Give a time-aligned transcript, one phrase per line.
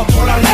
[0.00, 0.49] fort pour la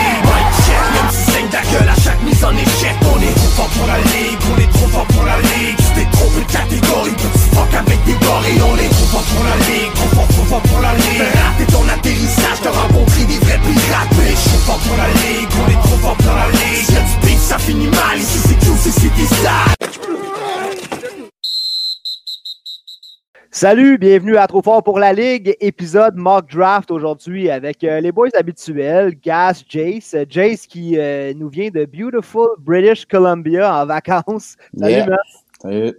[23.57, 28.13] Salut, bienvenue à Trop Fort pour la Ligue, épisode mock draft aujourd'hui avec euh, les
[28.13, 30.13] boys habituels, Gas, Jace.
[30.13, 34.57] Euh, Jace qui euh, nous vient de Beautiful British Columbia en vacances.
[34.79, 35.07] Salut, Yeah.
[35.07, 35.19] man.
[35.63, 35.95] Salut.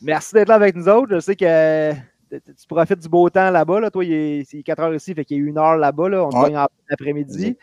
[0.00, 1.12] Merci d'être là avec nous autres.
[1.16, 3.80] Je sais que tu profites du beau temps là-bas.
[3.80, 3.90] Là.
[3.90, 6.08] Toi, il est, c'est 4 heures ici, fait qu'il y a une heure là-bas.
[6.08, 6.24] Là.
[6.24, 6.56] On te Ouais.
[6.56, 7.56] en après-midi.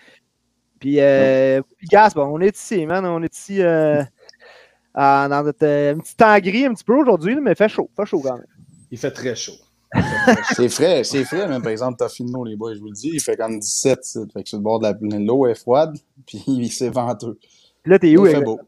[0.82, 3.05] Puis, euh, Gas, bon, on est ici, man.
[3.05, 7.70] On est ici dans notre un petit temps gris un petit peu aujourd'hui, mais fait
[7.70, 7.90] chaud.
[7.96, 8.46] Fait chaud quand même.
[8.91, 9.53] Il fait très chaud.
[10.53, 13.09] C'est frais, c'est frais, même par exemple, t'as fini les boys, je vous le dis,
[13.13, 14.20] il fait comme 17, ça.
[14.31, 17.40] fait que sur le bord de la l'eau est froide, puis c'est venteux.
[17.81, 18.27] Puis là, t'es où?
[18.27, 18.59] il fait beau.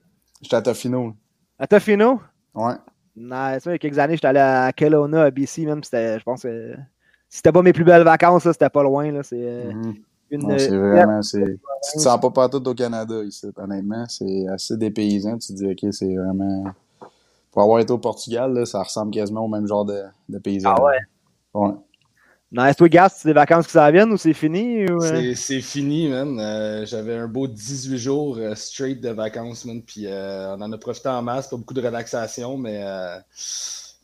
[0.42, 1.14] J'étais à Tofino.
[1.60, 2.20] À Tofino?
[2.56, 2.74] Ouais.
[3.16, 3.64] Nice.
[3.66, 5.84] Il y a quelques années, j'étais allé à Kelowna, à BC, même.
[5.84, 6.74] C'était, je pense que
[7.30, 9.12] si c'était pas mes plus belles vacances, c'était pas loin.
[9.12, 9.22] Là.
[9.22, 9.96] C'est euh, Mhm.
[10.32, 10.42] une.
[10.48, 11.60] Non, c'est euh, vraiment, c'est.
[11.92, 14.06] Tu te sens pas partout au Canada ici, honnêtement.
[14.08, 15.38] C'est assez dépaysant.
[15.38, 16.64] Tu te dis, ok, c'est vraiment.
[17.52, 20.74] Pour avoir été au Portugal, là, ça ressemble quasiment au même genre de, de paysage.
[20.78, 20.98] Ah ouais?
[21.54, 21.72] Ouais.
[22.54, 22.76] Nice.
[22.76, 24.86] Toi, Gas, c'est des vacances qui s'en viennent ou c'est fini?
[24.86, 25.34] Ou, euh?
[25.36, 26.38] C'est- fini, man.
[26.40, 29.82] Euh, J'avais un beau 18 jours euh, straight de vacances, man.
[29.82, 31.48] Puis euh, on en a profité en masse.
[31.50, 33.18] Pas beaucoup de relaxation, mais euh,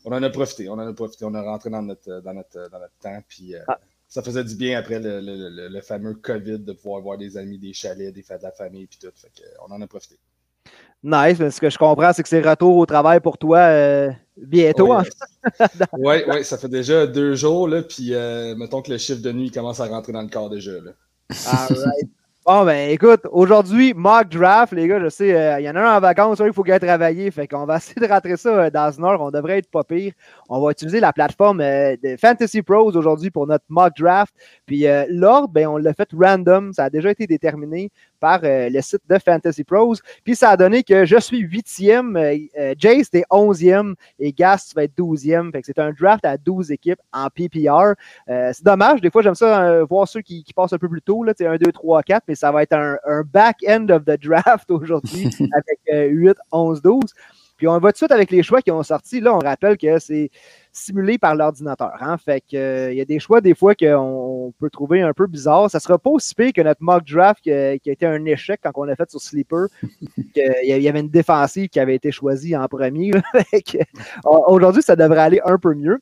[0.04, 0.68] on en a profité.
[0.70, 1.24] On en a profité.
[1.26, 3.18] On est rentré dans notre, dans notre, dans notre temps.
[3.28, 3.78] Puis euh, Ah.
[4.08, 7.36] ça faisait du bien après le, le- le- le fameux COVID de pouvoir voir des
[7.36, 9.08] amis, des chalets, des fêtes de la famille, puis tout.
[9.14, 10.18] Fait que, on en a profité.
[11.02, 11.38] Nice.
[11.38, 14.94] Mais ce que je comprends, c'est que c'est retour au travail pour toi euh, bientôt.
[14.94, 15.04] Oui,
[15.60, 15.66] hein?
[15.98, 19.32] Oui, ouais, ça fait déjà deux jours, là, puis euh, mettons que le chiffre de
[19.32, 20.72] nuit commence à rentrer dans le corps déjà.
[20.72, 20.90] Là.
[22.48, 25.80] Bon, ben écoute, aujourd'hui, mock draft, les gars, je sais, euh, il y en a
[25.82, 27.30] un en vacances, il faut qu'il ait travaillé.
[27.30, 29.20] Fait qu'on va essayer de rentrer ça dans une heure.
[29.20, 30.14] On devrait être pas pire.
[30.48, 34.34] On va utiliser la plateforme euh, de Fantasy Pros aujourd'hui pour notre mock draft.
[34.66, 36.72] Puis euh, l'ordre, ben, on l'a fait random.
[36.72, 39.94] Ça a déjà été déterminé par euh, le site de Fantasy Pros.
[40.24, 42.18] Puis ça a donné que je suis huitième,
[42.78, 45.52] Jace, t'es onzième et Gas, tu vas être douzième.
[45.52, 47.94] Fait que c'est un draft à 12 équipes en PPR.
[48.26, 51.22] C'est dommage, des fois j'aime ça voir ceux qui, qui passent un peu plus tôt,
[51.22, 54.70] là, 1, 2, 3, 4, mais ça va être un, un back-end of the draft
[54.70, 57.00] aujourd'hui avec euh, 8, 11, 12.
[57.58, 59.20] Puis on va tout de suite avec les choix qui ont sorti.
[59.20, 60.30] Là, on rappelle que c'est
[60.72, 61.92] simulé par l'ordinateur.
[62.00, 62.16] Hein?
[62.16, 65.26] Fait que euh, il y a des choix des fois qu'on peut trouver un peu
[65.26, 65.68] bizarres.
[65.68, 68.24] Ça sera pas aussi pire que notre mock draft qui, a qui a été un
[68.24, 69.66] échec quand on l'a fait sur Sleeper.
[70.36, 73.10] Il y avait une défensive qui avait été choisie en premier.
[73.34, 73.84] euh,
[74.24, 75.98] Aujourd'hui, ça devrait aller un peu mieux.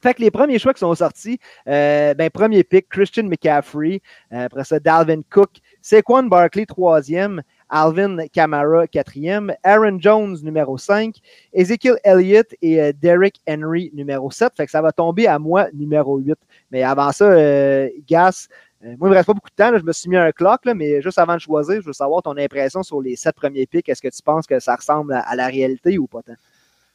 [0.00, 4.00] Fait que les premiers choix qui sont sortis, euh, ben, premier pick, Christian McCaffrey.
[4.32, 5.50] Euh, après ça, Dalvin Cook.
[5.82, 7.42] Saquon Barkley, troisième.
[7.68, 9.54] Alvin Kamara, quatrième.
[9.62, 11.16] Aaron Jones, numéro 5.
[11.52, 14.52] Ezekiel Elliott et euh, Derrick Henry, numéro 7.
[14.56, 16.38] Fait ça va tomber à moi, numéro 8.
[16.70, 18.48] Mais avant ça, euh, Gas,
[18.84, 19.76] euh, moi, il me reste pas beaucoup de temps.
[19.76, 22.22] je me suis mis un clock, là, mais juste avant de choisir, je veux savoir
[22.22, 23.88] ton impression sur les sept premiers picks.
[23.88, 26.20] Est-ce que tu penses que ça ressemble à, la réalité ou pas?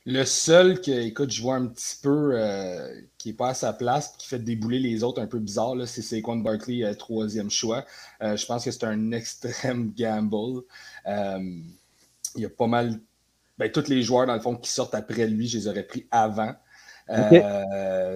[0.05, 3.71] Le seul que, écoute, je vois un petit peu euh, qui n'est pas à sa
[3.71, 7.85] place qui fait débouler les autres un peu bizarre, c'est Saquon Barkley, euh, troisième choix.
[8.21, 10.63] Euh, je pense que c'est un extrême gamble.
[12.35, 12.99] Il y a pas mal.
[13.57, 16.07] Ben, tous les joueurs, dans le fond, qui sortent après lui, je les aurais pris
[16.11, 16.55] avant.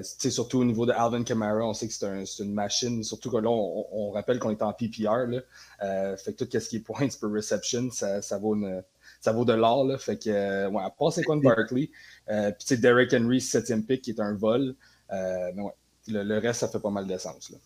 [0.02, 3.03] Sais, surtout au niveau de Alvin Kamara, on sait que c'est un- c'est une machine.
[3.03, 5.26] Surtout que là, on, on rappelle qu'on est en PPR.
[5.28, 6.18] Là.
[6.18, 8.84] Fait que tout ce qui est points per reception, ça, ça vaut une,
[9.22, 9.85] ça vaut de l'or.
[9.85, 9.97] là.
[9.97, 11.89] Fait que, euh, ouais, à part Saquon Barkley,
[12.29, 14.75] euh, puis tu sais, Derrick Henry, septième pick, qui est un vol.
[15.11, 15.73] Euh, mais ouais,
[16.07, 17.50] le, le reste, ça fait pas mal de sens.
[17.51, 17.57] Là.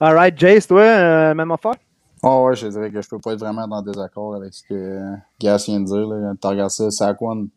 [0.00, 1.76] All right, Jace, toi, euh, même affaire?
[2.22, 5.00] Oh ouais, je dirais que je peux pas être vraiment en désaccord avec ce que
[5.38, 6.06] Gas vient de dire.
[6.06, 6.32] Là.
[6.40, 7.48] Tu regardes ça, Saquon,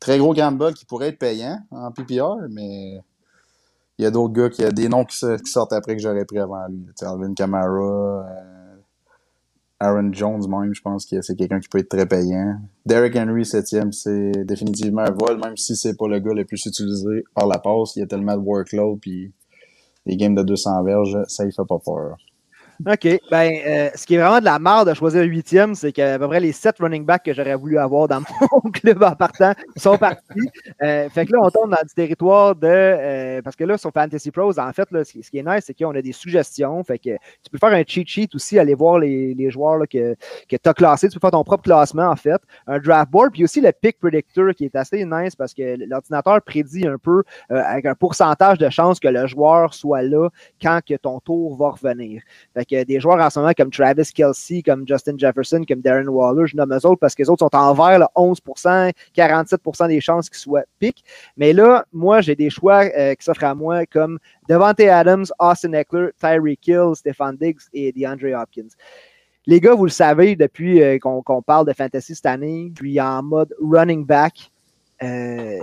[0.00, 3.02] très gros gamble qui pourrait être payant en PPR, mais
[3.98, 6.38] il y a d'autres gars qui a des noms qui, sortent après que j'aurais pris
[6.38, 6.84] avant lui.
[6.86, 8.57] Tu sais, Alvin Kamara, euh,
[9.80, 12.56] Aaron Jones même, je pense que c'est quelqu'un qui peut être très payant.
[12.84, 16.64] Derrick Henry, septième, c'est définitivement un vol, même si c'est pas le gars le plus
[16.66, 17.94] utilisé par la passe.
[17.94, 19.32] Il y a tellement de workload, puis
[20.06, 22.16] les games de 200 verges, ça il fait pas peur.
[22.86, 23.20] OK.
[23.30, 26.28] Ben, euh, ce qui est vraiment de la merde de choisir huitième, c'est qu'à peu
[26.28, 28.20] près les sept running backs que j'aurais voulu avoir dans
[28.52, 30.48] mon club en partant sont partis.
[30.82, 32.68] Euh, fait que là, on tombe dans du territoire de.
[32.68, 35.74] euh, parce que là, sur Fantasy Pros, en fait, là, ce, qui, est nice, c'est
[35.74, 36.84] qu'on a des suggestions.
[36.84, 40.14] Fait que tu peux faire un cheat sheet aussi, aller voir les, les joueurs que,
[40.48, 41.08] que tu as classés.
[41.08, 42.40] Tu peux faire ton propre classement, en fait.
[42.68, 46.40] Un draft board, puis aussi le pick predictor qui est assez nice parce que l'ordinateur
[46.42, 50.28] prédit un peu avec un pourcentage de chances que le joueur soit là
[50.62, 52.22] quand que ton tour va revenir.
[52.54, 56.46] Fait des joueurs en ce moment comme Travis Kelsey, comme Justin Jefferson, comme Darren Waller.
[56.46, 60.00] Je nomme eux autres parce que les autres sont en vert, là, 11% 47% des
[60.00, 61.04] chances qu'ils soient pick.
[61.36, 64.18] Mais là, moi, j'ai des choix euh, qui s'offrent à moi comme
[64.48, 68.68] Devante Adams, Austin Eckler, Tyreek Hill, Stefan Diggs et DeAndre Hopkins.
[69.46, 73.22] Les gars, vous le savez depuis euh, qu'on parle de fantasy cette année, puis en
[73.22, 74.50] mode running back.
[75.02, 75.60] Euh,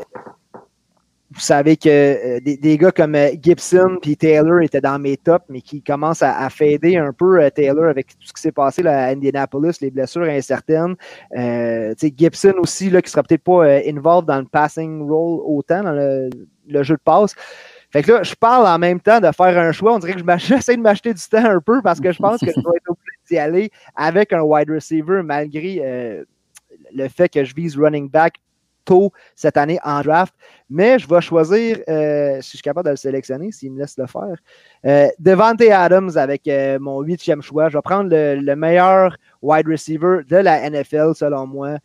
[1.36, 5.62] vous savez que euh, des, gars comme Gibson puis Taylor étaient dans mes tops, mais
[5.62, 9.82] qui commencent à, fader un peu Taylor avec tout ce qui s'est passé à Indianapolis,
[9.82, 10.96] les blessures incertaines.
[12.18, 16.84] Gibson aussi, là, qui sera peut-être pas involved dans le passing role autant dans le,
[16.84, 17.36] jeu de passe.
[17.92, 19.96] Fait que là, je parle en même temps de faire un choix.
[19.96, 22.52] On dirait que j'essaie de m'acheter du temps un peu parce que je pense que
[22.52, 26.24] je dois être obligé d'y aller avec un wide receiver malgré euh,
[26.94, 28.36] le fait que je vise running back
[28.86, 30.34] tôt cette année en draft.
[30.70, 33.98] Mais je vais choisir, euh, si je suis capable de le sélectionner, s'il me laisse
[33.98, 34.36] le faire,
[34.86, 37.70] euh, Devante Adams avec euh, mon huitième choix.
[37.70, 41.78] Je vais prendre le, meilleur wide receiver de la NFL, selon moi.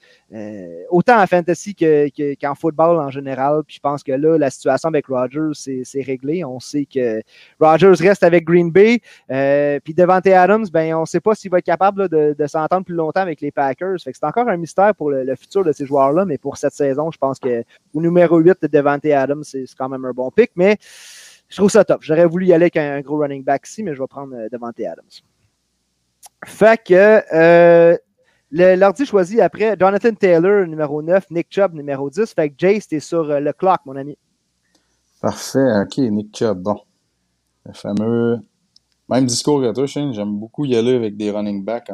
[0.89, 3.63] autant en fantasy qu'en football en général.
[3.67, 5.53] Puis je pense que là, la situation avec Rodgers,
[5.85, 6.43] c'est réglé.
[6.43, 7.21] On sait que
[7.59, 9.01] Rodgers reste avec Green Bay.
[9.85, 12.95] puis Devante Adams, ben, on ne sait pas s'il va être capable de, s'entendre plus
[12.95, 13.97] longtemps avec les Packers.
[13.99, 16.25] c'est encore un mystère pour le, le futur de ces joueurs-là.
[16.25, 17.63] Mais pour cette saison, je pense que
[17.93, 20.79] au numéro 8 de Devante Adams, c'est quand même un bon pick, mais
[21.49, 22.03] je trouve ça top.
[22.03, 24.49] J'aurais voulu y aller avec un, gros running back ici, mais je vais prendre euh,
[24.51, 25.05] Devante Adams.
[26.45, 27.97] Fait que euh,
[28.51, 32.33] l'ordi choisi après Jonathan Taylor, numéro 9, Nick Chubb, numéro 10.
[32.35, 34.17] Fait que Jace, t'es sur euh, le clock, mon ami.
[35.21, 36.81] Parfait, ok, Nick Chubb, bon.
[37.67, 38.39] Le fameux.
[39.09, 41.91] Même discours que toi, Shane, j'aime beaucoup y aller avec des running backs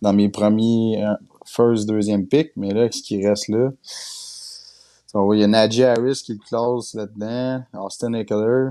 [0.00, 1.04] dans mes premiers
[1.44, 3.70] first, deuxième pick, mais là, ce qui reste là,
[5.14, 8.70] il y a Najee Harris qui le classe là-dedans, Austin Eckler.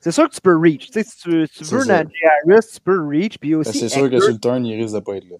[0.00, 0.86] C'est sûr que tu peux reach.
[0.86, 3.38] Tu sais, si tu, tu veux Najee Harris, tu peux reach.
[3.38, 3.78] Puis aussi.
[3.78, 5.36] C'est sûr que sur le turn, il risque de pas être là.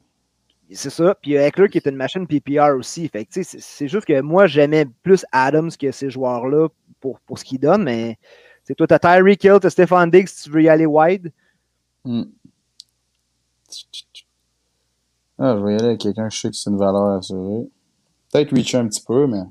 [0.70, 1.14] C'est ça.
[1.20, 3.08] Puis Eckler qui est une machine PPR aussi.
[3.08, 6.68] Fait que, c'est juste que moi, j'aimais plus Adams que ces joueurs-là
[7.00, 7.84] pour, pour ce qu'ils donnent.
[7.84, 8.18] Mais
[8.76, 11.32] toi, tu as Tyreek Hill, tu as Stephon Diggs si tu veux y aller wide.
[12.04, 12.24] Hmm.
[15.38, 17.68] Ah, je vais y aller avec quelqu'un que je sais que c'est une valeur assurée.
[18.32, 19.42] Peut-être reacher un petit peu, mais.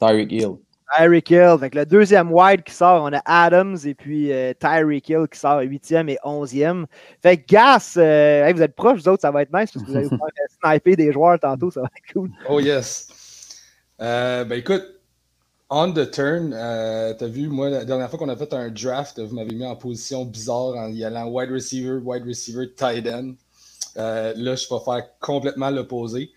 [0.00, 0.58] Tyreek Hill.
[0.96, 1.56] Tyreek Hill.
[1.58, 5.38] Fait le deuxième wide qui sort, on a Adams et puis euh, Tyreek Hill qui
[5.38, 6.86] sort huitième et onzième.
[7.22, 9.90] Fait que Gas, euh, vous êtes proches, vous autres, ça va être nice parce que
[9.90, 10.28] vous allez vous faire
[10.62, 12.30] sniper des joueurs tantôt, ça va être cool.
[12.48, 13.08] Oh yes.
[14.00, 14.84] Euh, ben écoute,
[15.70, 19.34] on the turn, t'as vu, moi, la dernière fois qu'on a fait un draft, vous
[19.34, 23.34] m'avez mis en position bizarre en y allant wide receiver, wide receiver, tight end.
[23.96, 26.30] là, je vais faire complètement l'opposé.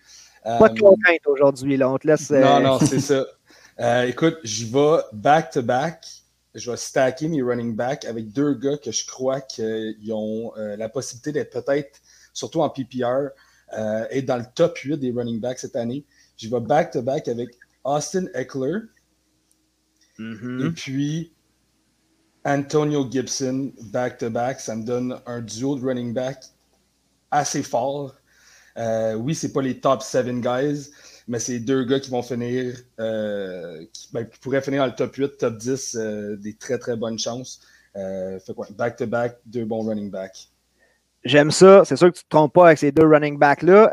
[0.44, 2.32] Pas de contrainte aujourd'hui, là, on te laisse.
[2.32, 3.26] Non, non, c'est ça.
[3.80, 6.08] Euh, écoute, je vais back-to-back.
[6.56, 10.76] Je vais stacker mes running backs avec deux gars que je crois qu'ils ont euh,
[10.76, 12.00] la possibilité d'être peut-être,
[12.34, 13.30] surtout en PPR,
[13.78, 16.04] euh, être dans le top 8 des running backs cette année.
[16.38, 17.50] Je vais back-to-back avec
[17.84, 18.80] Austin Eckler
[20.18, 20.68] mm-hmm.
[20.68, 21.34] et puis
[22.44, 24.60] Antonio Gibson back-to-back.
[24.60, 26.44] Ça me donne un duo de running back
[27.30, 28.16] assez fort.
[28.76, 30.90] oui, c'est pas les top 7 guys,
[31.28, 33.84] mais c'est deux gars qui vont finir, euh,
[34.14, 37.20] ben, qui, pourraient finir dans le top 8, top 10, euh, des très très bonnes
[37.20, 37.62] chances.
[37.96, 40.50] Euh, fait quoi, back-to-back, deux bons running backs.
[41.24, 41.84] J'aime ça.
[41.84, 43.92] C'est sûr que tu ne te trompes pas avec ces deux running backs-là.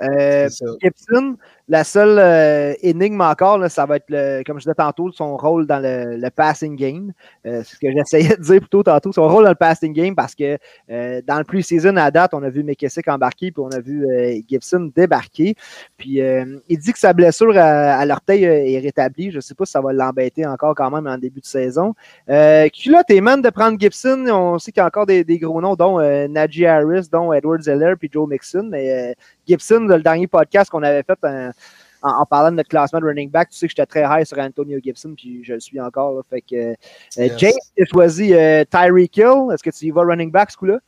[0.80, 5.36] Gibson, la seule euh, énigme encore, ça va être, le, comme je disais tantôt, son
[5.36, 7.12] rôle dans le, passing game.
[7.46, 10.14] Euh, c'est ce que j'essayais de dire plutôt tantôt, son rôle dans le passing game,
[10.14, 10.58] parce que
[10.90, 14.06] euh, dans le pre-season à date, on a vu McKessick embarquer, puis on a vu
[14.46, 15.54] Gibson débarquer.
[15.96, 16.20] Puis
[16.68, 19.30] il dit que sa blessure à, l'orteil est rétablie.
[19.30, 21.94] Je ne sais pas si ça va l'embêter encore quand même en début de saison.
[22.28, 24.26] Euh, culotte et man de prendre Gibson.
[24.28, 27.94] On sait qu'il y a encore des, gros noms, dont Najee Harris, dont Edward Zeller,
[27.98, 28.68] puis Joe Mixon.
[28.70, 29.14] Mais
[29.46, 31.18] Gibson, le dernier podcast qu'on avait fait
[32.04, 34.38] en, parlant de notre classement de running back, tu sais que j'étais très high sur
[34.38, 36.22] Antonio Gibson, puis je le suis encore.
[36.28, 39.48] fait que euh, James, tu choisi euh, Tyreek Hill.
[39.52, 40.78] Est-ce que tu y vas running back ce coup-là?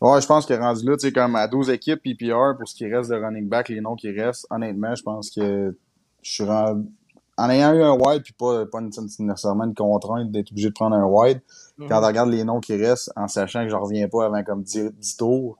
[0.00, 2.74] Ouais, je pense est rendu là, tu sais, comme à 12 équipes PPR pour ce
[2.74, 4.46] qui reste de running back, les noms qui restent.
[4.50, 5.76] Honnêtement, je pense que
[6.22, 6.86] je suis rendu.
[7.36, 10.96] En ayant eu un wide, puis pas, pas nécessairement une contrainte d'être obligé de prendre
[10.96, 11.40] un wide,
[11.78, 11.88] mm-hmm.
[11.88, 14.62] quand on regarde les noms qui restent, en sachant que je reviens pas avant comme
[14.62, 15.56] 10, 10 tours,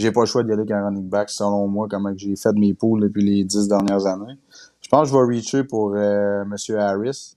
[0.00, 2.52] j'ai pas le choix d'y aller avec un running back, selon moi, comme j'ai fait
[2.52, 4.36] mes poules depuis les dix dernières années.
[4.80, 6.76] Je pense que je vais reacher pour euh, M.
[6.78, 7.36] Harris.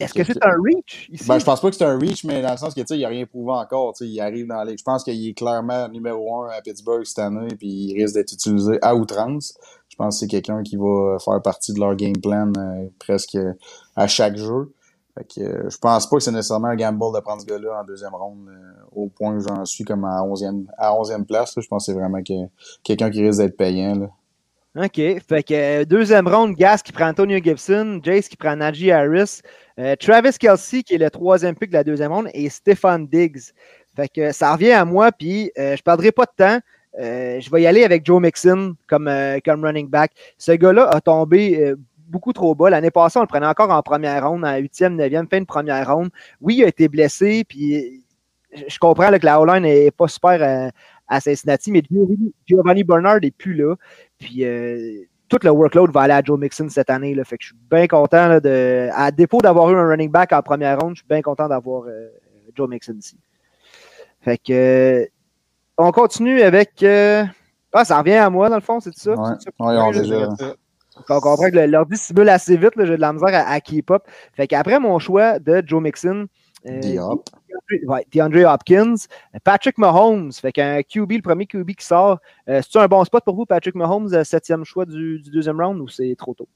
[0.00, 1.24] Est-ce que c'est un reach ici?
[1.28, 3.08] Ben, je pense pas que c'est un reach, mais dans le sens que il n'a
[3.08, 3.94] rien prouvé encore.
[4.00, 4.76] Il arrive dans les.
[4.76, 8.32] Je pense qu'il est clairement numéro un à Pittsburgh cette année, puis il risque d'être
[8.32, 9.56] utilisé à outrance.
[9.88, 13.38] Je pense que c'est quelqu'un qui va faire partie de leur game plan euh, presque
[13.94, 14.73] à chaque jeu.
[15.16, 17.80] Fait que, euh, je pense pas que c'est nécessairement un gamble de prendre ce gars-là
[17.80, 18.50] en deuxième ronde
[18.92, 21.54] au point où j'en suis comme à 11e, à 11e place.
[21.56, 22.48] Je pense que c'est vraiment que,
[22.82, 23.94] quelqu'un qui risque d'être payant.
[23.94, 24.10] Là.
[24.76, 24.96] OK.
[24.96, 29.40] Fait que euh, deuxième ronde, Gas qui prend Antonio Gibson, Jace qui prend Najee Harris,
[29.78, 33.52] euh, Travis Kelsey qui est le troisième pick de la deuxième ronde et Stefan Diggs.
[33.94, 36.58] Fait que ça revient à moi, puis euh, je perdrai pas de temps.
[36.98, 39.08] je vais y aller avec Joe Mixon comme,
[39.44, 40.10] comme running back.
[40.38, 41.74] Ce gars-là a tombé
[42.14, 42.70] beaucoup trop bas.
[42.70, 45.92] L'année passée, on le prenait encore en première ronde, en huitième, neuvième, fin de première
[45.92, 46.10] ronde.
[46.40, 48.04] Oui, il a été blessé, puis
[48.68, 50.70] je comprends que la O-line n'est pas super
[51.08, 51.82] à Cincinnati, mais
[52.46, 53.74] Giovanni Bernard n'est plus là.
[54.18, 57.14] Puis euh, tout le workload va aller à Joe Mixon cette année.
[57.14, 58.88] Là, fait que je suis bien content de.
[58.92, 61.84] À défaut d'avoir eu un running back en première ronde, je suis bien content d'avoir
[61.88, 62.08] euh,
[62.54, 63.18] Joe Mixon ici.
[64.20, 64.52] Fait que
[65.02, 65.06] euh,
[65.76, 66.84] on continue avec.
[67.72, 69.12] ah, ça revient à moi dans le fond, c'est ça?
[69.12, 70.28] Ouais, on déjà.
[71.08, 74.04] On comprend que l'ordi simule assez vite, j'ai de la misère à, à keep up.
[74.34, 76.28] Fait qu'après mon choix de Joe Mixon,
[76.66, 76.80] euh,
[78.12, 78.94] DeAndre, Hopkins,
[79.42, 82.18] Patrick Mahomes, fait qu'un QB, le premier QB qui sort.
[82.48, 85.80] Euh, c'est-tu un bon spot pour vous, Patrick Mahomes, euh, septième choix du, deuxième round
[85.80, 86.48] ou c'est trop tôt?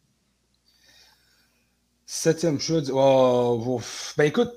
[2.07, 2.91] Septième choix du.
[2.93, 3.81] Oh,
[4.17, 4.51] ben écoute,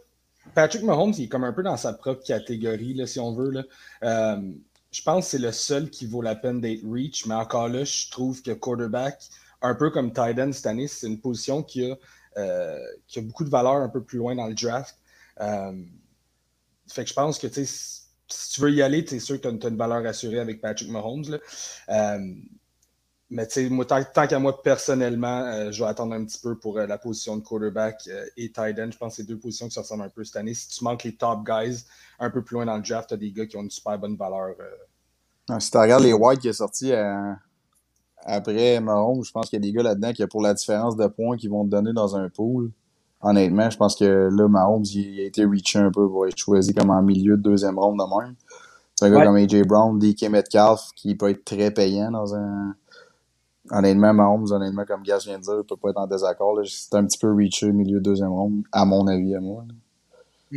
[0.56, 3.52] Patrick Mahomes, il est comme un peu dans sa propre catégorie, là, si on veut.
[3.52, 4.40] Là.
[4.92, 7.84] je pense que c'est le seul qui vaut la peine d'être reach, mais encore là,
[7.84, 9.22] je trouve que quarterback,
[9.62, 11.98] un peu comme Titan cette année, c'est une position qui a,
[13.08, 14.96] qui a beaucoup de valeur un peu plus loin dans le draft.
[15.40, 15.74] Euh,
[16.88, 18.02] fait que je pense que si
[18.52, 20.90] tu veux y aller, tu es sûr que tu as, une valeur assurée avec Patrick
[20.90, 21.40] Mahomes.
[21.90, 22.20] Euh,
[23.30, 26.98] mais moi, tant, qu'à moi, personnellement, euh, je vais attendre un petit peu pour la
[26.98, 28.90] position de quarterback et tight end.
[28.92, 30.54] Je pense que c'est deux positions qui se ressemblent un peu cette année.
[30.54, 31.86] Si tu manques les top guys
[32.20, 33.98] un peu plus loin dans le draft, tu as des gars qui ont une super
[33.98, 34.56] bonne valeur.
[35.60, 36.92] si tu regardes les White qui est sorti
[38.24, 41.08] après Mahomes, je pense qu'il y a des gars là-dedans qui, pour la différence de
[41.08, 42.72] points qu'ils vont te donner dans un pool,
[43.22, 46.74] honnêtement, je pense que là, Mahomes, il, a été reaché un peu pour être choisi
[46.74, 48.36] comme en milieu de deuxième ronde de même.
[48.96, 52.76] C'est un gars comme AJ Brown, DK Metcalf, qui peut être très payant dans un.
[53.70, 56.60] Honnêtement, Mahomes, honnêtement, comme Gas vient de dire, peut pas être en désaccord.
[56.66, 59.64] C'est un petit peu reaché milieu de deuxième ronde, à mon avis, à moi.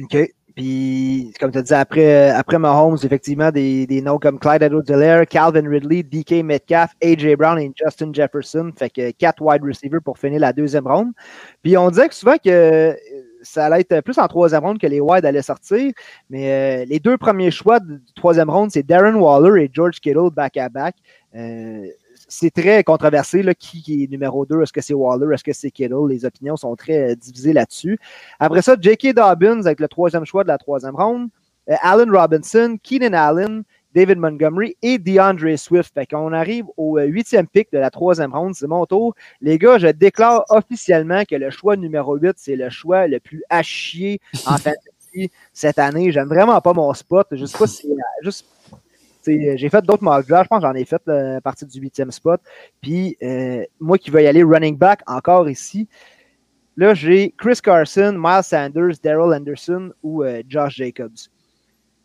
[0.02, 0.16] OK.
[0.54, 5.26] Puis, comme tu as dit, après, après Mahomes, effectivement, des, des noms comme Clyde edwards
[5.28, 8.70] Calvin Ridley, DK Metcalf, AJ Brown et Justin Jefferson.
[8.76, 11.12] Fait que quatre wide receivers pour finir la deuxième ronde.
[11.62, 12.96] Puis, on disait que souvent que
[13.42, 15.92] ça allait être plus en troisième ronde que les wide allaient sortir.
[16.30, 20.30] Mais euh, les deux premiers choix du troisième ronde, c'est Darren Waller et George Kittle
[20.32, 20.96] back-à-back.
[21.34, 21.86] Euh,
[22.34, 24.62] c'est très controversé, là, qui, est numéro 2.
[24.62, 25.32] Est-ce que c'est Waller?
[25.32, 26.08] Est-ce que c'est Kittle?
[26.08, 27.98] Les opinions sont très euh, divisées là-dessus.
[28.40, 29.14] Après ça, J.K.
[29.14, 31.28] Dobbins avec le troisième choix de la troisième ronde.
[31.70, 33.62] Euh, Allen Robinson, Keenan Allen,
[33.94, 35.94] David Montgomery et DeAndre Swift.
[35.94, 38.54] Fait qu'on arrive au euh, huitième pick de la troisième ronde.
[38.56, 39.14] C'est mon tour.
[39.40, 43.44] Les gars, je déclare officiellement que le choix numéro 8, c'est le choix le plus
[43.48, 46.10] à chier en fantasy cette année.
[46.10, 47.28] J'aime vraiment pas mon spot.
[47.30, 47.88] Je sais pas si
[48.22, 48.44] juste
[49.26, 50.44] j'ai fait d'autres mock drafts.
[50.44, 52.40] Je pense que j'en ai fait à partir du huitième spot.
[52.80, 55.88] Puis euh, moi qui veux y aller running back encore ici,
[56.76, 61.28] là j'ai Chris Carson, Miles Sanders, Daryl Anderson ou euh, Josh Jacobs.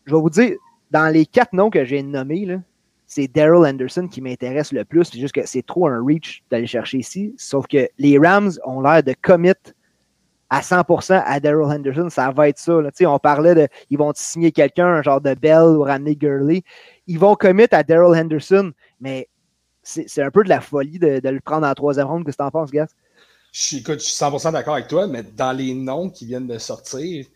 [0.06, 0.56] Je vais vous dire,
[0.90, 2.58] dans les quatre noms que j'ai nommés,
[3.06, 5.04] c'est Daryl Anderson qui m'intéresse le plus.
[5.04, 7.34] C'est juste que c'est trop un reach d'aller chercher ici.
[7.36, 9.52] Sauf que les Rams ont l'air de commit
[10.50, 12.80] à 100% à Daryl Henderson, ça va être ça.
[13.02, 16.62] On parlait de, ils vont signer quelqu'un, un genre de Bell ou ramener Gurley.
[17.10, 19.28] Ils vont commit à Daryl Henderson, mais
[19.82, 22.24] c'est un peu de la folie de, le prendre en troisième ronde.
[22.24, 22.86] Qu'est-ce que t'en penses, Gas?
[23.72, 27.26] Écoute, je suis 100% d'accord avec toi, mais dans les noms qui viennent de sortir,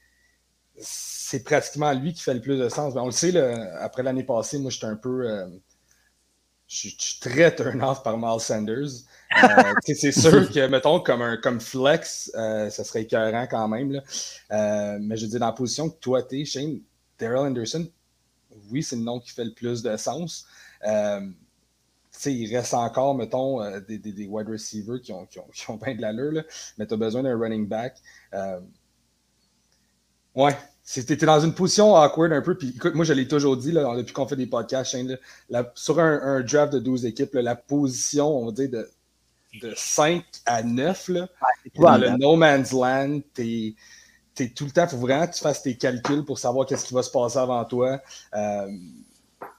[0.77, 2.95] c'est pratiquement lui qui fait le plus de sens.
[2.95, 3.37] on le sait,
[3.81, 5.29] après l'année passée, moi, j'étais un peu.
[5.29, 5.49] Euh,
[6.69, 9.03] je suis très turn-off par Miles Sanders.
[9.43, 14.01] Euh, c'est sûr que, mettons, comme, un, comme flex, euh, ça serait écœurant quand même.
[14.51, 16.79] Mais je dis dans la position que toi, t'es, Shane,
[17.19, 17.89] Daryl Anderson,
[18.71, 20.47] oui, c'est le nom qui fait le plus de sens.
[20.85, 25.77] il reste encore, mettons, des, des, des, wide receivers qui ont, qui ont, qui ont
[25.77, 26.43] bien de l'allure,
[26.79, 27.97] mais tu as besoin d'un running back.
[30.35, 30.57] ouais,
[30.87, 32.57] c'était dans une position awkward un peu.
[32.57, 35.19] Puis écoute, moi, je l'ai toujours dit là, depuis qu'on fait des podcasts, Shane,
[35.75, 38.91] sur un, draft de 12 équipes, la position, on va dire, de,
[39.63, 41.29] de 5 à 9, là,
[41.77, 43.75] dans le no man's land, t'es
[44.39, 46.87] es tout le temps, il faut vraiment que tu fasses tes calculs pour savoir qu'est-ce
[46.87, 48.01] qui va se passer avant toi.
[48.35, 48.67] Euh,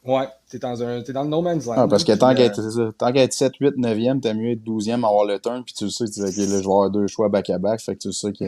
[0.06, 1.76] ouais, t'es dans, un, es dans le no man's land.
[1.78, 5.40] Ah, parce que tant qu'à être 7, 8, 9e, t'as mieux être 12e, avoir le
[5.40, 8.32] turn, puis tu sais que tu vas avoir deux choix back-à-back, fait que tu sais
[8.34, 8.46] que...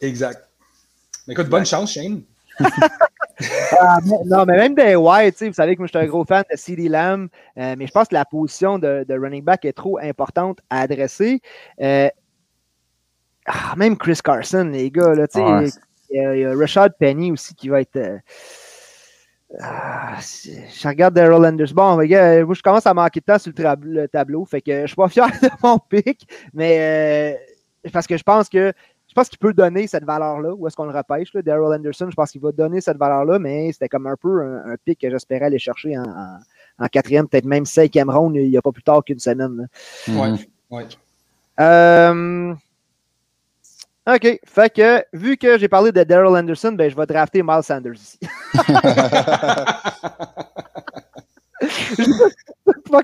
[0.00, 0.48] Exact.
[1.26, 2.22] Mais écoute, bonne chance, Shane.
[3.78, 6.42] Ah, non, mais même des White, vous savez que moi je suis un gros fan
[6.50, 9.98] de CD Lamb, euh, mais je pense que la position de, running back est trop
[9.98, 11.40] importante à adresser.
[11.80, 12.08] Euh,
[13.48, 15.26] ah, même Chris Carson, les gars, là,
[16.10, 17.96] il, y a, Rashad Penny aussi qui va être.
[17.96, 18.18] Euh,
[19.60, 21.74] Ah, je regarde Daryl Anderson.
[21.74, 24.44] Bon, moi, je commence à manquer de temps sur le, tableau.
[24.44, 27.34] Fait que je suis pas fier de mon pic, mais
[27.86, 28.72] euh, parce que je pense que
[29.08, 30.52] je pense qu'il peut donner cette valeur-là.
[30.54, 31.32] Où est-ce qu'on le repêche?
[31.32, 34.76] Daryl Anderson, je pense qu'il va donner cette valeur-là, mais c'était comme un peu un,
[34.84, 38.70] pic que j'espérais aller chercher en, quatrième, peut-être même cinquième round, il n'y a pas
[38.70, 39.66] plus tard qu'une semaine.
[40.08, 40.82] Oui, oui.
[41.58, 42.54] Euh,
[44.08, 44.40] OK.
[44.46, 47.92] Fait que, vu que j'ai parlé de Daryl Anderson, ben, je vais drafter Miles Sanders
[47.92, 48.18] ici.
[52.90, 53.02] pas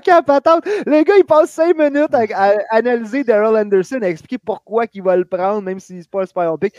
[0.85, 5.15] Le gars, il passe cinq minutes à, analyser Daryl Anderson, à expliquer pourquoi il va
[5.15, 6.73] le prendre, même s'il n'est pas un super pick.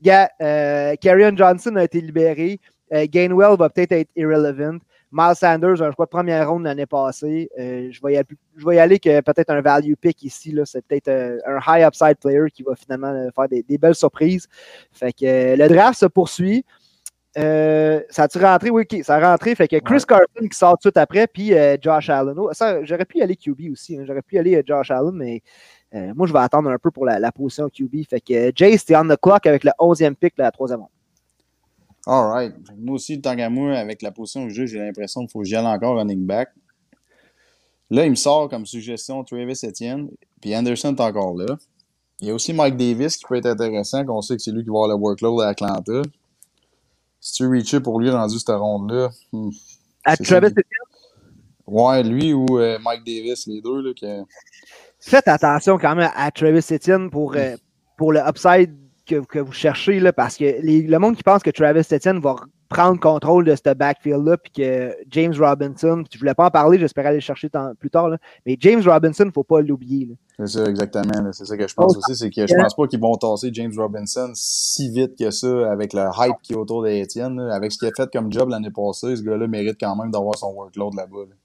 [0.00, 0.94] Gars, euh,
[1.34, 2.60] Johnson a été libéré.
[2.92, 4.78] Euh, Gainwell va peut-être être irrelevant.
[5.12, 7.50] Miles Sanders, un choix de première ronde l'année passée.
[7.58, 10.56] Euh, je, vais y aller, je vais y aller que peut-être un value pick ici.
[10.64, 14.48] C'est peut-être euh, un high upside player qui va finalement euh, faire des, belles surprises.
[14.90, 16.64] Fait que le draft se poursuit.
[17.36, 18.70] ça a-tu rentré?
[18.70, 19.54] Oui, ça a rentré.
[19.54, 21.52] Fait que Chris Carson qui sort tout après, puis
[21.82, 22.34] Josh Allen.
[22.38, 22.50] Oh,
[22.82, 23.98] j'aurais pu y aller QB aussi.
[23.98, 24.04] Hein.
[24.06, 25.42] J'aurais pu y aller Josh Allen, mais
[26.14, 28.06] moi, je vais attendre un peu pour la, position QB.
[28.08, 30.88] Fait que Jace, t'es on the clock avec le 11e pick de la troisième ronde.
[32.06, 32.54] Alright.
[32.78, 35.44] Moi aussi, tant qu'à moi, avec la position que j'ai, j'ai l'impression qu'il faut que
[35.44, 36.50] j'y aille encore running back.
[37.90, 40.08] Là, il me sort comme suggestion Travis Etienne,
[40.40, 41.58] puis Anderson est encore là.
[42.20, 44.62] Il y a aussi Mike Davis qui peut être intéressant, qu'on sait que c'est lui
[44.62, 46.02] qui va avoir le workload à Atlanta.
[47.20, 49.10] Si tu reaches pour lui rendu cette ronde-là.
[49.32, 49.50] Hmm,
[50.04, 50.64] à Travis Etienne?
[51.66, 53.80] Ouais, lui ou euh, Mike Davis, les deux.
[53.80, 54.22] Là, que...
[54.98, 57.56] Faites attention quand même à Travis Etienne pour, euh,
[57.96, 58.74] pour le upside
[59.06, 62.36] que, vous cherchez, là, parce que le monde qui pense que Travis Etienne va
[62.68, 66.78] prendre contrôle de ce backfield-là, puis que James Robinson, je ne voulais pas en parler,
[66.78, 68.16] j'espérais aller le chercher plus tard, là,
[68.46, 70.16] mais James Robinson, il ne faut pas l'oublier.
[70.38, 71.32] C'est ça, exactement.
[71.32, 73.72] C'est ça que je pense aussi, c'est que je pense pas qu'ils vont tasser James
[73.76, 77.38] Robinson si vite que ça, avec le hype qui est autour d'Etienne.
[77.38, 80.36] Avec ce qu'il a fait comme job l'année passée, ce gars-là mérite quand même d'avoir
[80.36, 81.18] son workload là-bas.
[81.20, 81.41] là bas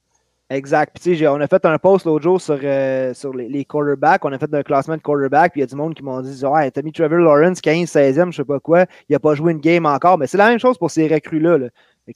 [0.50, 0.98] Exact.
[1.02, 4.24] Puis, on a fait un post l'autre jour sur, euh, sur les, quarterbacks.
[4.24, 5.52] On a fait un classement de quarterbacks.
[5.52, 7.92] Puis il y a du monde qui m'ont dit Ouais, t'as mis Trevor Lawrence 15,
[7.92, 8.86] 16e, je sais pas quoi.
[9.10, 10.18] Il n'a pas joué une game encore.
[10.18, 11.58] Mais c'est la même chose pour ces recrues-là.
[11.58, 11.68] Là.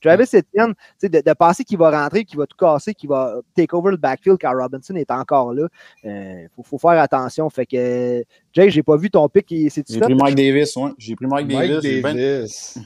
[0.02, 3.76] Travis Etienne, de, de penser qu'il va rentrer, qu'il va tout casser, qu'il va take
[3.76, 5.68] over le backfield quand Robinson est encore là,
[6.04, 7.50] il euh, faut, faire attention.
[7.50, 9.48] Fait que, Jay, j'ai pas vu ton pick.
[9.50, 10.92] J'ai pris Mike Davis, ouais.
[10.98, 12.78] J'ai pris Mike, Davis.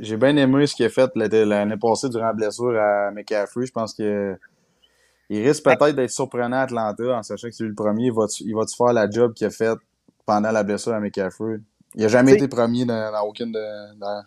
[0.00, 3.66] J'ai bien aimé ce qu'il a fait l'année passée durant la blessure à McCaffrey.
[3.66, 4.38] Je pense que
[5.28, 8.06] il risque peut-être d'être surprenant à Atlanta en sachant que c'est lui le premier.
[8.06, 9.78] Il va-tu va faire la job qu'il a faite
[10.26, 11.60] pendant la blessure à McCaffrey?
[11.94, 13.98] Il n'a jamais été premier dans, aucune de.
[13.98, 14.22] Dans...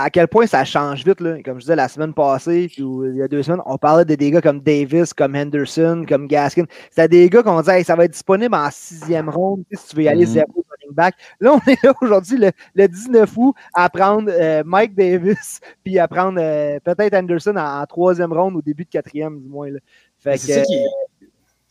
[0.00, 1.42] À quel point ça change vite, là.
[1.42, 4.14] Comme je disais la semaine passée, puis il y a deux semaines, on parlait de
[4.14, 6.64] des gars comme Davis, comme Henderson, comme Gaskin.
[6.90, 10.02] C'était des gars qu'on disait ça va être disponible en sixième ronde si tu veux
[10.02, 10.28] y aller mm-hmm.
[10.28, 11.14] zéro back.
[11.40, 12.38] Là, on est là aujourd'hui,
[12.74, 17.86] le, 19 août, à prendre euh, Mike Davis, puis à prendre euh, peut-être Anderson en,
[17.86, 19.68] troisième ronde, au début de quatrième, du moins.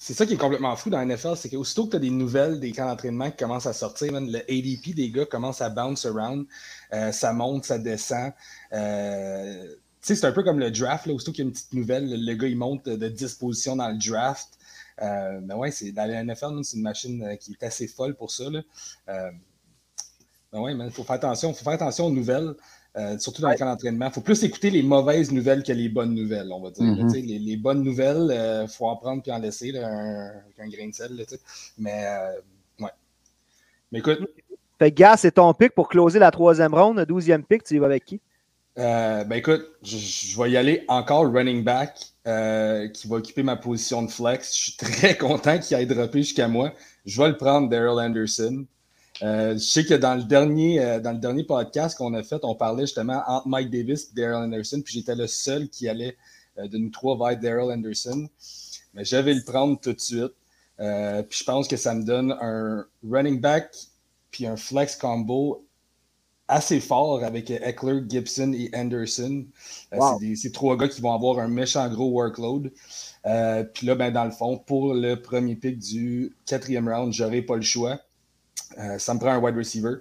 [0.08, 2.10] C'est, ça qui est, complètement fou dans la NFL, c'est qu'aussitôt que tu as des
[2.10, 6.06] nouvelles des camps d'entraînement qui commencent à sortir, le ADP des gars commence à bounce
[6.06, 6.46] around,
[6.94, 8.32] euh, ça monte, ça descend.
[8.72, 12.34] c'est un peu comme le draft, là, aussitôt qu'il y a une petite nouvelle, le,
[12.36, 14.58] gars il monte de 10 positions dans le draft.
[15.02, 18.16] Euh, mais ouais, c'est, dans la NFL, c'est une machine euh, qui est assez folle
[18.16, 18.46] pour ça.
[18.46, 19.32] Euh,
[20.54, 21.54] mais ouais, il faut faire attention.
[21.54, 22.56] faut faire attention aux nouvelles.
[23.20, 24.08] Surtout dans le camp d'entraînement.
[24.08, 26.84] Il faut plus écouter les mauvaises nouvelles que les bonnes nouvelles, on va dire.
[26.84, 27.46] Mm-hmm.
[27.46, 30.94] les, bonnes nouvelles, il faut en prendre puis en laisser un, avec un grain de
[30.94, 31.26] sel.
[31.78, 32.06] Mais,
[32.80, 32.90] ouais.
[33.92, 34.20] Mais écoute.
[34.80, 37.80] Fait gars, c'est ton pic pour closer la troisième ronde, le douzième pic, tu y
[37.80, 38.22] vas avec qui?
[38.76, 42.14] ben écoute, je, je, vais y aller encore running back.
[42.28, 44.54] Euh, qui va occuper ma position de flex.
[44.54, 46.74] Je suis très content qu'il ait droppé jusqu'à moi.
[47.06, 48.66] Je vais le prendre, Daryl Anderson.
[49.24, 52.44] Euh, je sais que dans le dernier, euh, dans le dernier podcast qu'on a fait,
[52.44, 56.18] on parlait justement entre Mike Davis et Daryl Anderson, puis j'étais le seul qui allait
[56.58, 58.28] de nous trois vers Daryl Anderson.
[58.94, 60.34] Mais je vais le prendre tout de suite.
[60.78, 63.72] puis je pense que ça me donne un running back
[64.32, 65.68] puis un flex combo
[66.48, 69.46] assez fort avec Eckler, Gibson et Anderson.
[69.94, 72.72] Euh, c'est ces trois gars qui vont avoir un méchant gros workload.
[73.26, 77.42] Euh, puis là, ben, dans le fond, pour le premier pick du quatrième round, j'aurai
[77.42, 78.00] pas le choix.
[78.78, 79.96] Euh, ça me prend un wide receiver.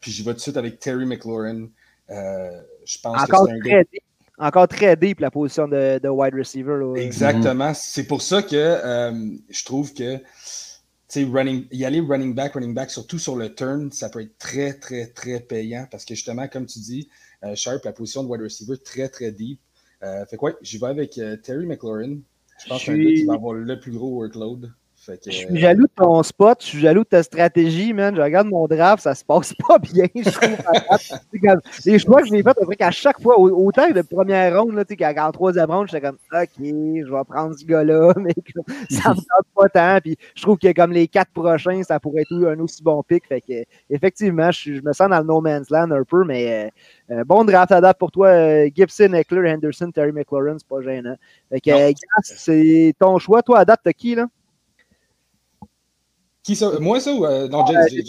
[0.00, 1.68] puis je vais tout de suite avec Terry McLaurin.
[2.08, 3.84] je pense Encore que c'est un gars...
[4.38, 7.00] Encore très deep la position de, wide receiver.
[7.00, 7.72] Exactement.
[7.74, 8.80] C'est pour ça que
[9.48, 10.20] je trouve que
[11.14, 14.74] running, y aller running back, running back, surtout sur le turn, ça peut être très,
[14.74, 17.08] très, très payant parce que justement, comme tu dis,
[17.44, 19.60] euh, Sharp, la position de wide receiver, très, très deep.
[20.02, 22.18] Euh, fait quoi, j'y vais avec euh, Terry McLaurin.
[22.62, 24.72] Je pense que c'est un gars qui va avoir le plus gros workload.
[25.06, 28.14] Fait que, Je suis jaloux de ton spot, je suis jaloux de ta stratégie, man.
[28.16, 30.56] Je regarde mon draft, ça se passe pas bien, je trouve.
[31.70, 34.60] C'est les choix que j'ai faits, après qu'à chaque fois, au- autant que de première
[34.60, 38.14] ronde, là, tu sais, qu'en troisième ronde, j'étais comme, OK, je vais prendre ce gars-là,
[38.16, 38.34] mais
[38.90, 39.98] ça me tente pas tant.
[40.00, 43.26] Puis je trouve que comme les quatre prochains, ça pourrait être un aussi bon pick.
[43.26, 46.70] Fait que, effectivement, je, me sens dans le no man's land un peu, mais
[47.10, 48.28] euh, euh, bon draft à date pour toi.
[48.28, 51.16] euh, Gibson, Eckler, Henderson, Terry McLaurin, c'est pas gênant.
[51.50, 51.92] Fait que, euh,
[52.22, 53.42] c'est ton choix.
[53.42, 54.26] Toi, à date, t'as qui, là?
[56.46, 56.70] Qui ça?
[56.80, 58.04] Moi, ça ou euh, non, Ah, Jace.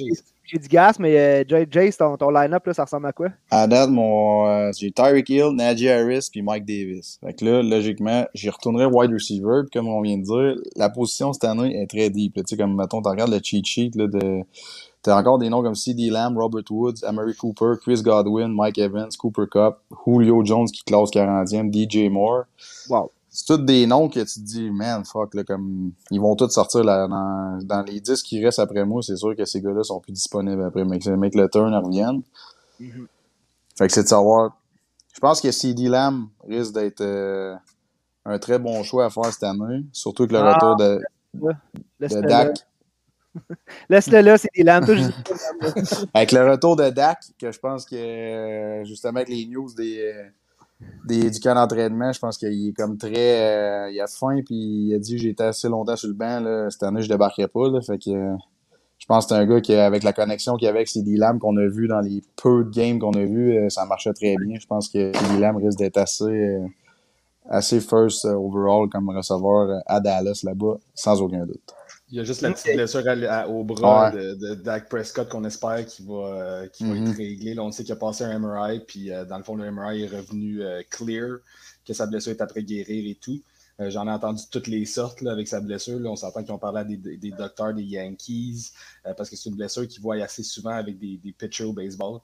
[0.49, 3.29] J'ai dit Gas, mais euh, Jay- Jace, ton, ton line-up, là, ça ressemble à quoi?
[3.49, 7.17] À date, mon, euh, j'ai Tyreek Hill, Najee Harris, puis Mike Davis.
[7.21, 9.63] Fait que là, logiquement, j'y retournerai wide receiver.
[9.63, 12.35] Puis comme on vient de dire, la position cette année est très deep.
[12.35, 14.43] Tu sais, comme, mettons, tu regardes le cheat sheet, là, de...
[15.01, 16.09] T'as encore des noms comme C.D.
[16.09, 21.09] Lamb, Robert Woods, Amari Cooper, Chris Godwin, Mike Evans, Cooper Cup, Julio Jones qui classe
[21.11, 22.43] 40e, DJ Moore.
[22.89, 23.11] Wow.
[23.37, 26.49] C'est tous des noms que tu te dis, man, fuck, là, comme, ils vont tous
[26.49, 29.03] sortir là, dans, dans les 10 qui restent après moi.
[29.03, 32.23] C'est sûr que ces gars-là sont plus disponibles après, mais que le turn revienne.
[33.77, 34.57] Fait que c'est de savoir.
[35.13, 37.55] Je pense que CD Lamb risque d'être euh,
[38.25, 39.85] un très bon choix à faire cette année.
[39.93, 41.01] Surtout avec le Ah, retour de.
[42.27, 42.57] Dak.
[43.89, 44.81] Laisse-le là, c'est pas,
[46.15, 49.99] Avec le retour de Dak, que je pense que euh, justement avec les news des,
[49.99, 50.23] euh,
[51.05, 53.87] des, du camp d'entraînement, je pense qu'il est comme très.
[53.87, 56.69] euh, il a faim, puis il a dit été assez longtemps sur le banc, là,
[56.69, 57.67] cette année je débarquerai pas.
[57.67, 57.79] Euh,
[58.99, 61.17] je pense que c'est un gars qui, avec la connexion qu'il y avait avec CD
[61.17, 64.13] Lamb qu'on a vu dans les peu de games qu'on a vu, euh, ça marchait
[64.13, 64.59] très bien.
[64.59, 66.59] Je pense que CD Lamb risque d'être assez.
[67.49, 71.76] assez first overall comme receveur à Dallas là-bas, sans aucun doute.
[72.09, 74.17] Il y a juste la petite blessure à- à- au bras Ouais.
[74.17, 77.07] de, de Dak Prescott qu'on espère qu'il va, euh, va Mhm.
[77.07, 77.53] être réglé.
[77.53, 80.03] Là, on sait qu'il a passé un MRI, puis euh, dans le fond, le MRI
[80.03, 81.39] est revenu euh, clear,
[81.85, 83.41] que sa blessure est après guérir et tout.
[83.79, 85.99] J'en ai entendu toutes les sortes là, avec sa blessure.
[85.99, 86.09] Là.
[86.09, 88.71] On s'entend qu'ils ont parlé à des, docteurs des Yankees,
[89.15, 92.21] parce que c'est une blessure qu'ils voient assez souvent avec des, des pitchers au baseball.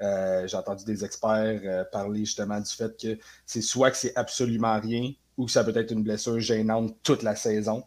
[0.00, 5.12] J'ai entendu des experts parler justement du fait que c'est soit que c'est absolument rien
[5.36, 7.84] ou que ça peut être une blessure gênante toute la saison.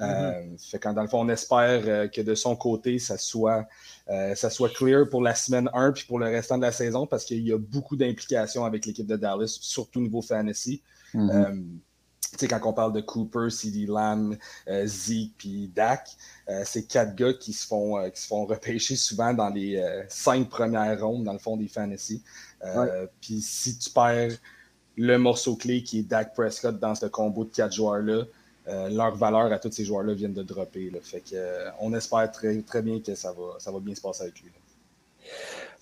[0.00, 3.66] Euh, fait quand dans le fond, on espère euh, que de son côté, ça soit,
[4.10, 7.06] euh, ça soit clear pour la semaine 1 puis pour le restant de la saison
[7.06, 10.82] parce qu'il y a beaucoup d'implications avec l'équipe de Dallas, surtout au niveau fantasy.
[12.34, 16.08] Tu sais, quand on parle de Cooper, CD Lamb, euh, Zeke puis Dak,
[16.48, 19.80] euh, c'est quatre gars qui se font, euh, qui se font repêcher souvent dans les
[20.08, 22.22] cinq premières rondes, dans le fond des fantasy.
[23.20, 24.32] Puis si tu perds
[24.96, 28.24] le morceau clé qui est Dak Prescott dans ce combo de quatre joueurs-là,
[28.66, 30.90] euh, leur valeur à tous ces joueurs-là viennent de dropper.
[31.02, 34.22] Fait euh, on espère très, très bien que ça va, ça va bien se passer
[34.22, 34.50] avec lui.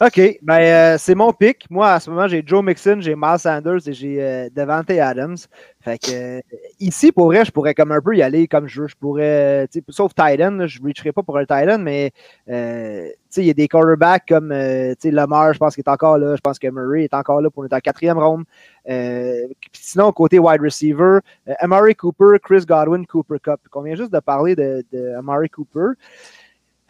[0.00, 1.70] OK, ben euh, c'est mon pick.
[1.70, 5.36] Moi, à ce moment, j'ai Joe Mixon, j'ai Miles Sanders et j'ai Devante Adams.
[5.80, 6.42] Fait que
[6.80, 8.88] ici, pour vrai, je pourrais comme un peu y aller comme je veux.
[8.88, 12.12] Je pourrais, sauf Titan, je ne reacherai pas pour un Titan, mais
[12.48, 14.52] il y a des quarterbacks comme
[15.04, 16.34] Lamar, je pense qu'il est encore là.
[16.34, 18.42] Je pense que Murray est encore là pour être en quatrième ronde.
[18.88, 21.18] Euh, sinon, côté wide receiver,
[21.48, 23.60] euh, Amari Cooper, Chris Godwin, Cooper Cup.
[23.74, 25.90] On vient juste de parler de, Amari Cooper.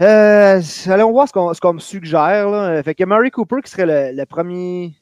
[0.01, 2.49] Euh, allons voir ce qu'on me suggère.
[2.51, 2.83] Là.
[2.83, 4.95] Fait que Murray Cooper qui serait le, premier,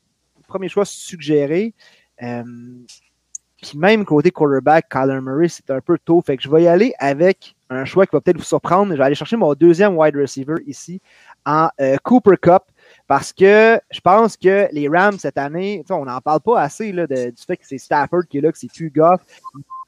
[0.47, 1.75] premier choix suggéré.
[2.19, 6.23] Puis même côté quarterback, Kyler Murray, c'est un peu tôt.
[6.23, 8.93] Fait que je vais y aller avec un choix qui va peut-être vous surprendre.
[8.93, 11.01] Je vais aller chercher mon deuxième wide receiver ici
[11.47, 11.69] en
[12.03, 12.65] Cooper Cup.
[13.11, 17.09] Parce que je pense que les Rams cette année, on n'en parle pas assez là,
[17.09, 19.21] de- du fait que c'est Stafford qui est là, que c'est plus Goff.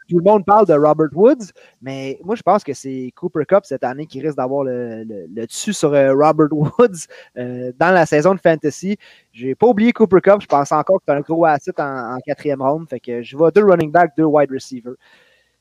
[0.08, 3.60] Tout le monde parle de Robert Woods, mais moi je pense que c'est Cooper Cup
[3.62, 7.06] cette année qui risque d'avoir le, le- le dessus sur euh, Robert Woods
[7.38, 8.96] euh, dans la saison de Fantasy.
[9.32, 12.18] J'ai pas oublié Cooper Cup, je pense encore que c'est un gros asset en, en
[12.26, 12.88] quatrième round.
[12.88, 14.94] Fait que je vois deux running backs, deux wide receivers.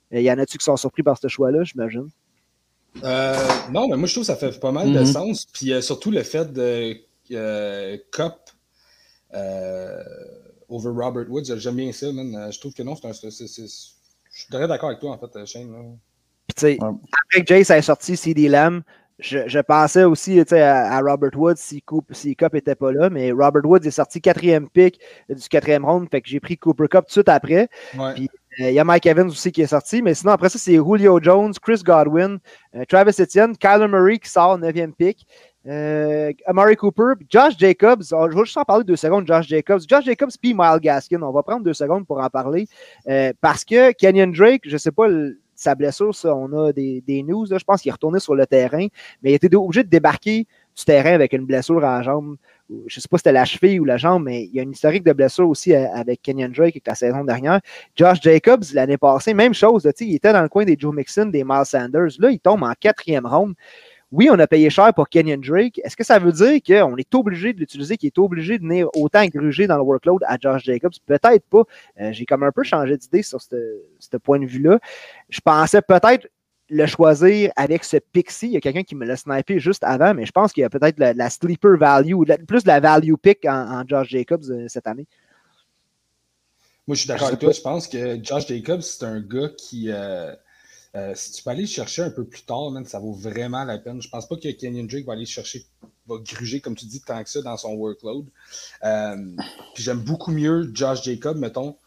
[0.10, 2.10] Il y en a-tu qui sont surpris par ce choix-là, j'imagine?
[3.04, 3.36] Euh,
[3.71, 5.06] non, mais moi je trouve que ça fait pas mal de Mhm.
[5.06, 5.45] sens.
[5.54, 6.95] Puis surtout le fait de
[8.12, 8.34] Cup
[9.34, 10.04] euh,
[10.70, 12.36] over Robert Woods, j'aime bien ça, man.
[12.36, 13.13] Euh, Je trouve que non, c'est un.
[13.13, 13.96] c'est- c'est- c'est-
[14.34, 15.72] Je suis très d'accord avec toi, en fait, euh, Shane.
[15.72, 15.80] là.
[16.56, 16.78] Puis, Ouais.
[16.82, 18.82] après que Jace ait sorti CD Lamb,
[19.20, 22.76] je, je pensais aussi tu sais, à, à Robert Woods si, Coop, si Cup n'était
[22.76, 26.39] pas là, mais Robert Woods est sorti quatrième pick du quatrième round, fait que j'ai
[26.39, 27.67] pris Cooper Cup tout de suite après.
[27.98, 28.13] Ouais.
[28.15, 30.60] Puis, Euh, Il y a Mike Evans aussi qui est sorti, mais sinon après ça,
[30.60, 32.38] c'est Julio Jones, Chris Godwin,
[32.76, 35.26] euh, Travis Etienne, Kyler Murray qui sort 9e pick,
[35.67, 38.04] euh, Amari Cooper, Josh Jacobs.
[38.10, 39.82] Je vais juste en parler deux secondes, Josh Jacobs.
[39.88, 41.21] Josh Jacobs puis Miles Gaskin.
[41.21, 42.67] On va prendre deux secondes pour en parler.
[43.08, 45.08] euh, parce que Kenyon Drake, je sais pas
[45.62, 47.45] sa blessure, on a des, news.
[47.45, 48.88] je pense qu'il est retourné sur le terrain,
[49.21, 52.38] mais il était obligé de débarquer du terrain avec une blessure à la jambe.
[52.69, 54.63] Je ne sais pas si c'était la cheville ou la jambe, mais il y a
[54.63, 57.60] une historique de blessure aussi euh, avec Kenyon Drake avec la saison dernière.
[57.95, 59.88] Josh Jacobs, l'année passée, même chose.
[60.00, 62.17] il était dans le coin des Joe Mixon, des Miles Sanders.
[62.17, 63.54] Là, il tombe en quatrième ronde.
[64.12, 65.80] Oui, on a payé cher pour Kenyon Drake.
[65.86, 68.89] Est-ce que ça veut dire qu'on est obligé de l'utiliser, qu'il est obligé de venir
[68.95, 70.91] autant gruger dans le workload à Josh Jacobs?
[71.06, 71.63] Peut-être pas.
[72.02, 74.80] Euh, j'ai comme un peu changé d'idée sur ce point de vue-là.
[75.30, 76.28] Je pensais peut-être
[76.69, 78.47] le choisir avec ce pixie.
[78.47, 80.65] Il y a quelqu'un qui me l'a snipé juste avant, mais je pense qu'il y
[80.65, 82.15] a peut-être la, sleeper value,
[82.47, 85.08] plus de la value pick en, Josh Jacobs euh, cette année.
[86.86, 87.52] Moi, je suis d'accord avec toi.
[87.54, 89.86] Je pense que Josh Jacobs, c'est un gars qui.
[89.89, 90.34] Euh,
[90.96, 93.78] euh, si tu peux aller le chercher un peu plus tard, ça vaut vraiment la
[93.78, 94.02] peine.
[94.02, 95.66] Je pense pas que Kenyon Drake va aller chercher,
[96.08, 98.26] va gruger, comme tu dis, tant que ça dans son workload.
[98.82, 101.78] puis j'aime beaucoup mieux Josh Jacobs, mettons,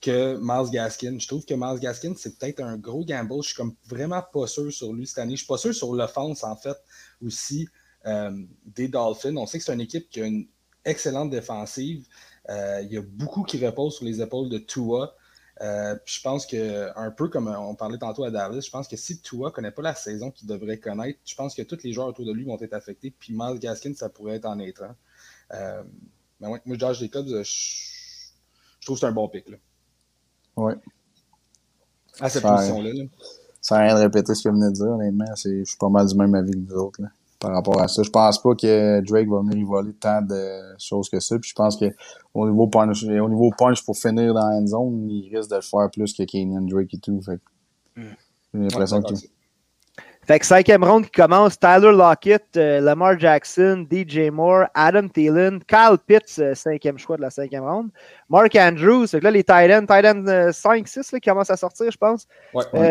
[0.00, 1.18] que Miles Gaskin.
[1.18, 3.42] Je trouve que Miles Gaskin, c'est peut-être un gros gamble.
[3.42, 5.32] Je suis comme vraiment pas sûr sur lui cette année.
[5.32, 6.76] Je suis pas sûr sur l'offense, en fait,
[7.24, 7.68] aussi
[8.06, 8.30] euh,
[8.66, 9.36] des Dolphins.
[9.36, 10.46] On sait que c'est une équipe qui a une
[10.84, 12.06] excellente défensive.
[12.48, 15.14] Euh, il y a beaucoup qui reposent sur les épaules de Tua.
[15.60, 18.96] Euh, je pense que, un peu comme on parlait tantôt à Dallas, je pense que
[18.96, 21.92] si Tua ne connaît pas la saison qu'il devrait connaître, je pense que tous les
[21.92, 23.12] joueurs autour de lui vont être affectés.
[23.18, 24.94] Puis Miles Gaskin, ça pourrait être en étrange.
[25.50, 29.48] mais ouais, moi, Josh Jacobs, je, je trouve que c'est un bon pic.
[29.48, 29.56] Là.
[30.56, 30.72] Oui.
[32.20, 32.92] À cette position-là.
[32.92, 33.04] Là.
[33.60, 36.06] Sans rien de répéter ce que je venais de dire, honnêtement, je suis pas mal
[36.06, 37.02] du même avis que vous autres.
[37.02, 38.02] Là, par rapport à ça.
[38.02, 41.38] Je pense pas que Drake va venir voler tant de choses que ça.
[41.38, 45.34] Puis je pense qu'au niveau punch, au niveau punch pour finir dans la zone, il
[45.34, 47.20] risque de le faire plus que Kenyon Drake et tout.
[47.22, 47.40] Fait.
[47.96, 48.14] Hmm.
[48.54, 49.14] J'ai l'impression que.
[50.26, 55.60] Fait que cinquième ronde qui commence, Tyler Lockett, euh, Lamar Jackson, DJ Moore, Adam Thielen,
[55.66, 57.88] Kyle Pitts, euh, cinquième choix de la cinquième ronde,
[58.28, 62.28] Mark Andrews, fait que là les Titans, Titans 5-6 qui commencent à sortir, je pense.
[62.74, 62.90] Euh,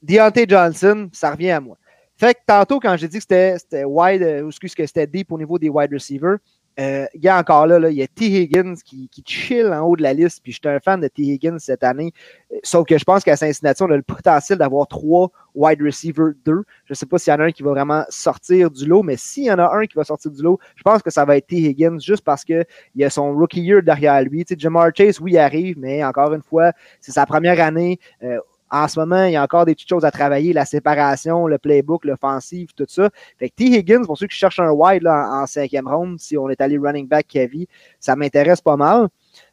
[0.00, 1.76] Deontay Johnson, ça revient à moi.
[2.20, 5.38] Fait que tantôt, quand j'ai dit que c'était wide, ou excuse que c'était deep au
[5.38, 6.36] niveau des wide receivers,
[6.78, 8.26] euh, il y a encore là, il y a T.
[8.26, 10.40] Higgins qui, chill en haut de la liste.
[10.42, 11.22] Puis je suis un fan de T.
[11.22, 12.12] Higgins cette année.
[12.52, 16.32] Euh, sauf que je pense qu'à Cincinnati, on a le potentiel d'avoir trois wide receivers
[16.44, 16.62] 2.
[16.84, 19.02] Je ne sais pas s'il y en a un qui va vraiment sortir du lot,
[19.02, 21.24] mais s'il y en a un qui va sortir du lot, je pense que ça
[21.24, 21.56] va être T.
[21.56, 24.44] Higgins juste parce qu'il y a son rookie year derrière lui.
[24.44, 27.98] Tu sais, Jamar Chase, oui, il arrive, mais encore une fois, c'est sa première année.
[28.22, 28.38] Euh,
[28.70, 31.58] en ce moment, il y a encore des petites choses à travailler, la séparation, le
[31.58, 33.10] playbook, l'offensive, tout ça.
[33.38, 33.64] Fait que T.
[33.64, 37.08] Higgins, pour ceux qui cherchent un wide en, cinquième round, si on est allé running
[37.08, 37.66] back Kevin,
[37.98, 39.08] ça m'intéresse pas mal.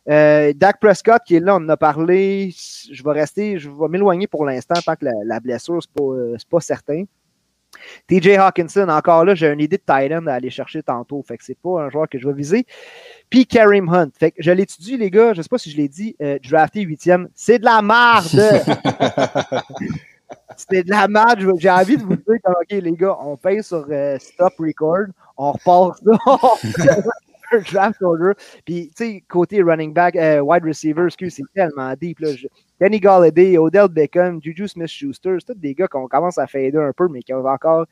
[0.10, 2.54] Euh, Dak Prescott qui est là, on en a parlé.
[2.92, 6.38] Je vais rester, je vais m'éloigner pour l'instant tant que la, blessure, c'est pas, euh,
[6.50, 7.04] pas certain.
[8.08, 11.24] TJ Hawkinson, encore là, j'ai une idée de Titan à aller chercher tantôt.
[11.24, 12.66] Fait que c'est pas un joueur que je vais viser.
[13.30, 14.10] Puis Karim Hunt.
[14.18, 15.34] Fait que je l'étudie, les gars.
[15.34, 16.16] Je sais pas si je l'ai dit.
[16.22, 17.30] Euh, drafté huitième.
[17.36, 18.28] C'est de la merde!
[20.58, 21.46] c'est de la merde.
[21.60, 25.08] J'ai envie de vous dire OK, les gars, on paye sur euh, Stop Record.
[25.38, 27.04] On repart ça.
[27.72, 28.34] draft order.
[28.66, 32.20] Puis, tu sais, côté running back, euh, wide receiver, excuse, c'est tellement deep.
[32.20, 32.30] Là.
[32.80, 36.94] Kenny Galladay, Odell Beckham, Juju Smith-Schuster, c'est tous des gars qu'on commence à fader un
[36.94, 37.86] peu, mais qui ont encore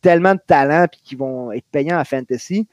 [0.00, 2.66] tellement de talent et qui vont être payants à fantasy.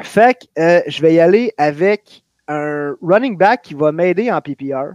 [0.00, 4.40] Fait que euh, je vais y aller avec un running back qui va m'aider en
[4.40, 4.94] PPR.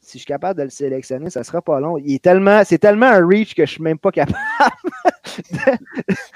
[0.00, 1.96] Si je suis capable de le sélectionner, ça sera pas long.
[1.98, 4.38] Il est tellement, c'est tellement un reach que je suis même pas capable.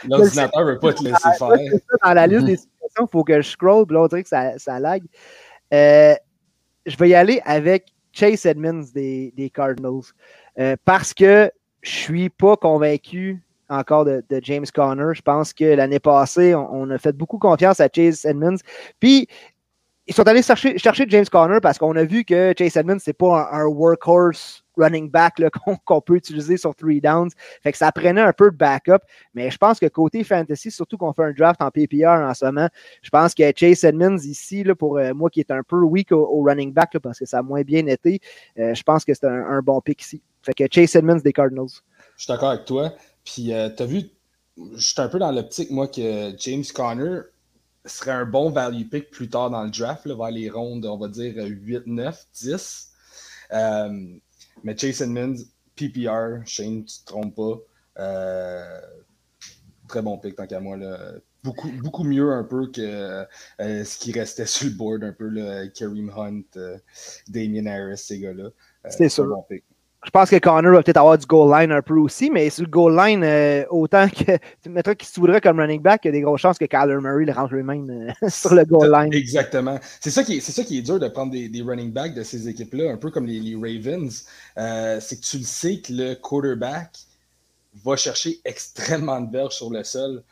[0.09, 1.81] L'ordinateur ne veut pas te laisser faire.
[2.03, 4.29] Dans la liste des situations, il faut que je scroll, puis là, on dirait que
[4.29, 5.03] ça, ça lag.
[5.75, 6.15] Euh,
[6.89, 10.13] je vais y aller avec Chase Edmonds des, Cardinals.
[10.59, 11.51] Euh, parce que
[11.83, 15.15] je suis pas convaincu encore de, James Conner.
[15.15, 18.57] Je pense que l'année passée, on, a fait beaucoup confiance à Chase Edmonds.
[18.99, 19.29] Puis,
[20.07, 23.13] ils sont allés chercher, chercher James Conner parce qu'on a vu que Chase Edmonds, c'est
[23.13, 25.43] pas un, workhorse running back
[25.85, 27.31] qu'on peut utiliser sur three downs.
[27.63, 29.01] Fait que ça prenait un peu de backup.
[29.35, 32.45] Mais je pense que côté fantasy, surtout qu'on fait un draft en PPR en ce
[32.47, 32.69] moment,
[33.03, 36.43] je pense que Chase Edmonds ici, pour euh, moi qui est un peu weak au,
[36.43, 38.21] running back parce que ça a moins bien été,
[38.59, 40.23] euh, je pense que c'est un, bon pick ici.
[40.43, 41.67] Fait que Chase Edmonds des Cardinals.
[42.17, 42.95] Je suis d'accord avec toi.
[43.25, 44.03] Puis, euh, tu as vu,
[44.57, 47.21] je suis un peu dans l'optique, moi, que James Conner
[47.85, 51.09] serait un bon value pick plus tard dans le draft, vers les rondes, on va
[51.09, 52.93] dire 8, 9, 10.
[54.65, 55.37] Mais Chase Edmonds,
[55.77, 57.59] PPR, Shane, tu te trompes pas.
[58.01, 58.81] Euh,
[59.89, 60.77] très bon pick, tant qu'à moi.
[60.77, 61.13] Là.
[61.45, 62.81] Beaucoup, beaucoup mieux un peu que
[63.61, 66.59] euh, ce qui restait sur le board, un peu, là, Kareem Hunt,
[67.29, 68.51] Damien Harris, ces gars-là.
[68.89, 69.27] C'est sûr.
[69.27, 69.65] Bon pick
[70.09, 72.65] je pense que Connor va peut-être avoir du goal line un peu aussi, mais sur
[72.65, 76.07] le goal line, euh, autant que tu mettrais qu'il se voudrait comme running back, il
[76.07, 78.91] y a des grosses chances que Kyler Murray le rentre lui-même euh, sur le goal
[78.91, 79.13] line.
[79.13, 79.79] Exactement.
[80.01, 83.11] C'est ça, qui est, dur de prendre des, running backs de ces équipes-là, un peu
[83.11, 84.25] comme les, les Ravens.
[84.57, 87.01] Euh, c'est que tu le sais que le quarterback
[87.85, 90.23] va chercher extrêmement de verges sur le sol.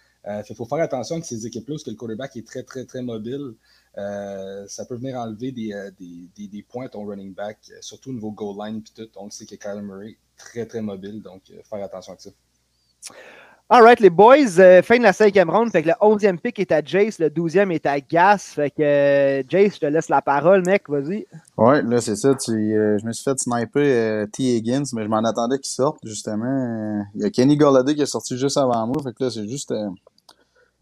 [0.48, 3.02] Il faut faire attention avec ces équipes-là, parce que le quarterback est très, très, très
[3.02, 3.52] mobile.
[3.96, 8.30] Ça peut venir enlever des, des, des, points à ton running back, surtout au niveau
[8.30, 8.82] goal line.
[8.82, 12.12] Puis tout, on le sait que Kyler Murray est très, très mobile, donc faire attention
[12.12, 12.30] avec ça.
[13.68, 15.72] Alright, les boys, euh, fin de la cinquième ronde.
[15.72, 18.52] Fait que le onzième pick est à Jace, le douzième est à Gas.
[18.54, 21.26] Fait que euh, Jace, je te laisse la parole, mec, vas-y.
[21.56, 22.32] Ouais, là, c'est ça.
[22.36, 24.56] Tu, euh, je me suis fait sniper T.
[24.56, 27.04] Higgins, mais je m'en attendais qu'il sorte, justement.
[27.16, 29.02] Il y a Kenny Golladay qui est sorti juste avant moi.
[29.02, 29.74] Fait que là, c'est juste.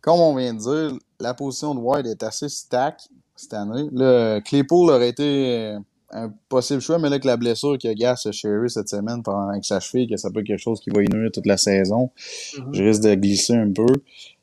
[0.03, 3.03] comme on vient de dire, la position de White est assez stack
[3.37, 3.89] cette année.
[3.93, 5.77] Là, Claypool aurait été
[6.11, 9.49] un possible choix, mais là, que la blessure que Gas a Sherry cette semaine pendant
[9.49, 12.11] avec sa cheville, que ça peut être quelque chose qui va nuire toute la saison,
[12.17, 12.73] mm-hmm.
[12.73, 13.87] je risque de glisser un peu.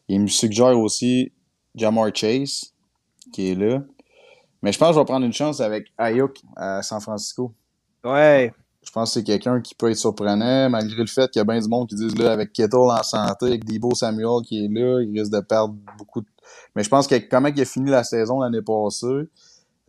[0.09, 1.31] Il me suggère aussi
[1.75, 2.73] Jamar Chase,
[3.31, 3.81] qui est là.
[4.61, 7.53] Mais je pense que je vais prendre une chance avec Ayuk à San Francisco.
[8.03, 8.53] Ouais.
[8.83, 11.45] Je pense que c'est quelqu'un qui peut être surprenant, malgré le fait qu'il y a
[11.45, 14.67] bien du monde qui disent là, avec Kettle en santé, avec Debo Samuel qui est
[14.67, 16.27] là, il risque de perdre beaucoup de.
[16.75, 19.29] Mais je pense que comment il a fini la saison l'année passée,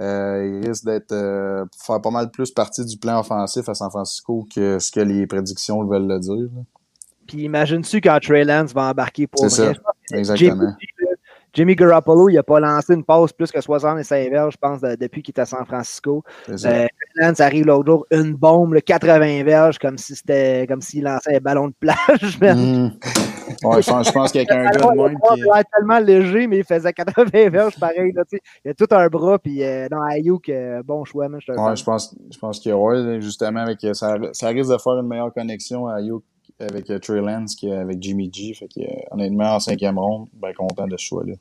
[0.01, 3.91] euh, il risque d'être euh, faire pas mal plus partie du plan offensif à San
[3.91, 6.49] Francisco que ce que les prédictions veulent le dire.
[7.27, 10.75] Puis imagine-tu quand Trey Lance va embarquer pour exactement.
[11.55, 15.23] Jimmy, Garoppolo, il n'a pas lancé une passe plus que 65 verges, je pense, depuis
[15.23, 16.25] qu'il était à San Francisco.
[16.49, 21.37] Euh, Lance arrive l'autre jour, une bombe, 80 verges, comme si c'était comme s'il lançait
[21.37, 22.39] un ballon de plage.
[23.63, 25.41] Ouais, je pense, qu'il y a un gars de même qui...
[25.41, 28.13] Il tellement léger, mais il faisait 80 verges pareil.
[28.13, 31.29] Là, il y a tout un bras, puis euh, non, Ayuk, euh, bon choix.
[31.29, 34.71] Man, je ouais, je pense, je pense qu'il y a, justement, avec, ça, ça risque
[34.71, 36.23] de faire une meilleure connexion à Ayuk
[36.61, 38.55] avec euh, Trey Lance qu'avec Jimmy G.
[38.55, 41.35] Fait que, honnêtement, en cinquième ronde, ben content de ce choix-là.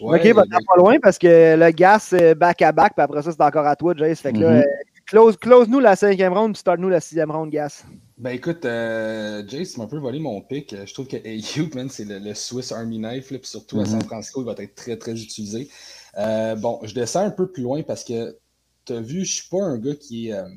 [0.00, 3.32] Ouais, ok, ben, t'es pas loin parce que le gas, c'est back-à-back, puis après ça,
[3.32, 4.20] c'est encore à toi, Jace.
[4.20, 4.64] Fait que là, mm-hmm.
[5.06, 7.84] close, close nous la cinquième ronde, puis start-nous la sixième ronde, gas.
[8.18, 10.74] Ben écoute, euh, Jace m'a un peu volé mon pick.
[10.74, 14.06] Je trouve que Ayuk, c'est le, Swiss Army Knife, puis surtout à San mhm.
[14.06, 15.68] Francisco, il va être très, très utilisé.
[16.16, 18.36] Euh, bon, je descends un peu plus loin parce que
[18.84, 20.32] tu as vu, je suis pas un gars qui est.
[20.32, 20.48] Euh,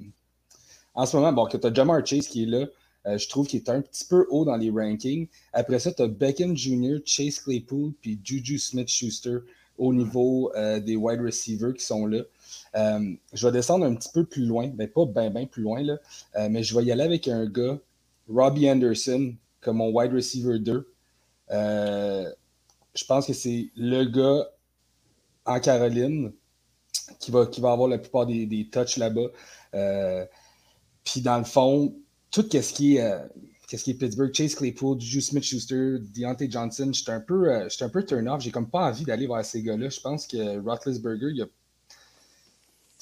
[0.95, 2.65] en ce moment, bon, que tu as Jamar Chase qui est là.
[3.06, 5.28] Euh, je trouve qu'il est un petit peu haut dans les rankings.
[5.54, 9.38] Après ça, tu as Beckham Jr., Chase Claypool, puis Juju Smith-Schuster
[9.78, 12.21] au niveau des wide receivers qui sont là.
[12.75, 15.97] Euh, je vais descendre un petit peu plus loin, ben pas bien plus loin, là,
[16.36, 17.77] euh, mais je vais y aller avec un gars,
[18.29, 20.88] Robbie Anderson, comme mon wide receiver 2.
[21.51, 22.31] Euh,
[22.95, 24.47] je pense que c'est le gars
[25.45, 26.31] en Caroline
[27.19, 29.27] qui va, qui va avoir la plupart des, touches là-bas.
[31.03, 31.95] Puis dans le fond,
[32.31, 33.21] tout ce qui est
[33.67, 38.41] qu'est-ce qui est Pittsburgh, Chase Claypool, Juju Smith-Schuster, Deontay Johnson, j'étais un un peu turn-off.
[38.41, 39.89] J'ai comme pas envie d'aller vers ces gars-là.
[39.89, 41.45] Je pense que Roethlisberger, il a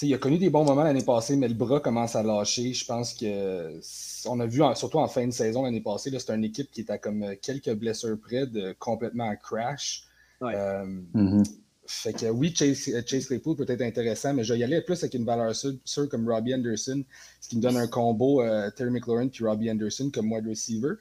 [0.02, 2.74] il a connu des bons moments l'année passée, mais le bras commence à lâcher.
[2.74, 3.80] Je pense que
[4.28, 6.94] on a vu, surtout en fin de saison l'année passée, c'est une équipe qui était
[6.94, 10.06] à comme euh, quelques blessures près de complètement crash.
[10.42, 11.44] Euh, mm-hmm.
[11.86, 14.82] Fait que oui, Chase, euh, Chase, Claypool peut être intéressant, mais je vais y aller
[14.82, 17.04] plus avec une valeur sûre, comme Robbie Anderson,
[17.42, 18.42] ce qui me donne un combo
[18.76, 20.94] Terry McLaurin puis Robbie Anderson comme wide receiver.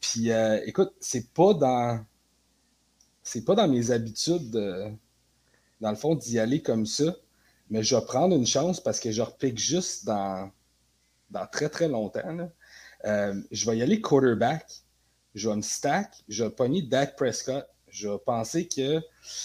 [0.00, 0.30] Puis
[0.66, 2.04] écoute, c'est pas dans
[3.22, 4.50] c'est pas dans mes habitudes,
[5.80, 7.14] dans le fond, d'y aller comme ça
[7.72, 10.50] mais je vais prendre une chance parce que je repique juste dans,
[11.30, 12.50] dans très très longtemps.
[13.06, 14.70] Euh, je vais y aller quarterback.
[15.34, 16.22] Je vais me stack.
[16.28, 17.66] Je vais pogner Dak Prescott.
[17.88, 19.00] Je vais penser que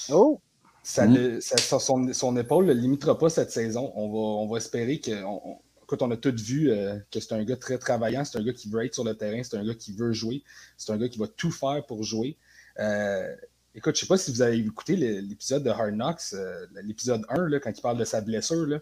[0.09, 0.41] oh.
[0.83, 1.39] ça, mm.
[1.39, 3.93] son, épaule ne le limitera pas cette saison.
[3.95, 5.23] On va, on va espérer que.
[5.23, 5.59] On,
[6.01, 8.69] on a tous vu euh, que c'est un gars très travaillant, c'est un gars qui
[8.69, 10.43] veut être sur le terrain, c'est un gars qui veut jouer,
[10.75, 12.35] c'est un gars qui va tout faire pour jouer.
[12.79, 13.33] Euh,
[13.77, 17.23] Écoute, je ne sais pas si vous avez écouté l'épisode de Hard Knocks, euh, l'épisode
[17.29, 18.65] 1, là, quand il parle de sa blessure.
[18.65, 18.79] Là,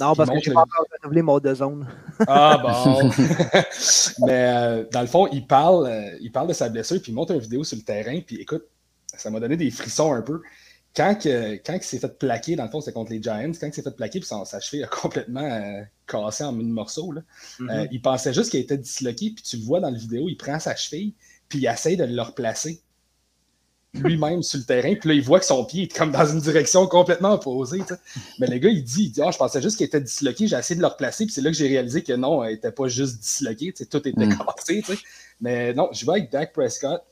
[0.00, 1.86] non, parce que je n'ai pas encore renouvelé mon deux zones.
[2.26, 3.10] Ah bon.
[4.26, 7.14] Mais euh, dans le fond, il parle, euh, il parle de sa blessure, puis il
[7.14, 8.64] monte une vidéo sur le terrain, puis écoute,
[9.06, 10.40] ça m'a donné des frissons un peu.
[10.96, 13.74] Quand, quand il s'est fait plaquer, dans le fond, c'est contre les Giants, quand il
[13.74, 17.20] s'est fait plaquer, puis sa cheville a complètement cassé en mille morceaux, là,
[17.60, 17.88] mm-hmm.
[17.92, 20.58] il pensait juste qu'il était disloqué, puis tu le vois dans la vidéo, il prend
[20.58, 21.12] sa cheville,
[21.50, 22.82] puis il essaye de le replacer
[23.94, 24.94] lui-même sur le terrain.
[24.94, 27.80] Puis là, il voit que son pied est comme dans une direction complètement opposée.
[28.38, 30.56] Mais le gars, il dit, il dit ah, je pensais juste qu'il était disloqué, j'ai
[30.56, 31.26] essayé de le replacer.
[31.26, 34.12] Puis c'est là que j'ai réalisé que non, il n'était pas juste disloqué, tout était
[34.26, 34.38] mm.
[34.38, 34.82] cassé.
[35.40, 37.02] Mais non, je vais avec Dak Prescott.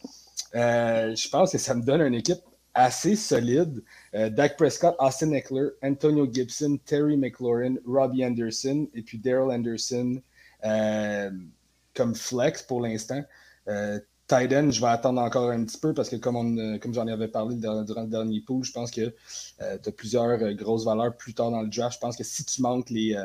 [0.55, 2.41] Euh, je pense que ça me donne une équipe
[2.75, 3.83] assez solide.
[4.15, 10.21] Euh, Dak Prescott, Austin Eckler, Antonio Gibson, Terry McLaurin, Robbie Anderson et puis Daryl Anderson
[10.65, 11.31] euh,
[11.95, 13.23] comme flex pour l'instant.
[14.31, 17.27] Tiden, je vais attendre encore un petit peu parce que comme, euh, comme j'en avais
[17.27, 19.13] parlé durant, le dernier pool, je pense que
[19.61, 21.95] euh, tu as plusieurs euh, grosses valeurs plus tard dans le draft.
[21.95, 23.17] Je pense que si tu manques les,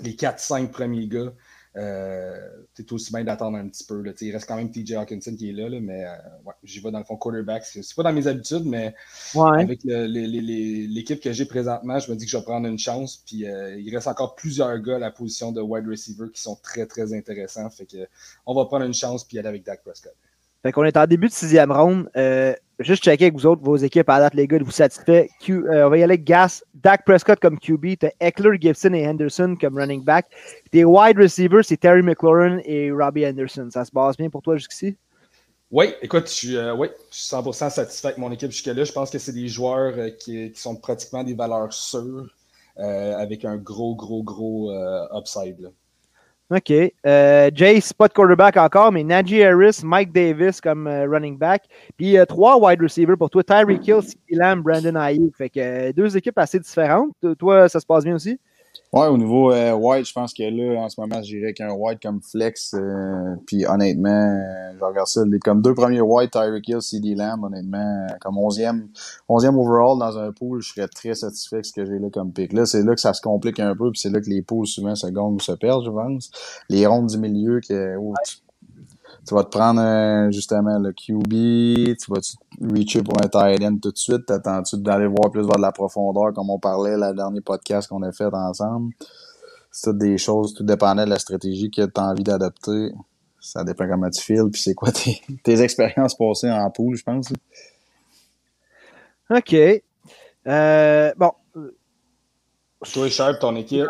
[0.00, 1.32] les 4-5 premiers gars,
[1.76, 4.00] euh, tu aussi bien d'attendre un petit peu.
[4.00, 4.12] Là.
[4.20, 6.08] Il reste quand même TJ Hawkinson qui est là, mais euh,
[6.44, 7.64] ouais, j'y vais dans le fond quarterback.
[7.64, 8.94] C'est pas dans mes habitudes, mais
[9.36, 13.22] avec l'équipe que j'ai présentement, je me dis que je vais prendre une chance.
[13.26, 16.56] Puis euh, il reste encore plusieurs gars à la position de wide receiver qui sont
[16.62, 17.68] très, très intéressants.
[17.70, 18.06] Fait que
[18.46, 20.14] on va prendre une chance puis aller avec Dak Prescott.
[20.62, 22.08] Fait qu'on est en début de sixième round.
[22.80, 25.28] Euh, juste checker avec vous autres, vos équipes à date, les gars, vous satisfait.
[25.48, 29.06] Euh, on va y aller avec Gas, Dak Prescott comme QB, t'as Eckler, Gibson et
[29.06, 30.26] Henderson comme running back.
[30.70, 33.68] Tes wide receivers, c'est Terry McLaurin et Robbie Henderson.
[33.70, 34.96] Ça se base bien pour toi jusqu'ici?
[35.70, 38.84] Oui, écoute, je suis, euh, oui, je suis 100% satisfait avec mon équipe jusque-là.
[38.84, 42.34] Je pense que c'est des joueurs qui, qui, sont pratiquement des valeurs sûres
[42.76, 44.72] avec un gros, gros, gros
[45.16, 45.70] upside.
[46.50, 46.72] OK.
[47.06, 51.64] Euh, Jace, pas de quarterback encore, mais Najee Harris, Mike Davis comme euh, running back.
[51.96, 55.34] Puis euh, trois wide receivers pour toi, Tyreek Hill, Lamb, Brandon Ayuk.
[55.36, 57.12] Fait que deux équipes assez différentes.
[57.38, 58.38] Toi, ça se passe bien aussi?
[58.92, 61.72] Ouais, au niveau euh, white, je pense que là, en ce moment, je dirais qu'un
[61.72, 62.74] white comme flex.
[62.74, 65.24] Euh, puis honnêtement, euh, je regarde ça.
[65.26, 68.86] Les, comme deux premiers white, Tyreek Hill, CD Lamb, honnêtement, comme 11e,
[69.28, 72.32] 11e overall dans un pool, je serais très satisfait de ce que j'ai là comme
[72.32, 72.52] pick.
[72.52, 74.68] Là, c'est là que ça se complique un peu, puis c'est là que les pools
[74.68, 76.30] souvent se gagnent ou se perdent, je pense.
[76.68, 78.36] Les rondes du milieu, que, oh, tu
[79.32, 83.78] vas te prendre euh, justement le QB, tu vas te reacher pour un tight end
[83.80, 87.14] tout de suite, t'attends-tu d'aller voir plus vers de la profondeur comme on parlait le
[87.14, 88.92] dernier podcast qu'on a fait ensemble?
[89.70, 92.92] C'est toutes des choses, tout dépendait de la stratégie que tu as envie d'adopter.
[93.40, 97.02] Ça dépend comment tu files, puis c'est quoi tes, tes expériences passées en pool, je
[97.02, 97.32] pense.
[99.30, 99.56] OK.
[100.46, 101.32] Euh, bon,
[102.92, 103.86] toi, Sharp, ton équipe.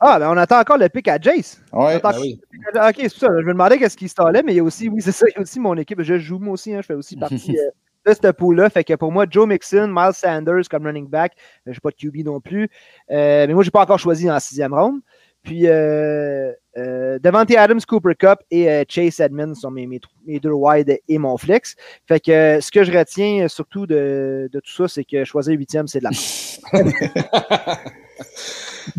[0.00, 1.60] Ah, ben on attend encore le pic à Jace.
[1.72, 2.40] Ouais, ben oui.
[2.74, 3.28] Ok, c'est ça.
[3.28, 5.36] Je me demandais qu'est-ce qui stallait, mais il y a aussi, oui, c'est ça, il
[5.36, 6.02] y a aussi mon équipe.
[6.02, 7.70] Je joue moi aussi, hein, je fais aussi partie euh,
[8.06, 8.70] de cette pool-là.
[8.70, 11.32] Fait que pour moi, Joe Mixon, Miles Sanders comme running back.
[11.66, 12.68] Je n'ai pas de QB non plus.
[13.10, 15.00] Euh, mais moi, je n'ai pas encore choisi en sixième round.
[15.46, 20.00] Puis euh, euh, Devante Adams, Cooper Cup et euh, Chase Edmonds sont mes, mes,
[20.40, 21.76] deux wide et mon flex.
[22.08, 25.86] Fait que ce que je retiens surtout de, de tout ça, c'est que choisir huitième,
[25.86, 26.10] c'est de la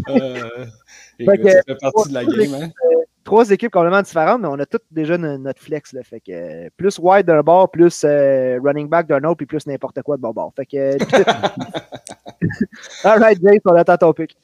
[0.09, 0.65] euh,
[1.19, 2.53] écoute, ça fait partie de la game.
[2.53, 2.71] Hein?
[3.25, 5.91] Trois équipes complètement différentes, mais on a toutes déjà notre flex.
[5.91, 10.01] Là, fait que, plus wide d'un bord, plus running back d'un autre, puis plus n'importe
[10.01, 10.53] quoi de bon bord.
[10.55, 10.97] Fait que.
[13.03, 14.37] All right, Jace, on attend ton pick.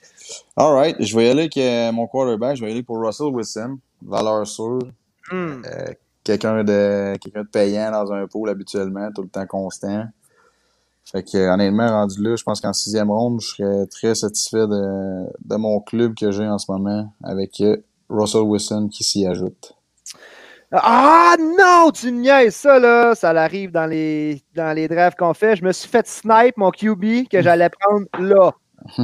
[0.56, 0.96] All right.
[1.00, 2.56] Je vais y aller avec euh, mon quarterback.
[2.56, 3.78] Je vais y aller pour Russell Wilson.
[4.02, 4.80] Valeur sûre.
[5.32, 5.64] Mm.
[5.66, 10.06] Euh, quelqu'un de quelqu'un de payant dans un pool habituellement, tout le temps constant.
[11.06, 15.26] Fait que honnêtement, rendu là, je pense qu'en sixième ronde, je serais très satisfait de,
[15.44, 17.78] de mon club que j'ai en ce moment avec euh,
[18.10, 19.76] Russell Wilson qui s'y ajoute.
[20.76, 25.56] Ah non, tu niaises ça là, ça arrive dans les dans les drafts qu'on fait.
[25.56, 28.52] Je me suis fait snipe mon QB que j'allais prendre là.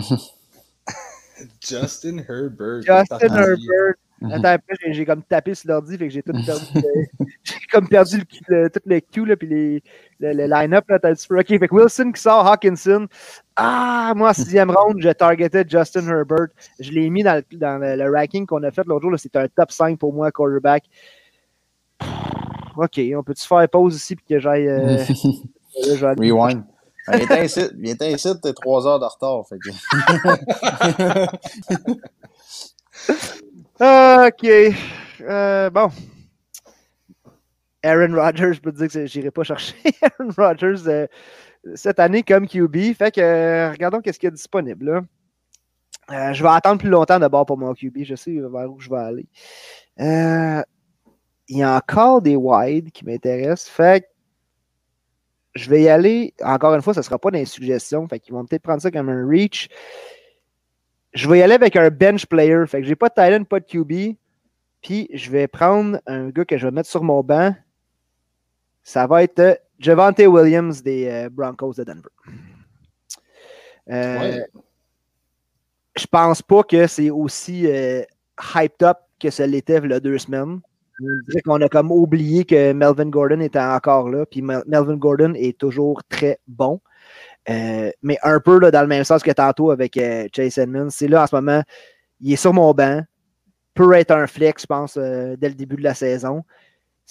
[1.61, 2.81] Justin Herbert.
[2.81, 3.95] Justin Herbert.
[4.21, 6.65] Attends, après, j'ai comme tapé sur l'ordi, fait que j'ai tout perdu.
[7.43, 9.83] j'ai comme perdu le, tout le Q, là, puis les,
[10.19, 10.83] le, le line-up.
[10.89, 13.07] Là, OK, fait que Wilson qui sort, Hawkinson.
[13.55, 16.49] Ah, moi, en sixième round, je targetais Justin Herbert.
[16.81, 19.17] Je l'ai mis dans, dans le, ranking qu'on a fait l'autre jour.
[19.17, 20.83] C'était un top 5 pour moi, quarterback.
[22.77, 24.67] OK, on peut-tu faire pause ici, puis que j'aille.
[24.67, 25.03] Euh,
[26.17, 26.63] Rewind.
[27.07, 29.43] Viens t'incite, t'es trois heures de retard.
[29.47, 29.69] Fait que...
[34.27, 34.75] ok.
[35.21, 35.89] Euh, bon.
[37.83, 41.07] Aaron Rodgers, je peux te dire que j'irai pas chercher Aaron Rodgers euh,
[41.75, 42.93] cette année comme QB.
[42.97, 44.85] Fait que euh, regardons qu'est-ce qu'il y a disponible.
[44.85, 45.01] Là.
[46.11, 47.99] Euh, je vais attendre plus longtemps d'abord pour mon QB.
[48.03, 49.27] Je sais vers où je vais aller.
[51.49, 53.67] Il y a encore des wide qui m'intéressent.
[53.67, 54.07] Fait que
[55.55, 58.33] je vais y aller, encore une fois, ce ne sera pas les suggestions, fait qu'ils
[58.33, 59.67] vont peut-être prendre ça comme un reach.
[61.13, 63.59] Je vais y aller avec un bench player, fait que j'ai pas de Titan, pas
[63.59, 64.15] de QB,
[64.81, 67.55] puis je vais prendre un gars que je vais mettre sur mon banc.
[68.83, 72.09] Ça va être euh, Javante Williams des euh, Broncos de Denver.
[73.89, 74.45] Euh, ouais.
[75.95, 77.67] Je pense pas que c'est aussi
[78.55, 80.61] hyped up que ce l'était il y a deux semaines.
[81.01, 84.25] On dirait qu'on a comme oublié que Melvin Gordon était encore là.
[84.25, 86.81] Puis Melvin Gordon est toujours très bon.
[87.49, 90.89] Euh, mais un peu là, dans le même sens que tantôt avec euh, Chase Edmonds.
[90.89, 91.63] C'est là en ce moment,
[92.21, 93.01] il est sur mon banc.
[93.73, 96.43] Peut être un flex, je pense, euh, dès le début de la saison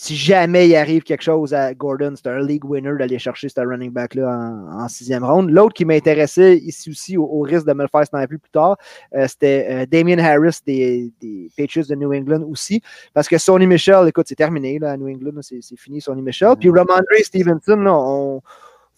[0.00, 3.60] si jamais il arrive quelque chose à Gordon, c'est un league winner d'aller chercher ce
[3.60, 4.28] running back-là
[4.70, 5.50] en, sixième round.
[5.50, 8.76] L'autre qui m'intéressait ici aussi, au, risque de me le faire sniper plus tard,
[9.16, 11.10] euh, c'était euh, Damien Harris des,
[11.56, 12.80] Patriots de New England aussi.
[13.12, 16.54] Parce que Sonny Michel, écoute, c'est terminé là, à New England, c'est fini Sonny Michel.
[16.60, 18.40] Puis Ramondre Stevenson, là, on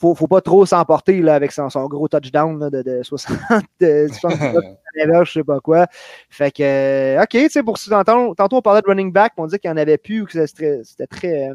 [0.01, 3.37] faut, faut pas trop s'emporter avec son, son, gros touchdown là, de, de 60,
[3.81, 4.59] de 70
[5.25, 5.87] je sais pas quoi.
[6.31, 9.47] Fait que, euh, OK, tu sais, pour tantôt, tantôt, on parlait de running back, on
[9.47, 11.55] dit qu'il n'y en avait plus, que c'était très, euh,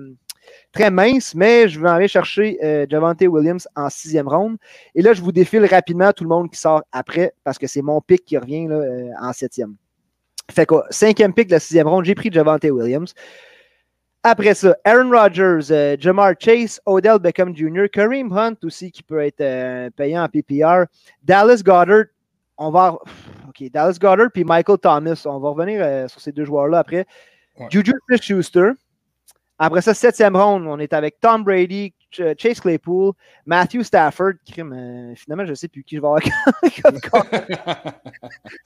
[0.72, 4.58] très mince, mais je vais aller chercher euh, Javante Williams en sixième ronde.
[4.94, 7.82] Et là, je vous défile rapidement tout le monde qui sort après, parce que c'est
[7.82, 9.76] mon pic qui revient là, euh, en septième.
[10.52, 13.14] Fait que, cinquième pic de la sixième ronde, j'ai pris Javante Williams.
[14.28, 19.20] Après ça, Aaron Rodgers, euh, Jamar Chase, Odell Beckham Jr., Kareem Hunt aussi qui peut
[19.20, 20.86] être euh, payant en PPR,
[21.22, 22.06] Dallas Goddard,
[22.58, 22.98] on va.
[23.48, 25.22] OK, Dallas Goddard puis Michael Thomas.
[25.28, 27.06] On va revenir euh, sur ces deux joueurs-là après.
[27.60, 27.68] Ouais.
[27.70, 28.72] Juju Smith-Schuster.
[29.60, 31.94] Après ça, septième round, on est avec Tom Brady,
[32.38, 33.14] Chase Claypool,
[33.46, 34.34] Matthew Stafford.
[34.46, 36.22] Crime, euh, finalement, je ne sais plus qui je vais avoir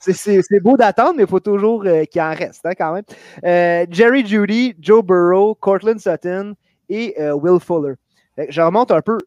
[0.00, 3.04] C'est beau d'attendre, mais il faut toujours euh, qu'il en reste hein, quand même.
[3.44, 6.54] Euh, Jerry Judy, Joe Burrow, Cortland Sutton
[6.88, 7.94] et euh, Will Fuller.
[8.48, 9.18] Je remonte un peu.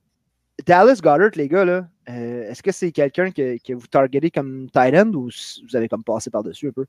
[0.66, 4.94] Dallas Goddard, les gars, là, est-ce que c'est quelqu'un que, que, vous targetez comme tight
[4.96, 6.86] end ou vous avez comme passé par-dessus un peu?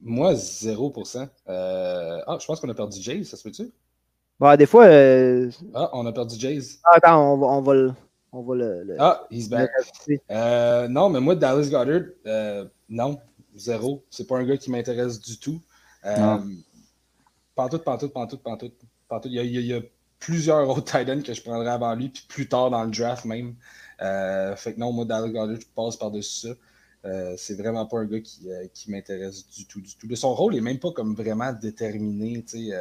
[0.00, 1.28] Moi, 0%.
[1.48, 2.20] Euh...
[2.26, 3.72] Ah, je pense qu'on a perdu Jays, ça se peut-tu?
[4.38, 4.86] Bah, des fois.
[4.86, 5.50] Euh...
[5.74, 6.78] Ah, on a perdu Jays.
[6.84, 7.92] Ah, attends, on va, on va le.
[8.32, 8.96] On va le, le...
[8.98, 9.70] Ah, he's back.
[10.30, 13.18] Euh, non, mais moi, Dallas Goddard, euh, non,
[13.54, 14.04] zéro.
[14.10, 15.62] C'est pas un gars qui m'intéresse du tout.
[16.04, 16.38] Euh,
[17.54, 18.74] pantoute, pantoute, pantoute, pantoute,
[19.08, 19.32] pantoute.
[19.32, 19.80] Il y a, il y a
[20.18, 23.54] plusieurs autres Titans que je prendrais avant lui, puis plus tard dans le draft même.
[24.02, 26.54] Euh, fait que non, moi, Dallas Goddard, je passe par-dessus ça.
[27.06, 30.14] Euh, c'est vraiment pas un gars qui, euh, qui m'intéresse du tout, du tout.
[30.14, 32.74] Son rôle est même pas comme vraiment déterminé, tu sais.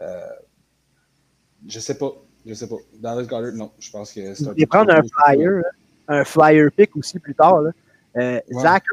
[0.00, 0.26] Euh,
[1.68, 2.12] je sais pas,
[2.46, 2.76] je sais pas.
[2.94, 5.62] Dallas Goddard, non, je pense que c'est un peu prendre un flyer,
[6.08, 7.62] un flyer pick aussi plus tard.
[7.62, 7.70] Là.
[8.14, 8.42] Ouais.
[8.50, 8.84] Zach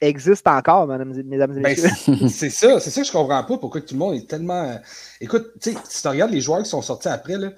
[0.00, 1.90] existe encore, mesdames, et messieurs.
[2.08, 3.58] Ben, c'est ça, c'est ça que je comprends pas.
[3.58, 4.80] Pourquoi tout le monde est tellement.
[5.20, 7.52] Écoute, tu sais, si tu regardes les joueurs qui sont sortis après, là,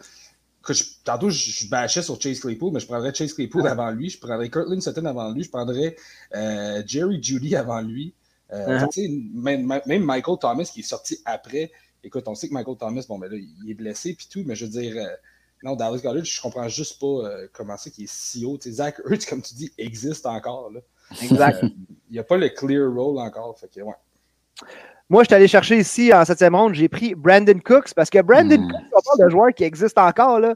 [0.63, 3.71] que je, tantôt, je, je, bâchais sur Chase Claypool, mais je prendrais Chase Claypool ouais.
[3.71, 5.97] avant lui, je prendrais Kirtland Sutton avant lui, je prendrais
[6.35, 8.15] euh, Jerry Judy avant lui.
[8.53, 9.33] Euh, uh -huh.
[9.35, 11.71] même, même, Michael Thomas qui est sorti après.
[12.03, 14.55] Écoute, on sait que Michael Thomas, bon, ben là, il est blessé puis tout, mais
[14.55, 15.09] je veux dire, euh,
[15.63, 18.57] non, Dallas Goddard, je comprends juste pas euh, comment ça qui est si haut.
[18.57, 20.71] T'sais, Zach Ertz, comme tu dis, existe encore.
[20.71, 20.81] Là.
[21.23, 21.63] Exact.
[21.63, 23.59] il n'y a pas le clear role encore.
[23.59, 23.95] Fait que, ouais.
[25.09, 28.23] Moi, je suis allé chercher ici en septième ronde, j'ai pris Brandon Cooks parce que
[28.23, 28.65] Brandon Hmm.
[28.67, 28.73] mmh.
[28.73, 30.39] Cooks, on parle de joueur qui existe encore.
[30.39, 30.55] Là.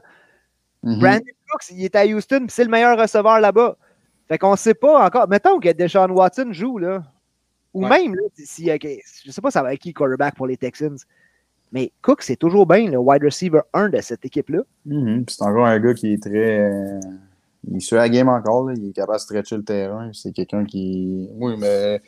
[0.83, 0.99] Mhm.
[0.99, 3.77] Brandon Cooks, il est à Houston, c'est le meilleur receveur là-bas.
[4.27, 5.27] Fait qu'on ne sait pas encore.
[5.27, 7.03] Mettons que Deshaun Watson joue, là.
[7.73, 7.89] Ou Ouais.
[7.89, 10.55] même, là, si, okay, je ne sais pas ça va être qui quarterback pour les
[10.55, 10.97] Texans.
[11.71, 14.59] Mais Cook, c'est toujours bien le wide receiver 1 de cette équipe-là.
[15.25, 16.59] Puis C'est encore un gars qui est très.
[16.71, 16.99] euh,
[17.71, 18.73] Il suit la game encore, là.
[18.77, 20.09] il est capable de stretcher le terrain.
[20.13, 21.27] C'est quelqu'un qui.
[21.33, 22.01] Oui, mais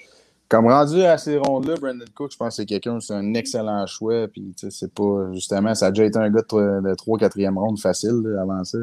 [0.48, 3.86] comme rendu à ces rondes-là, Brandon Cook, je pense que c'est quelqu'un, c'est un excellent
[3.88, 4.28] choix.
[4.30, 5.32] Puis, c'est pas.
[5.34, 8.78] Justement, ça a déjà été un gars de 3-4e ronde facile là, avant ça.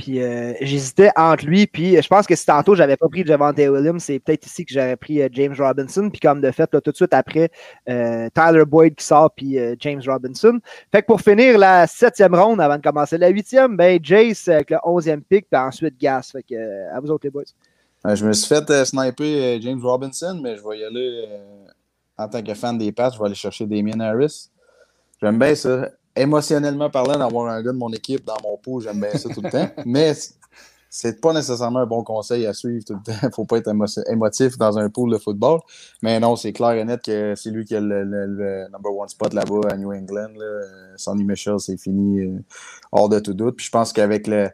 [0.00, 3.58] Puis euh, j'hésitais entre lui, puis je pense que si tantôt j'avais pas pris Javante
[3.58, 6.08] Williams, c'est peut-être ici que j'aurais pris euh, James Robinson.
[6.08, 7.50] Puis comme de fait, tout de suite après,
[7.86, 10.58] euh, Tyler Boyd qui sort, puis euh, James Robinson.
[10.90, 14.70] Fait que pour finir la septième ronde avant de commencer la huitième, ben Jace avec
[14.70, 16.30] le onzième pick, puis ensuite Gas.
[16.32, 17.42] Fait que euh, à vous autres les boys.
[18.06, 21.26] Euh, je me suis fait euh, sniper euh, James Robinson, mais je vais y aller
[21.28, 21.66] euh,
[22.16, 24.48] en tant que fan des Pats, je vais aller chercher Damien Harris.
[25.20, 25.90] J'aime bien ça.
[26.16, 29.40] Émotionnellement parlant, d'avoir un gars de mon équipe dans mon pot, j'aime bien ça tout
[29.42, 29.68] le temps.
[29.86, 30.12] Mais
[30.92, 33.30] c'est pas nécessairement un bon conseil à suivre tout le temps.
[33.34, 35.60] Faut pas être émo- émotif dans un pool de football.
[36.02, 39.32] Mais non, c'est clair et net que c'est lui qui a le, number one spot
[39.32, 40.32] là-bas à New England.
[40.96, 42.38] Sonny Michel, c'est fini euh,
[42.90, 43.56] hors de tout doute.
[43.56, 44.50] Puis je pense qu'avec le,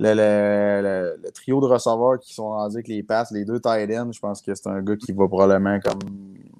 [0.00, 3.60] le, le- le- le trio de receveurs qui sont rendus avec les passes, les deux
[3.60, 5.98] tight ends, je pense que c'est un gars qui va probablement comme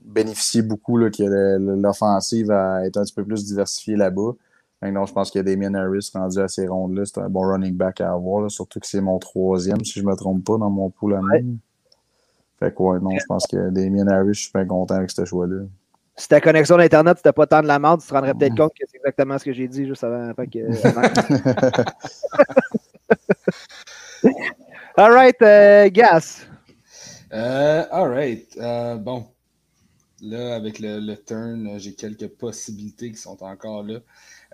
[0.04, 1.22] bénéficier beaucoup, là, que
[1.58, 4.32] l'offensive va être un petit peu plus diversifiée là-bas.
[4.82, 8.00] Non, je pense que Damien Harris rendu à ces rondes-là, c'est un bon running back
[8.00, 10.90] à avoir, là, surtout que c'est mon troisième, si je me trompe pas, dans mon
[10.90, 11.38] pool à moi.
[12.58, 15.24] Fait que ouais, non, je pense que Damien Harris, je suis bien content avec ce
[15.24, 15.62] choix-là.
[16.16, 18.72] Si ta connexion d'Internet, c'était pas tant de la merde, tu te rendrais peut-être compte
[18.74, 20.58] que c'est exactement ce que j'ai dit juste avant, avant que.
[24.96, 26.44] All right, euh, Gas.
[27.32, 28.56] Euh, all right.
[28.58, 29.26] Euh, bon.
[30.20, 34.00] Là, avec le, le turn, j'ai quelques possibilités qui sont encore là.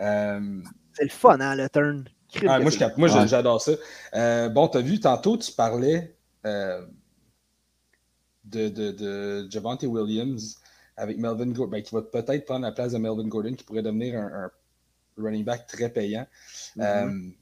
[0.01, 0.61] Euh,
[0.93, 2.05] C'est le fun, hein, le turn.
[2.47, 3.27] Ah, moi, c'est- je cap- moi, Ouais.
[3.29, 3.73] j'adore ça.
[4.15, 6.85] Euh, bon, tu as vu, tantôt, tu parlais euh,
[8.45, 10.59] de, de, de Javante Williams
[10.97, 13.83] avec Melvin Gordon, ben, qui va peut-être prendre la place de Melvin Gordon, qui pourrait
[13.83, 14.51] devenir un, un
[15.17, 16.27] running back très payant.
[16.77, 17.33] Mhm.
[17.33, 17.39] tu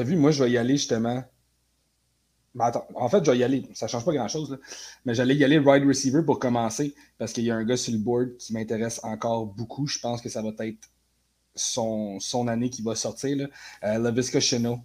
[0.00, 1.24] as vu, moi, je vais y aller justement.
[2.54, 3.68] Ben, attends, en fait, je vais y aller.
[3.74, 4.58] Ça ne change pas grand-chose.
[5.04, 7.92] Mais j'allais y aller wide receiver pour commencer parce qu'il y a un gars sur
[7.92, 9.86] le board qui m'intéresse encore beaucoup.
[9.86, 10.88] Je pense que ça va être
[11.56, 13.36] son, son année qui va sortir.
[13.36, 13.46] Là.
[13.84, 14.80] Euh, LaVisca Chino.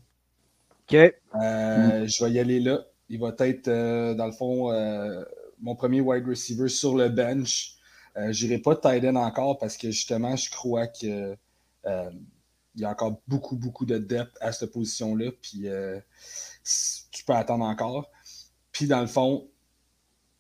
[0.90, 0.96] OK.
[0.96, 2.86] Euh, Je vais y aller là.
[3.10, 5.24] Il va être, euh, dans le fond, euh,
[5.62, 7.76] mon premier wide receiver sur le bench.
[8.16, 11.38] Je n'irai pas end encore parce que justement, je crois que
[12.76, 15.32] il y a encore beaucoup, beaucoup de depth à cette position-là.
[15.42, 16.00] Puis euh,
[17.12, 18.10] tu peux attendre encore.
[18.72, 19.50] Puis dans le fond,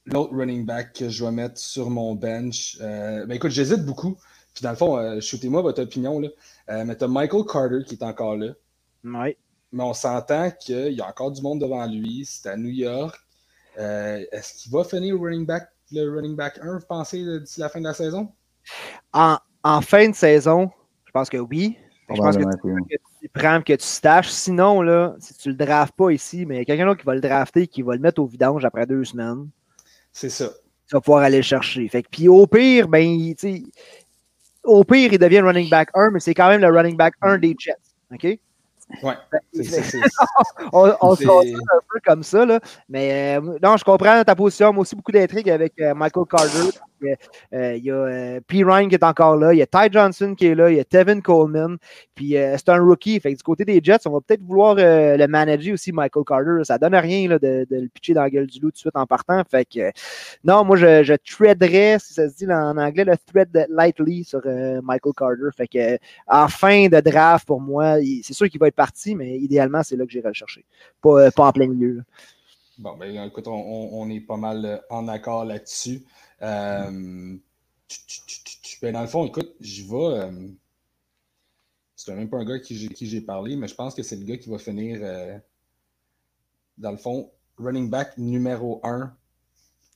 [0.06, 4.18] l'autre running back que je vais mettre sur mon bench, euh, ben écoute, j'hésite beaucoup.
[4.54, 6.20] Puis dans le fond, euh, shootez-moi votre opinion.
[6.20, 6.30] Là.
[6.70, 8.54] Euh, mais tu as Michael Carter qui est encore là.
[9.04, 9.38] Ouais.
[9.72, 12.26] Mais on s'entend qu'il y a encore du monde devant lui.
[12.26, 13.18] C'est à New York.
[13.78, 17.70] Est-ce qu'il va finir le running back, le running back 1, vous pensez, d'ici la
[17.70, 18.30] fin de la saison?
[19.14, 20.70] En, en fin de saison,
[21.06, 21.78] je pense que oui.
[22.16, 22.42] Je pense que
[23.22, 24.30] tu prends que tu staches.
[24.30, 27.06] Sinon, là, si tu le draftes pas ici, mais il y a quelqu'un d'autre qui
[27.06, 29.48] va le drafter qui va le mettre au vidange après deux semaines,
[30.12, 30.50] C'est ça.
[30.88, 31.88] tu vas pouvoir aller le chercher.
[31.88, 33.34] Fait que, puis au pire, ben,
[34.64, 37.38] au pire, il devient running back 1, mais c'est quand même le running back 1
[37.38, 37.76] des Jets.
[38.12, 38.40] OK?
[39.04, 39.14] Ouais.
[39.54, 40.00] C'est-
[40.74, 42.60] On, on se un peu comme ça, là.
[42.90, 44.74] Mais euh, non, je comprends ta position.
[44.74, 46.78] Moi aussi, beaucoup d'intrigues avec euh, Michael Carter.
[47.54, 48.64] Euh, Il y a euh, P.
[48.64, 49.54] Ryan qui est encore là.
[49.54, 50.70] Il y a Ty Johnson qui est là.
[50.70, 51.78] Il y a Tevin Coleman.
[52.16, 53.20] Puis euh, c'est un rookie.
[53.20, 56.64] Fait que du côté des Jets, on va peut-être vouloir le manager aussi, Michael Carter.
[56.64, 58.96] Ça donne rien là, de, le pitcher dans la gueule du loup tout de suite
[58.96, 59.42] en partant.
[59.50, 59.92] Fait que
[60.44, 64.42] non, moi, je, je si ça se dit en anglais, le thread lightly sur
[64.84, 65.50] Michael Carter.
[65.56, 65.98] Fait que
[66.28, 69.96] en fin de draft, pour moi, c'est sûr qu'il va être parti, mais idéalement, c'est
[69.96, 70.66] là que j'irai le chercher.
[71.02, 72.04] Pas, pas en plein milieu.
[72.80, 76.02] Bon, ben écoute, on, est pas mal en accord là-dessus.
[76.42, 77.38] Euh,
[78.82, 80.20] ben, dans le fond, écoute, je vais.
[80.20, 80.48] euh,
[81.96, 84.16] c'est même pas un gars qui j'ai qui j'ai parlé, mais je pense que c'est
[84.16, 85.38] le gars qui va finir, euh,
[86.78, 89.14] dans le fond, running back numéro 1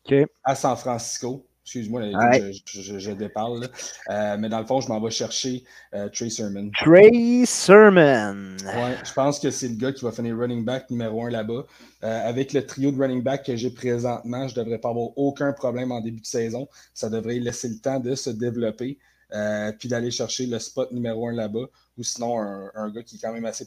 [0.05, 0.13] OK.
[0.43, 1.47] à San Francisco.
[1.65, 2.51] Excuse-moi, Ouais.
[2.65, 3.69] je, je, je déparle.
[4.09, 6.69] Euh, mais dans le fond, je m'en vais chercher euh, Trey Sermon.
[6.77, 8.57] Trey Sermon.
[8.65, 11.65] Ouais, je pense que c'est le gars qui va finir running back numéro un là-bas.
[12.03, 15.17] Euh, avec le trio de running back que j'ai présentement, je ne devrais pas avoir
[15.17, 16.67] aucun problème en début de saison.
[16.93, 18.97] Ça devrait laisser le temps de se développer,
[19.33, 21.65] euh, puis d'aller chercher le spot numéro un là-bas,
[21.97, 23.65] ou sinon un, un gars qui est quand même assez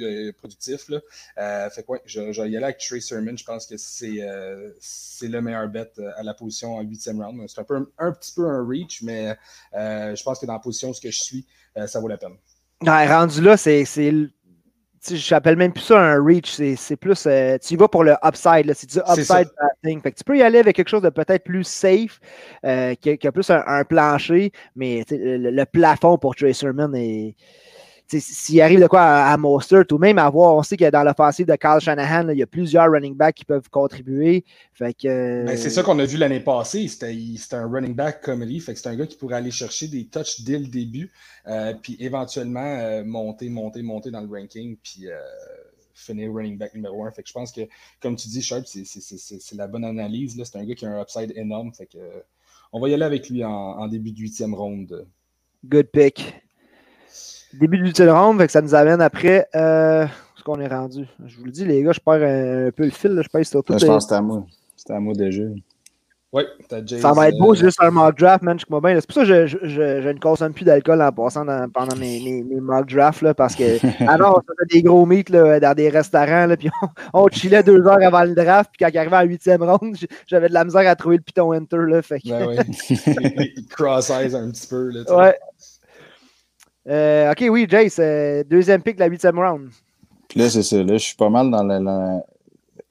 [0.00, 0.88] euh, productif.
[0.88, 1.00] Là.
[1.38, 3.36] Euh, fait que ouais, je, je y aller avec Trey Sermon.
[3.36, 4.70] Je pense que c'est euh,
[5.22, 7.42] le meilleur bet euh, à la position en huitième round.
[7.48, 9.36] C'est un, peu, un, petit peu un reach, mais
[9.72, 11.46] je pense que dans la position où je suis,
[11.86, 12.36] ça vaut la peine.
[12.82, 13.84] Ouais, rendu là, c'est.
[13.84, 14.34] c'est le- tu sais,
[15.08, 17.26] Je n'appelle même plus ça un reach, c'est plus.
[17.26, 19.48] euh, tu y vas pour le upside, c'est du upside.
[19.82, 22.20] Fait que tu peux y aller avec quelque chose de peut-être plus safe,
[22.64, 27.34] euh, qui, a, plus un, un plancher, mais le, le plafond pour Trey Sermon est.
[28.08, 31.02] S'il arrive de quoi à, à Mostert ou même à voir, on sait que dans
[31.02, 34.44] l'offensive de Kyle Shanahan, là, il y a plusieurs running backs qui peuvent contribuer.
[34.72, 36.86] Fait que, Ben, c'est ça qu'on a vu l'année passée.
[36.86, 38.24] C'était un running back.
[38.24, 41.10] Fait que c'est un gars qui pourrait aller chercher des touches dès le début,
[41.48, 45.18] euh, puis éventuellement euh, monter, monter, monter dans le ranking, puis euh,
[45.92, 47.10] finir running back numéro un.
[47.10, 47.62] Fait que je pense que,
[48.00, 50.40] comme tu dis, Sharp, c'est- la bonne analyse.
[50.44, 51.72] C'est un gars qui a un upside énorme.
[51.74, 51.98] Fait que,
[52.72, 55.06] on va y aller avec lui en, en début de huitième ronde.
[55.64, 56.45] Good pick.
[57.60, 59.46] Début du huitième round, fait que ça nous amène après.
[59.54, 61.06] Euh, où est-ce qu'on est rendu?
[61.26, 63.12] Je vous le dis, les gars, je perds un, un peu le fil.
[63.12, 63.28] là, je
[63.62, 63.72] tout.
[63.72, 64.44] Là, je pense que c'était à moi.
[64.76, 65.42] C'était à moi déjà.
[66.32, 68.58] Oui, t'as Jays, Ça va être beau, euh, c'est juste un mock draft, man.
[68.58, 69.00] Je bien.
[69.00, 71.70] C'est pour ça que je, je, je- je ne consomme plus d'alcool en passant dans-
[71.70, 73.62] pendant mes, mes, mes mock drafts, là, parce que
[74.10, 77.62] alors, on faisait des gros meets là, dans des restaurants, là, puis on, on chillait
[77.62, 79.96] deux heures avant le draft, puis quand il arrivait à la huitième ronde,
[80.26, 82.64] j'avais de la misère à trouver le piton enter, là, fait que- Ben
[83.56, 84.90] il cross-eyes un petit peu.
[84.90, 85.16] Là.
[85.16, 85.38] Ouais.
[86.88, 89.70] Euh, ok, oui, Jace, euh, deuxième pick de la huitième round.
[90.28, 90.76] Puis là, c'est ça.
[90.82, 92.22] Là, je suis pas mal dans la- la-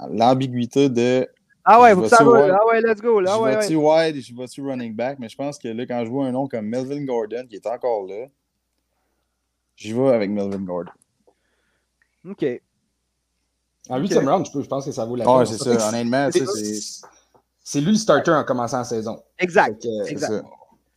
[0.09, 1.27] l'ambiguïté de
[1.63, 4.05] Ah ouais, vous savez, ah ouais, let's go, là, je ouais, vais-tu ouais.
[4.07, 6.31] wide et je vais-tu running back, mais je pense que là, quand je vois un
[6.31, 8.25] nom comme Melvin Gordon qui est encore là,
[9.75, 10.91] j'y vais avec Melvin Gordon.
[12.29, 12.45] Ok.
[13.89, 15.45] En huitième round, je, peux- je pense que ça vaut la Ah, peine.
[15.45, 15.89] c'est Surtout ça.
[15.89, 17.05] Honnêtement, c'est- c'est
[17.67, 19.19] C'est lui le starter en commençant la saison.
[19.39, 19.81] Exact.
[20.05, 20.43] C'est Exact.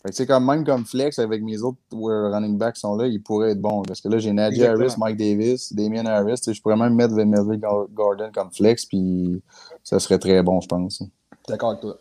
[0.08, 0.10] Ça.
[0.10, 3.06] Fait que c'est comme même comme flex avec mes autres euh, running backs sont là,
[3.06, 3.82] il pourrait être bon.
[3.82, 4.84] Parce que là, j'ai Najee Exactement.
[4.84, 6.40] Harris, Mike Davis, Damien Harris.
[6.46, 9.42] Je pourrais même mettre Melvin Gor- Gordon comme flex, puis
[9.84, 11.02] ça serait très bon, je pense.
[11.48, 11.96] D'accord avec toi.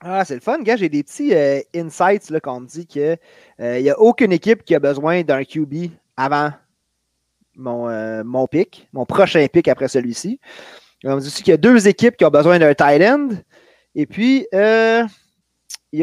[0.00, 0.76] Ah, c'est le fun, gars.
[0.76, 3.18] J'ai des petits euh, insights là, qu'on me dit qu'il
[3.60, 6.50] n'y a aucune équipe qui a besoin d'un QB avant
[7.56, 10.38] mon, euh, mon pick, mon prochain pick après celui-ci.
[11.04, 13.28] On me dit aussi qu'il y a deux équipes qui ont besoin d'un tight end.
[13.94, 15.04] Et puis, euh,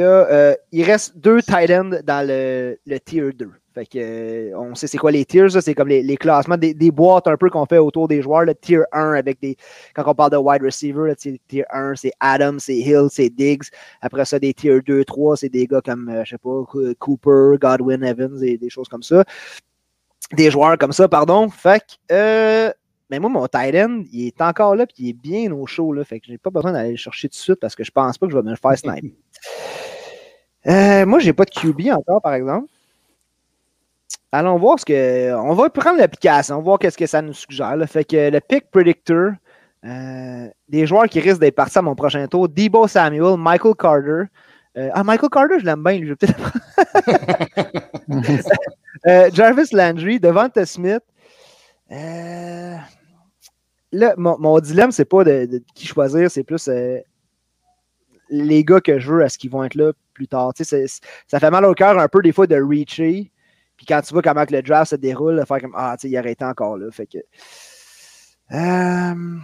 [0.01, 3.51] euh, il reste deux tight ends dans le, tier 2.
[3.73, 7.27] Fait que, euh, on sait c'est quoi les tiers, c'est comme les, classements, des, boîtes
[7.27, 8.45] un peu qu'on fait autour des joueurs.
[8.45, 9.57] Le tier 1 avec des.
[9.95, 13.63] Quand on parle de wide receiver, le tier 1, c'est Adams, c'est Hill, c'est Diggs.
[14.01, 16.63] Après ça, des tier 2, 3, c'est des gars comme, euh, je sais pas,
[16.99, 19.23] Cooper, Godwin, Evans et des choses comme ça.
[20.31, 21.49] Des joueurs comme ça, pardon.
[21.49, 22.73] Fait que,
[23.09, 25.93] mais moi, mon tight end, il est encore là, puis il est bien au chaud,
[25.93, 26.03] là.
[26.03, 28.17] Fait que j'ai pas besoin d'aller le chercher tout de suite parce que je pense
[28.17, 29.11] pas que je vais me faire sniper.
[30.67, 32.67] Euh, moi, j'ai pas de QB encore, par exemple.
[34.31, 35.33] Allons voir ce que.
[35.35, 37.77] On va prendre l'application, voir qu'est-ce que ça nous suggère.
[37.87, 39.33] Fait que le pick predictor,
[39.85, 44.23] euh, des joueurs qui risquent d'être partis à mon prochain tour, Debo Samuel, Michael Carter.
[44.75, 46.39] Euh, ah, Michael Carter, je l'aime bien, je vais peut-être
[49.07, 51.03] euh, Jarvis Landry, Devante Smith.
[51.91, 52.75] Euh,
[53.91, 56.67] là, mon, mon dilemme, c'est pas de, de, qui choisir, c'est plus
[58.29, 60.53] les gars que je veux, est-ce qu'ils vont être là plus tard.
[60.55, 63.31] Ça fait mal au cœur un peu des fois de reacher.
[63.77, 66.13] Puis quand tu vois comment le draft se déroule, de faire comme Ah, tu sais,
[66.13, 66.89] il aurait été encore là.
[66.91, 67.17] Fait que.
[68.51, 69.39] Euh,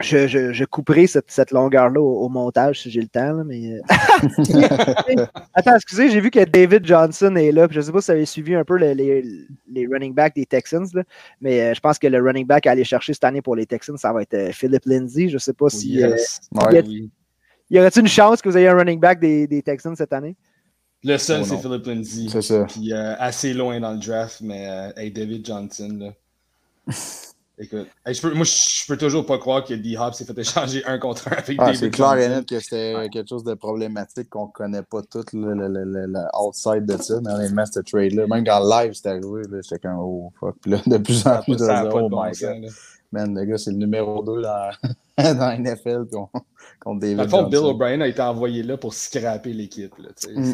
[0.00, 3.32] je, je, je, couperai cette, cette longueur-là au, au, montage si j'ai le temps.
[3.32, 3.80] Là, mais...
[5.54, 7.66] Attends, excusez, j'ai vu que David Johnson est là.
[7.70, 9.24] Je ne sais pas si vous avez suivi un peu les, les,
[9.70, 11.02] les running backs des Texans, là,
[11.40, 13.66] mais euh, je pense que le running back à aller chercher cette année pour les
[13.66, 15.28] Texans, ça va être euh, Philip Lindsay.
[15.28, 15.94] Je ne sais pas si.
[15.94, 16.40] Yes.
[16.54, 17.10] Euh, ouais, y, a, oui.
[17.70, 20.36] Y aurait-il une chance que vous ayez un running back des, des Texans cette année?
[21.04, 22.26] Le seul, oh c'est Philip Lindsay.
[22.28, 22.64] C'est ça.
[22.64, 26.92] Puis euh, assez loin dans le draft, mais euh, hey, David Johnson, là.
[27.60, 30.84] Écoute, hey, je peux, moi, je peux toujours pas croire que D-Hop s'est fait échanger
[30.86, 33.08] un contre un avec ah, David C'est clair et net que c'était ouais.
[33.08, 37.20] quelque chose de problématique qu'on connaît pas tout le, le, le, le, outside de ça,
[37.20, 40.54] mais honnêtement, ce trade-là, même quand live c'était arrivé, j'étais comme oh fuck.
[40.62, 42.60] Puis là, de plus en plus de ça, gens, pas de oh bon my sens,
[42.60, 42.70] god.
[43.10, 44.70] Man, le gars, c'est le numéro 2 dans,
[45.16, 46.04] dans la NFL
[46.80, 47.58] contre David Dans le fond, Bill.
[47.60, 49.94] O'Brien a été envoyé là pour scraper l'équipe.
[50.28, 50.52] Mm.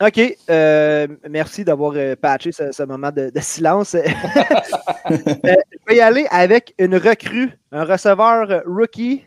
[0.06, 0.36] OK.
[0.50, 3.96] euh, merci d'avoir euh, patché ce, ce moment de, de silence.
[5.10, 9.24] Euh, je vais y aller avec une recrue, un receveur rookie.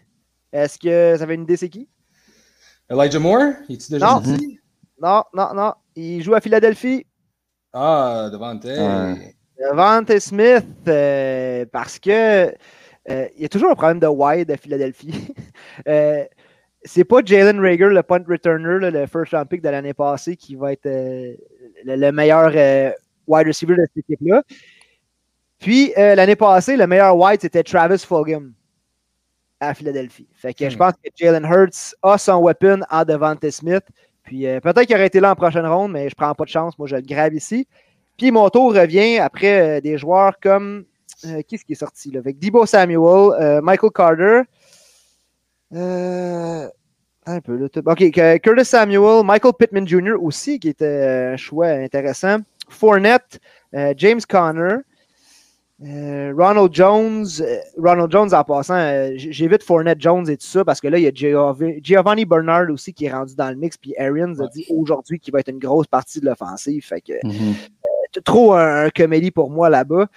[0.54, 1.90] Est-ce que vous avez une idée c'est qui?
[2.90, 4.22] Elijah Moore, déjà Non.
[5.02, 5.74] Non, non, non.
[5.96, 7.06] Il joue à Philadelphie.
[7.74, 8.64] Ah, Devante.
[8.64, 9.36] Ouais.
[9.60, 12.54] Devante Smith, euh, parce que
[13.10, 15.34] euh, il y a toujours un problème de wide à Philadelphie.
[15.90, 16.24] Euh,
[16.86, 20.38] c'est pas Jalen Rager, le punt returner, là, le first round pick de l'année passée,
[20.38, 21.34] qui va être euh,
[21.84, 22.52] le, le, meilleur
[23.28, 24.42] wide receiver de cette équipe-là.
[25.60, 28.54] Puis l'année passée, le meilleur wide, c'était Travis Fulgham
[29.60, 30.30] à Philadelphie.
[30.34, 30.70] Fait que Hmm.
[30.70, 33.84] je pense que Jalen Hurts a son weapon en Devante Smith.
[34.24, 36.80] Puis peut-être qu'il aurait été là en prochaine ronde, mais je prends pas de chance.
[36.80, 37.68] Moi, je le grave ici.
[38.18, 40.86] Puis mon tour revient après euh, des joueurs comme.
[41.26, 42.20] Euh, qui est-ce qui est sorti là?
[42.20, 44.42] Avec Debo Samuel, euh, Michael Carter.
[47.28, 47.68] Un peu.
[47.86, 48.12] OK,
[48.42, 50.16] Curtis Samuel, Michael Pittman Jr.
[50.22, 52.38] aussi, qui était un choix intéressant.
[52.70, 53.40] Fournette,
[53.98, 54.78] James Conner.
[55.84, 60.64] Euh, Ronald Jones, euh, Ronald Jones en passant, euh, j'évite Fournette Jones et tout ça
[60.64, 63.56] parce que là, il y a Giovanni, Giovanni Bernard aussi qui est rendu dans le
[63.58, 63.78] mix.
[63.78, 64.46] Puis Arians Ouais.
[64.46, 66.86] a dit aujourd'hui qu'il va être une grosse partie de l'offensive.
[66.86, 67.54] Fait que Mm -hmm.
[68.14, 70.08] c'est trop un, un comédie pour moi là-bas.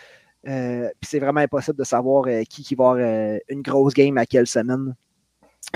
[0.44, 4.46] Puis c'est vraiment impossible de savoir qui, qui va avoir une grosse game à quelle
[4.46, 4.94] semaine.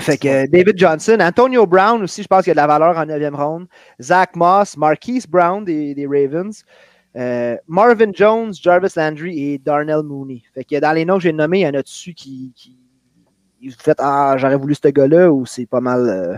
[0.01, 2.97] Fait que David Johnson, Antonio Brown aussi, je pense qu'il y a de la valeur
[2.97, 3.67] en 9e ronde.
[4.01, 6.63] Zach Moss, Marquise Brown des, des Ravens.
[7.15, 10.41] Euh, Marvin Jones, Jarvis Landry et Darnell Mooney.
[10.53, 12.75] Fait que dans les noms que j'ai nommés, il y en a dessus qui, qui
[13.61, 16.35] vous faites Ah, j'aurais voulu ce gars-là ou c'est pas mal euh,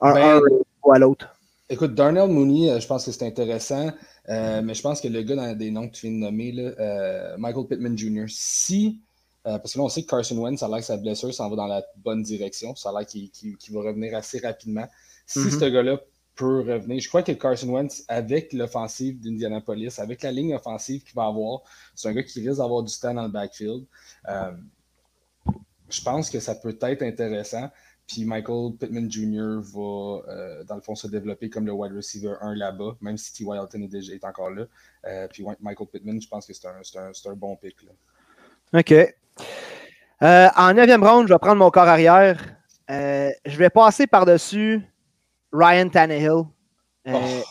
[0.00, 0.40] un, Ben, un
[0.84, 1.34] ou à l'autre?
[1.70, 3.90] Écoute, Darnell Mooney, euh, je pense que c'est intéressant,
[4.28, 6.52] euh, mais je pense que le gars dans des noms que tu viens de nommer,
[6.52, 9.00] là, Michael Pittman Jr., si,
[9.44, 11.48] parce que là, on sait que Carson Wentz, ça a l'air que sa blessure s'en
[11.48, 13.30] va dans la bonne direction, ça a l'air qu'il
[13.70, 14.86] va revenir assez rapidement.
[15.26, 15.50] Si Mhm.
[15.50, 16.00] ce gars-là
[16.38, 21.14] peut revenir, je crois que Carson Wentz, avec l'offensive d'Indianapolis, avec la ligne offensive qu'il
[21.14, 21.62] va avoir,
[21.96, 23.84] c'est un gars qui risque d'avoir du temps dans le backfield.
[24.28, 24.52] Euh,
[25.90, 27.68] je pense que ça peut être intéressant.
[28.06, 29.60] Puis Michael Pittman Jr.
[29.74, 33.34] va, euh, dans le fond, se développer comme le wide receiver 1 là-bas, même si
[33.34, 33.44] T.
[33.44, 34.64] Wilton est, encore là.
[35.06, 37.76] Euh, puis Michael Pittman, je pense que c'est un, un, un bon pick.
[37.82, 38.80] Là.
[38.80, 38.94] OK.
[40.56, 42.40] En neuvième round, je vais prendre mon corps arrière.
[42.88, 44.87] Je vais passer par-dessus
[45.52, 46.44] Ryan Tannehill.
[47.06, 47.42] Euh, Oh.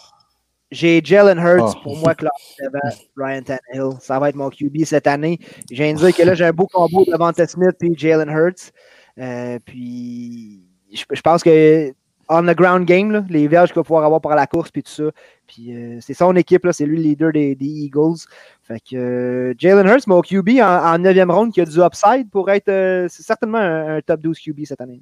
[0.69, 1.79] J'ai Jalen Hurts Oh.
[1.83, 3.97] pour moi devant Ryan Tannehill.
[4.01, 5.39] Ça va être mon QB cette année.
[5.71, 8.71] Je viens de dire que là, j'ai un beau combo devant Smith et Jalen Hurts.
[9.17, 11.93] Euh, puis, je, je pense que
[12.29, 14.83] on the ground game, là, les verges qu'il va pouvoir avoir par la course puis
[14.83, 15.05] tout ça.
[15.47, 18.17] Puis euh, c'est son équipe, c'est lui le leader des, des Eagles.
[18.63, 22.51] Fait que Jalen Hurts, mon QB en, en 9e round qui a du upside pour
[22.51, 25.01] être certainement un, un top 12 QB cette année.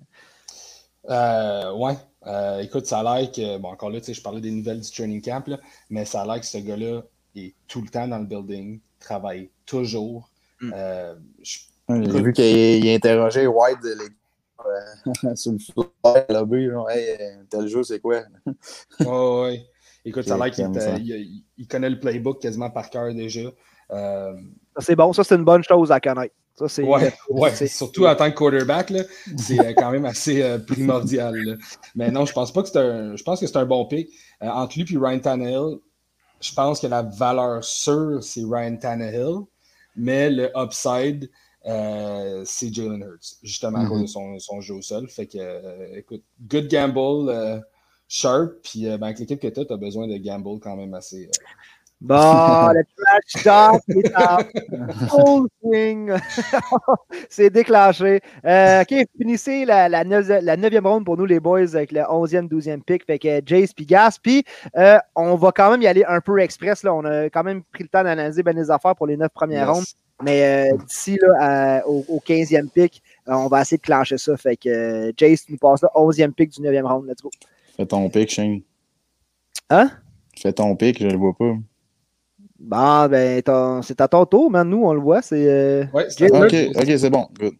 [1.75, 1.95] Ouais,
[2.27, 4.81] Euh, écoute, ça a l'air que, bon, encore là, tu sais, je parlais des nouvelles
[4.81, 5.59] du training camp, là,
[5.89, 7.01] mais ça a l'air que ce gars-là
[7.35, 10.29] est tout le temps dans le building, travaille toujours.
[10.61, 10.71] Mm.
[10.75, 11.15] Euh,
[11.89, 14.17] J'ai vu qu'il interrogeait White de l'équipe
[14.65, 16.65] euh, sur le fly, lobby.
[16.67, 18.23] genre, Hey, euh, tel jeu, c'est quoi?
[19.01, 19.65] Ouais, ouais.
[20.03, 23.49] Écoute, ça a l'air qu'il connaît le playbook quasiment par cœur déjà.
[23.91, 24.33] Euh,
[24.77, 25.13] Ça, c'est bon.
[25.13, 26.33] Ça, c'est une bonne chose à connaître.
[26.57, 26.83] Ça, c'est.
[26.83, 27.51] ouais, ouais.
[27.53, 29.03] c'est- surtout en tant que quarterback, là,
[29.37, 31.35] c'est euh, quand même assez euh, primordial.
[31.35, 31.55] là.
[31.95, 33.15] Mais non, je pense pas que c'est un.
[33.15, 34.09] Je pense que c'est un bon pick.
[34.41, 35.77] Euh, entre lui et Ryan Tannehill,
[36.41, 39.39] je pense que la valeur sûre, c'est Ryan Tannehill,
[39.97, 41.29] mais le upside,
[41.65, 45.09] euh, c'est Jalen Hurts, justement à cause de son, son jeu au sol.
[45.09, 47.59] Fait que, euh, écoute, good gamble, euh,
[48.07, 50.75] sharp, puis euh, ben, avec l'équipe que tu as, tu as besoin de gamble quand
[50.75, 51.29] même assez.
[52.01, 56.11] Bon, le trash talk est en full swing.
[57.29, 58.19] c'est déclenché.
[58.45, 62.01] Euh, OK, finissez la, la, neuvi- la neuvième ronde pour nous, les boys, avec le
[62.01, 63.05] 11e, 12e pick.
[63.05, 64.19] Fait que Jace puis Gas.
[64.21, 64.43] Puis,
[64.77, 66.83] euh, on va quand même y aller un peu express.
[66.83, 66.93] Là.
[66.93, 69.67] On a quand même pris le temps d'analyser bien les affaires pour les neuf premières
[69.67, 69.75] yes.
[69.75, 69.85] rondes.
[70.21, 74.35] Mais euh, d'ici là, au, au 15e pick, on va essayer de clencher ça.
[74.37, 77.07] Fait que Jace nous passe le 11e pick du 9e round.
[77.07, 77.31] Let's go.
[77.75, 78.61] Fais ton pic, Shane.
[79.69, 79.89] Hein?
[80.37, 81.55] Fais ton pic, je le vois pas.
[82.59, 84.67] Bon, ben, ton- c'est à ton tour, man.
[84.69, 85.21] Nous, on le voit.
[85.21, 85.47] C'est.
[85.49, 87.27] euh, Ouais, un Ok, c'est bon.
[87.37, 87.55] Good.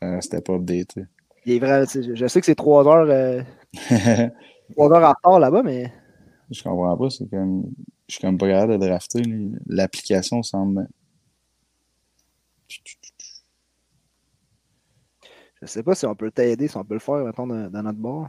[0.00, 1.04] Ça, C'était pas updaté.
[1.44, 3.42] Il est vrai, je- sais que c'est trois heures, euh,
[4.72, 5.92] trois heures en retard là-bas, mais
[6.50, 7.10] je comprends pas.
[7.10, 7.64] C'est comme.
[8.08, 9.22] Je suis comme pas capable de drafter.
[9.66, 10.86] L'application semble.
[15.62, 17.82] je sais pas si on peut t'aider, si on peut le faire, mettons, dans, dans
[17.82, 18.28] notre bord.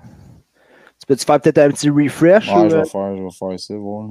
[1.00, 2.48] Tu peux-tu faire peut-être un petit refresh?
[2.50, 4.10] Ouais, ou, je euh, vais faire, je vais faire ça, voir.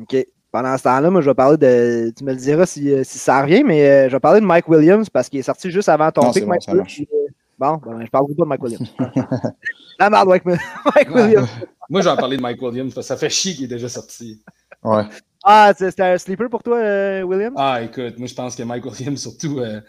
[0.00, 0.16] OK.
[0.52, 2.12] Pendant ce temps-là, moi, je vais parler de.
[2.16, 4.46] Tu me le diras si, euh, si ça revient, mais euh, je vais parler de
[4.46, 7.04] Mike Williams parce qu'il est sorti juste avant ton Non, bon, Mike Williams, euh,
[7.58, 8.94] Bon, ben, je parlerai pas de Mike Williams.
[9.98, 11.48] La merde, Mike, Mike Williams.
[11.88, 13.68] Moi, je vais en parler de Mike Williams parce que ça fait chier qu'il est
[13.68, 14.42] déjà sorti.
[14.82, 15.02] Ouais.
[15.44, 17.54] Ah, c'est- c'était un sleeper pour toi, euh, Williams?
[17.58, 19.80] Ah, écoute, moi, je pense que Mike Williams, surtout euh,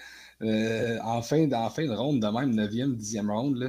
[0.41, 3.67] euh, en, fin, en fin de ronde, de même, 9e, 10e round, là,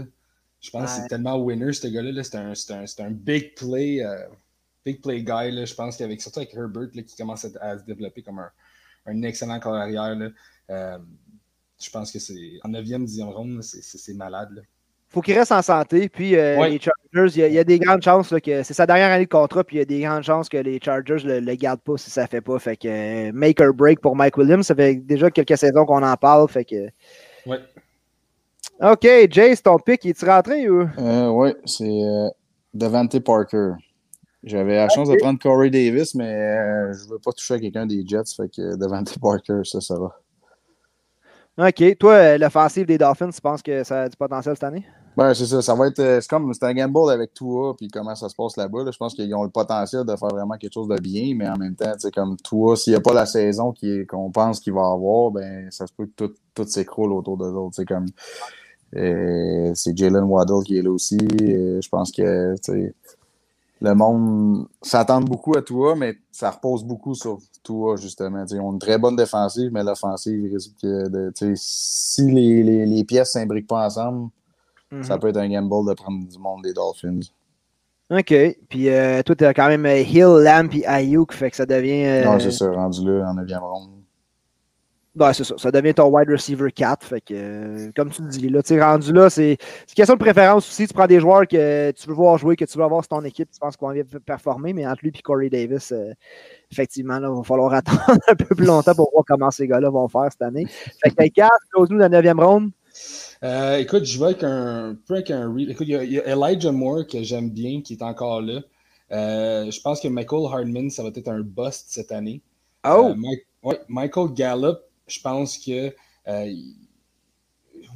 [0.61, 2.11] je pense que c'est tellement winner, ce gars-là.
[2.13, 2.23] là.
[2.25, 4.17] C'est un, c'est un, c'est un big play, euh,
[4.87, 5.51] big play guy.
[5.51, 5.65] Là.
[5.67, 8.51] Je pense qu'avec surtout avec Herbert, là, qui commence à, à se développer comme un,
[9.07, 10.29] un excellent corps arrière, là,
[10.71, 10.99] euh,
[11.83, 14.49] je pense que c'est en 9e, 10e round, là, c'est- c'est c'est malade.
[14.55, 14.63] Là.
[15.09, 16.09] faut qu'il reste en santé.
[16.09, 16.69] Puis euh, Ouais.
[16.71, 18.87] les Chargers, il y, a- il y a des grandes chances là, que c'est sa
[18.87, 21.41] dernière année de contrat, puis il y a des grandes chances que les Chargers le,
[21.41, 22.59] le gardent pas si ça ne fait pas.
[22.59, 24.67] Fait que euh, make or break pour Mike Williams.
[24.67, 26.49] Ça fait déjà quelques saisons qu'on en parle.
[26.49, 26.89] Fait que.
[27.47, 27.59] Ouais.
[28.81, 30.87] OK, Jace, ton pick, est-tu rentré ou?
[30.99, 32.29] Euh, ouais, c'est euh,
[32.75, 33.73] Devante Parker.
[34.47, 37.85] J'avais la chance de prendre Corey Davis, mais euh, je veux pas toucher à quelqu'un
[37.85, 40.17] des Jets, fait que Devante Parker, ça, ça va.
[41.59, 41.99] OK.
[41.99, 44.87] Toi, euh, l'offensive des Dolphins, tu penses que ça a du potentiel cette année?
[45.17, 45.63] Ben, c'est ça.
[45.63, 45.99] Ça va être.
[45.99, 46.53] euh, C'est comme.
[46.53, 48.85] C'est un gamble avec Tua, puis comment ça se passe là-bas.
[48.85, 48.91] là.
[48.93, 51.57] Je pense qu'ils ont le potentiel de faire vraiment quelque chose de bien, mais en
[51.57, 53.73] même temps, comme Tua, s'il n'y a pas la saison
[54.09, 57.47] qu'on pense qu'il va avoir, ben, ça se peut que tout, tout s'écroule autour d'eux
[57.53, 57.75] autres.
[57.77, 58.07] C'est comme.
[58.97, 61.17] euh, c'est Jalen Waddle qui est là aussi.
[61.19, 62.55] je pense que,
[63.81, 68.43] le monde s'attend beaucoup à Tua, mais ça repose beaucoup sur Tua, justement.
[68.45, 71.33] Tu sais, ils ont une très bonne défensive, mais l'offensive, risque de.
[71.57, 74.31] Si les, les, les pièces ne s'imbriquent pas ensemble,
[74.93, 75.03] Mhm.
[75.03, 77.19] ça peut être un gamble de prendre du monde des Dolphins.
[78.09, 78.33] OK.
[78.69, 81.67] Puis euh, toi, tu as quand même euh, Hill, Lamb et Ayuk, fait que ça
[81.67, 82.05] devient.
[82.07, 83.91] euh, Non, c'est ça, rendu là en 9e ronde.
[85.17, 85.55] Ben, c'est ça.
[85.57, 87.07] Ça devient ton wide receiver 4.
[87.07, 89.57] Fait que, euh, comme tu le dis, là, rendu là, c'est
[89.87, 90.87] c'est question de préférence aussi.
[90.87, 93.25] Tu prends des joueurs que tu veux voir jouer, que tu veux avoir sur ton
[93.25, 96.13] équipe, tu penses qu'on va performer, mais entre lui et Corey Davis, euh,
[96.71, 99.89] effectivement, là, il va falloir attendre un peu plus longtemps pour voir comment ces gars-là
[99.89, 100.67] vont faire cette année.
[101.03, 102.71] Fait que, Cass, close-nous la 9e ronde.
[103.43, 106.13] Euh, écoute, je vais avec un peu avec un re- Écoute, il y, a, il
[106.13, 108.61] y a Elijah Moore que j'aime bien, qui est encore là.
[109.11, 112.43] Je pense que Michael Hardman, ça va être un bust cette année.
[112.87, 113.15] Oh!
[113.17, 115.95] Mike- ouais, Michael Gallup, je pense que
[116.29, 116.55] euh,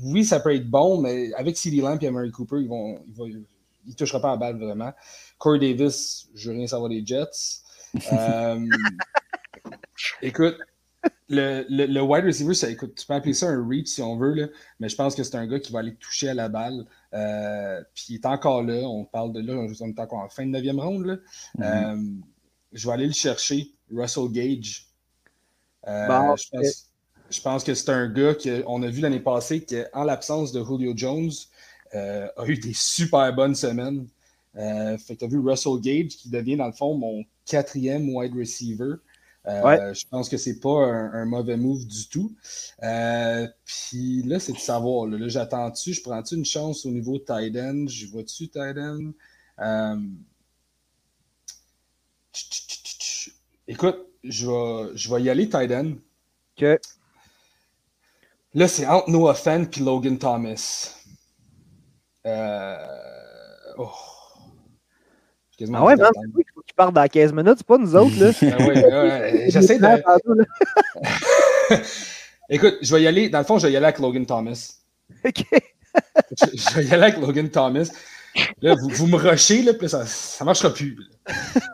[0.02, 3.14] oui, ça peut être bon, mais avec CD Lamb et Amari Cooper, ils vont, ils
[3.14, 3.26] vont,
[3.86, 4.92] ils toucheront pas à la balle vraiment.
[5.38, 7.62] Corey Davis, je veux rien savoir des Jets.
[8.12, 8.66] Euh,
[10.22, 10.56] écoute,
[11.28, 14.16] le, le, le wide receiver, ça, écoute, tu peux appeler ça un reach si on
[14.16, 14.46] veut, là,
[14.80, 16.84] mais je pense que c'est un gars qui va aller toucher à la balle.
[17.14, 18.82] Euh, puis il est encore là.
[18.88, 21.06] On parle de là, on est encore en fin de 9e ronde.
[21.06, 21.16] Là.
[21.60, 22.02] Euh,
[22.72, 24.88] je vais aller le chercher, Russell Gage.
[25.86, 26.89] Euh, Bon, je, pense,
[27.30, 30.92] je pense que c'est un gars qu'on a vu l'année passée qu'en l'absence de Julio
[30.96, 31.30] Jones,
[31.94, 34.06] euh, a eu des super bonnes semaines.
[34.56, 38.08] Euh, fait que tu as vu Russell Gage qui devient dans le fond mon quatrième
[38.14, 38.96] wide receiver.
[39.46, 42.34] Euh, je pense que c'est pas un, mauvais move du tout.
[42.82, 45.06] Euh, puis là, c'est de savoir.
[45.06, 47.86] Là, j'attends-tu, je prends-tu une chance au niveau tight end?
[47.88, 49.12] Je vois-tu tight end?
[49.60, 49.96] Euh,
[53.66, 55.92] écoute, je vais, je vais y aller tight end.
[56.56, 56.80] OK.
[58.54, 60.94] Là, c'est entre Noah Fent et Logan Thomas.
[63.78, 63.90] Oh.
[65.72, 68.30] Ah ouais, man, c'est faut qu'il parte dans 15 minutes, c'est pas nous autres, là.
[68.42, 69.86] ah ouais, J'essaie de.
[72.48, 73.28] Écoute, je vais y aller.
[73.28, 74.72] Dans le fond, je vais y aller avec Logan Thomas.
[75.24, 75.44] OK.
[76.40, 77.90] je, vais y aller avec Logan Thomas.
[78.62, 80.96] Là, vous, vous me rushez, là, puis ça ne marchera plus.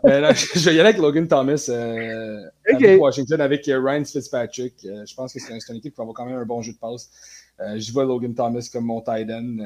[0.05, 2.41] là, je vais y aller avec Logan Thomas euh,
[2.73, 4.75] avec Washington, avec euh, Ryan Fitzpatrick.
[4.85, 6.73] Euh, je pense que c'est une équipe qui va avoir quand même un bon jeu
[6.73, 7.11] de passe.
[7.59, 9.57] je vois Logan Thomas comme mon tight end.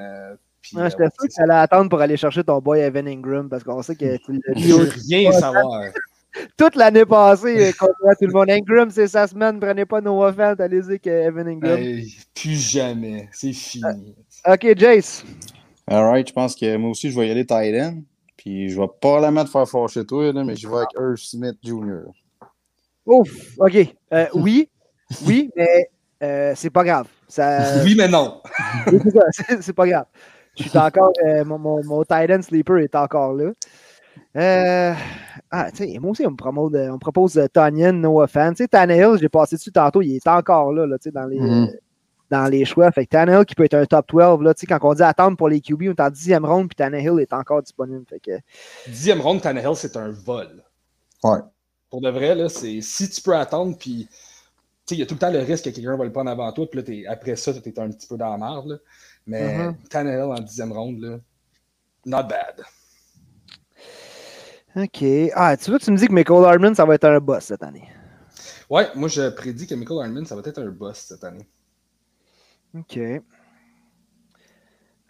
[0.75, 3.65] Ouais, J'étais sûr que tu allais attendre pour aller chercher ton boy Evan Ingram parce
[3.65, 4.73] qu'on sait que tu l'as dit.
[5.09, 5.85] rien savoir.
[6.57, 7.87] Toute l'année passée, tout
[8.21, 8.51] le monde.
[8.51, 9.59] Ingram, c'est sa semaine.
[9.59, 10.61] Prenez pas nos offenses.
[10.61, 11.81] Allez-y que Evan Ingram.
[12.35, 13.29] plus jamais.
[13.33, 14.15] C'est fini.
[14.45, 15.25] Ah, ok, Jace.
[15.91, 18.03] Alright, je pense que moi aussi, je vais y aller tight end.
[18.37, 21.17] Puis je vais pas la mettre faire fâcher toi, là, mais je vais avec Irv
[21.17, 22.13] Smith Jr.
[23.05, 23.95] Ouf, ok.
[24.13, 24.69] Euh, oui,
[25.27, 25.91] oui, mais
[26.23, 27.09] euh, c'est pas grave.
[27.29, 27.83] Ça...
[27.85, 28.41] Oui, mais non.
[29.61, 30.07] c'est pas grave.
[30.57, 31.13] Je suis encore.
[31.27, 33.51] Euh, mon, mon, mon Titan Sleeper est encore là.
[34.37, 34.95] Euh,
[35.51, 38.55] ah, tu sais, moi aussi, on me, propose, on me propose uh, Tanyan, Noah Fan.
[38.55, 41.27] Tu sais, Tannehill, j'ai passé dessus tantôt, il est encore là, là tu sais, dans
[41.27, 41.41] les.
[41.41, 41.71] Mm -hmm.
[42.31, 42.93] Dans les choix.
[42.93, 45.03] Fait que Tannehill qui peut être un top 12, là, tu sais, quand on dit
[45.03, 48.05] attendre pour les QB, on est en dixième ronde, puis Tannehill est encore disponible.
[48.09, 48.39] Fait que...
[48.87, 50.63] Dixième ronde, Tannehill, c'est un vol.
[51.25, 51.41] Ouais.
[51.91, 54.09] Pour de vrai, là, c'est si tu peux attendre, puis
[54.93, 56.69] il y a tout le temps le risque que quelqu'un va le prendre avant toi,
[56.71, 58.81] puis là, après ça, tu es un petit peu dans la marde.
[59.27, 59.89] Mais mm -hmm.
[59.89, 61.19] Tannehill en dixième ronde, là,
[62.07, 62.63] not bad.
[64.77, 65.05] OK.
[65.35, 67.63] Ah, tu vois, tu me dis que Michael Hardman, ça va être un boss cette
[67.63, 67.89] année.
[68.69, 71.49] Ouais, moi, je prédis que Michael Hardman, ça va être un boss cette année.
[72.75, 72.99] OK.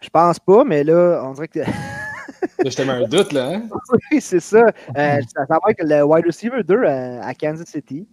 [0.01, 1.59] Je pense pas, mais là, on dirait que.
[2.65, 3.51] je te mets un doute, là.
[3.53, 3.63] Hein?
[4.11, 4.65] oui, c'est ça.
[4.97, 5.45] Euh, ça.
[5.47, 8.07] va être le wide receiver 2 à, à Kansas City.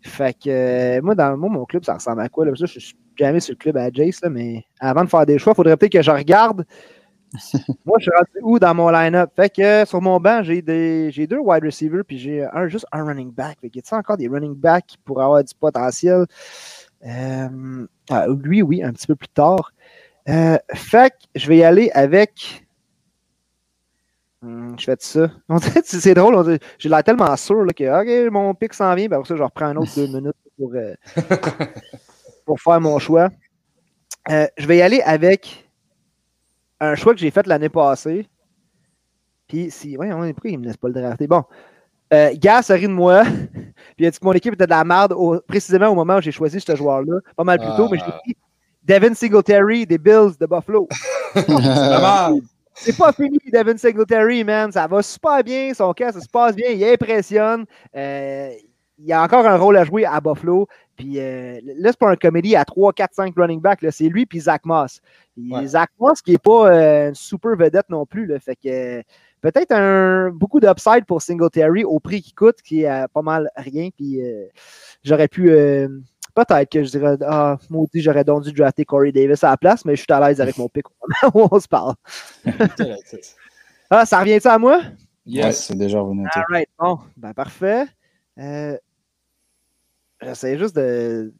[0.00, 2.46] Fait que euh, moi, dans moi, mon club, ça ressemble à quoi?
[2.46, 2.52] Là?
[2.54, 5.52] Je suis jamais sur le club à Jace, là, mais avant de faire des choix,
[5.52, 6.64] il faudrait peut-être que je regarde.
[7.84, 9.30] moi, je suis rendu où dans mon line-up?
[9.36, 13.32] Fait que sur mon banc, j'ai deux wide receivers, puis j'ai un, juste un running
[13.32, 13.58] back.
[13.60, 16.24] Fait que a encore des running backs qui pourraient avoir du potentiel?
[17.06, 19.72] Euh, ah, lui, oui, un petit peu plus tard.
[20.28, 22.64] Euh, fait que je vais y aller avec.
[24.42, 25.30] Hum, je fais ça.
[25.84, 26.58] C'est drôle.
[26.78, 29.08] J'ai l'air tellement sûr là, que OK, mon pic s'en vient.
[29.08, 30.94] Ben, pour ça, je reprends un autre deux minutes pour, euh,
[32.44, 33.30] pour faire mon choix.
[34.30, 35.68] Euh, je vais y aller avec
[36.80, 38.28] un choix que j'ai fait l'année passée.
[39.46, 39.96] Puis, si.
[39.96, 41.26] Ouais, pourquoi il ne me laisse pas le drafter?
[41.26, 41.44] Bon.
[42.12, 43.24] Euh, Gas a ri de moi.
[43.96, 45.14] Puis il a dit que mon équipe était de la merde
[45.46, 47.20] précisément au moment où j'ai choisi ce joueur-là?
[47.36, 48.36] Pas mal plus tôt, mais je l'ai dit
[48.82, 50.88] Devin Singletary des Bills de Buffalo.
[52.80, 54.70] C'est pas fini, Devin Singletary, man.
[54.70, 55.74] Ça va super bien.
[55.74, 56.70] Son cas, ça se passe bien.
[56.70, 57.64] Il impressionne.
[57.96, 58.50] Euh,
[58.98, 60.68] il a encore un rôle à jouer à Buffalo.
[60.96, 63.84] Puis euh, là, c'est pas un comédie à 3, 4, 5 running back.
[63.90, 65.00] C'est lui puis Zach Moss.
[65.36, 65.66] Ouais.
[65.66, 68.26] Zach Moss qui n'est pas euh, une super vedette non plus.
[68.26, 69.02] Là, fait que
[69.40, 73.90] peut-être un beaucoup d'upside pour Singletary au prix qu'il coûte, qui est pas mal rien.
[73.96, 74.20] Puis
[75.02, 75.50] j'aurais pu
[76.34, 79.84] peut-être que je dirais Ah, maudit, j'aurais donc dû drafter Corey Davis à la place,
[79.84, 80.94] mais je suis à l'aise avec mon pic au
[81.32, 81.94] moment où on se parle.
[83.90, 84.82] ah, ça revient-tu à moi?
[85.26, 86.26] Yes, ouais, c'est déjà revenu.
[86.34, 87.84] All right, bon, ben parfait.
[88.38, 88.78] Euh,
[90.22, 91.32] J'essaie juste de.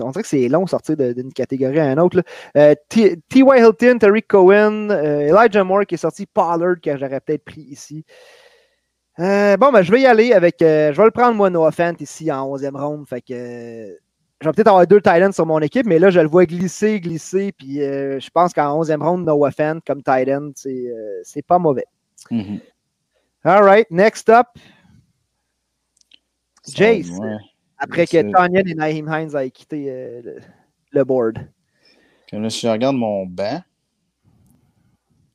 [0.00, 2.22] On dirait que c'est long de sortir d'une catégorie à une autre.
[2.56, 3.20] Euh, T.Y.
[3.32, 8.04] Hilton, Tariq Cohen, euh, Elijah Moore qui est sorti, Pollard que j'aurais peut-être pris ici.
[9.18, 10.60] Euh, bon, ben, je vais y aller avec.
[10.62, 13.08] Euh, je vais le prendre, moi, Noah Fant, ici, en 11e ronde.
[13.08, 13.98] Fait que.
[14.42, 17.00] Je vais peut-être avoir deux Titans sur mon équipe, mais là, je le vois glisser,
[17.00, 17.52] glisser.
[17.52, 21.86] Puis je pense qu'en 11e ronde, Noah Fant comme Titan, c'est pas mauvais.
[22.30, 22.60] Mm -hmm.
[23.44, 24.48] All right, next up.
[26.74, 27.10] Jace.
[27.78, 29.86] Après que Tanya et Naheem Hines aient quitté
[30.22, 30.40] le,
[30.90, 31.38] le, board.
[32.30, 33.62] Comme là, si je regarde mon banc,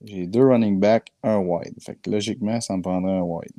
[0.03, 1.75] j'ai deux running backs, un wide.
[1.81, 3.51] Fait que logiquement, ça me prendrait un wide.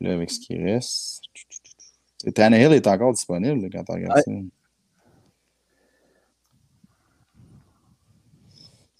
[0.00, 1.22] Là, avec ce qui reste.
[2.34, 4.22] Tannehill est encore disponible quand tu regardes ouais.
[4.22, 4.32] ça.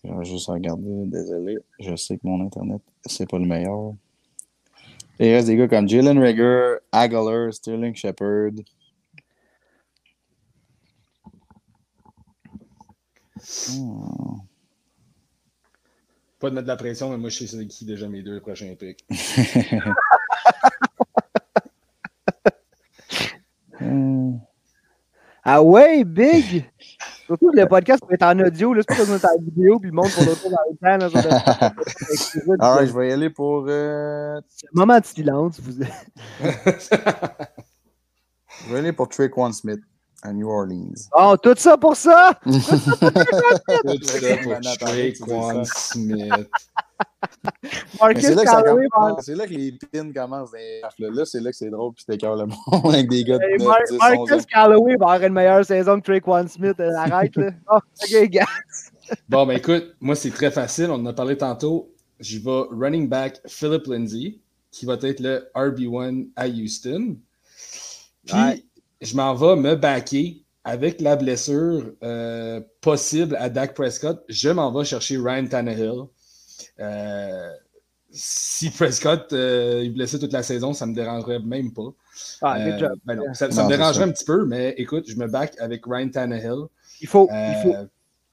[0.05, 1.59] Je vais juste regarder, désolé.
[1.79, 3.95] Je sais que mon Internet, c'est pas le meilleur
[5.27, 8.53] il reste des gars comme Jalen Rager, Aguilar, Sterling Shepard.
[13.69, 14.39] Hmm.
[16.39, 18.75] Pas de mettre de la pression, mais moi, je sais qui déjà mes deux prochains
[18.75, 19.05] picks.
[23.81, 24.39] hmm.
[25.45, 26.65] Ah ouais, big!
[27.27, 29.91] Surtout que le podcast va être en audio, là, c'est pas comme en vidéo, puis
[29.91, 30.97] le monde pour l'autre dans le temps.
[30.99, 33.65] Là, Alright, je vais y aller pour.
[33.69, 34.41] euh,
[34.75, 35.61] Moment de silence.
[35.61, 35.73] Vous...
[38.67, 39.81] Je vais aller pour Traquan Smith
[40.23, 40.95] à New Orleans.
[41.17, 42.39] Bon, tout ça pour ça!
[42.45, 45.65] Tout ça pour Trey Quan.
[45.65, 46.33] Smith.
[48.01, 50.53] Marcus c'est là, que là les pins commencent.
[50.99, 53.39] Là, Là, c'est là que c'est drôle, puis c'était cœur le monde avec des gars
[53.39, 54.07] de Hey, 9, Mar- 10, 11 ans.
[54.27, 56.79] Marcus Callaway va avoir une meilleure saison que Traquan Smith.
[56.81, 57.51] euh, Arrête, là.
[57.71, 58.47] Oh, ok, gars.
[59.29, 60.87] Bon, ben écoute, moi, c'est très facile.
[60.91, 61.91] On en a parlé tantôt.
[62.21, 64.39] Je vais running back Philip Lindsay,
[64.71, 67.17] qui va être le RB1 à Houston.
[68.27, 68.63] Puis, Ouais.
[69.03, 74.23] Je m'en vais me backer avec la blessure euh, possible à Dak Prescott.
[74.29, 76.05] Je m'en vais chercher Ryan Tannehill.
[76.81, 77.51] Euh,
[78.11, 81.91] si Prescott euh, est blessé toute la saison, ça me dérangerait même pas.
[82.43, 82.99] Ah, Euh, good job.
[83.05, 84.09] ben non, ça, ça Non, me dérangerait ça.
[84.09, 86.67] un petit peu, mais écoute, je me back avec Ryan Tannehill.
[87.01, 87.75] Il faut, il faut.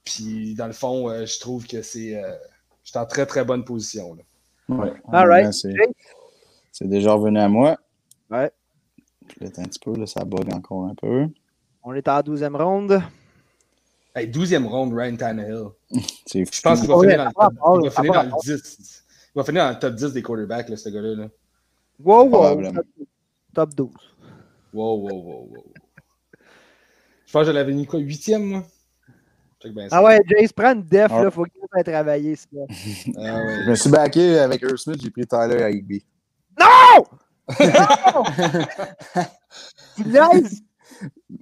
[0.03, 2.15] Puis dans le fond, euh, je trouve que c'est.
[2.21, 2.31] euh,
[2.83, 4.15] je suis en très très bonne position.
[4.15, 4.23] là.
[4.75, 4.93] Ouais.
[5.11, 5.53] All right.
[6.71, 7.77] C'est déjà revenu à moi.
[8.29, 8.51] Ouais.
[9.41, 11.27] Un petit peu, là, ça bug encore un peu.
[11.83, 13.01] On est en 12e ronde.
[14.15, 15.67] Hey, 12e ronde, Ryan Tannehill.
[15.91, 17.53] Je pense qu'il va Ouais, finir, dans top,
[17.83, 19.03] il va finir dans le 10.
[19.35, 21.15] Il va finir dans le top 10 des quarterbacks, là, ce gars-là.
[21.15, 21.27] là.
[22.03, 22.71] Wow, wow.
[23.53, 23.89] Top 12.
[24.73, 25.63] Wow, wow, wow, wow.
[27.25, 28.63] Je pense que je l'avais mis quoi, 8e, moi?
[29.61, 29.69] Ça.
[29.91, 31.23] Ah ouais, Jace, prends une def, Ah.
[31.25, 31.31] là.
[31.31, 32.47] Faut qu'il ait travaillé, ça.
[33.17, 33.61] Ah ouais.
[33.65, 36.03] Je me suis backé avec Earl Smith, j'ai pris Tyler à Higby.
[36.59, 37.03] Non!
[39.95, 40.61] Tu niaises!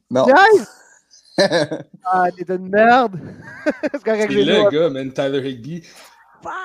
[0.09, 0.25] Non.
[0.27, 0.67] Tu niaises!
[2.09, 3.19] Ah, t'es une merde!
[3.91, 5.83] c'est correct, C'est le le gars, man, Tyler Higby.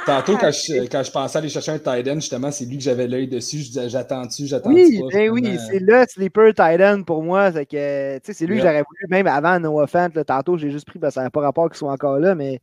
[0.07, 2.85] Tantôt, quand je, quand je pensais aller chercher un tight end, justement, c'est lui que
[2.85, 3.59] j'avais l'œil dessus.
[3.59, 5.07] Je disais, j'attends-tu, j'attends-tu Oui, pas?
[5.13, 7.53] ben oui, c'est le sleeper tight end pour moi.
[7.53, 10.15] C'est que, tu sais, c'est lui que j'aurais voulu, même avant No Offense.
[10.15, 12.35] là, tantôt, j'ai juste pris parce que ça n'a pas rapport qu'il soit encore là,
[12.35, 12.61] mais.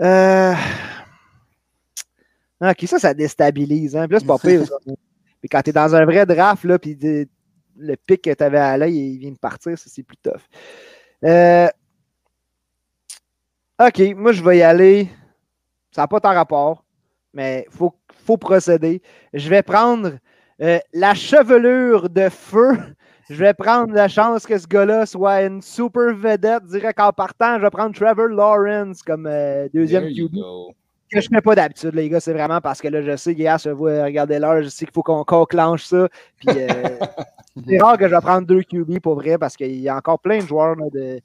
[0.00, 0.54] Euh...
[2.60, 3.96] Ok, ça, ça déstabilise.
[3.96, 4.06] Hein.
[4.06, 4.62] Puis là, c'est pas pire.
[5.44, 6.98] Mais quand t'es dans un vrai draft, là, puis
[7.76, 10.40] le pic que t'avais à l'œil, il vient de partir, ça, c'est plus tough.
[11.22, 11.68] Euh,
[13.80, 15.08] Ok, moi, je vais y aller.
[15.90, 16.84] Ça n'a pas tant rapport,
[17.32, 17.92] mais il faut,
[18.24, 19.02] faut procéder.
[19.32, 20.12] Je vais prendre
[20.62, 22.76] euh, la chevelure de feu.
[23.30, 27.56] Je vais prendre la chance que ce gars-là soit une super vedette direct en partant.
[27.56, 30.34] Je vais prendre Trevor Lawrence comme euh, deuxième QB.
[30.34, 30.74] go.
[31.14, 32.20] Que je fais pas d'habitude, les gars.
[32.20, 34.92] C'est vraiment parce que là, je sais, gars, je vois regarder l'heure, je sais qu'il
[34.94, 36.08] faut qu'on qu'on clenche ça.
[36.36, 36.66] Puis euh,
[37.68, 40.18] c'est rare que je vais prendre deux QB pour vrai parce qu'il y a encore
[40.18, 41.20] plein de joueurs là, de,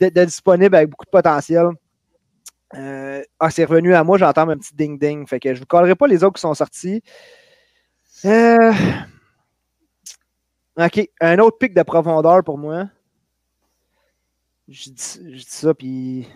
[0.00, 1.66] de- de disponibles avec beaucoup de potentiel.
[2.74, 5.26] Euh, ah, c'est revenu à moi, j'entends un petit ding-ding.
[5.26, 7.02] Fait que je ne vous collerai pas les autres qui sont sortis.
[8.24, 8.72] Euh,
[10.76, 11.08] OK.
[11.20, 12.88] Un autre pic de profondeur pour moi.
[14.68, 16.28] Je dis, je dis ça, puis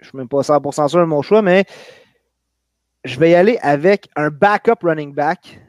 [0.00, 1.64] je suis même pas 100% sûr de mon choix, mais
[3.04, 5.60] je vais y aller avec un backup running back.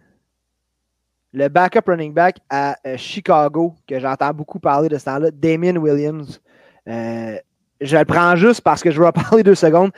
[1.34, 5.76] Le backup running back à euh, Chicago, que j'entends beaucoup parler de ce temps-là, Damien
[5.76, 6.42] Williams.
[6.88, 7.38] Euh,
[7.80, 9.92] je le prends juste parce que je vais en parler deux secondes.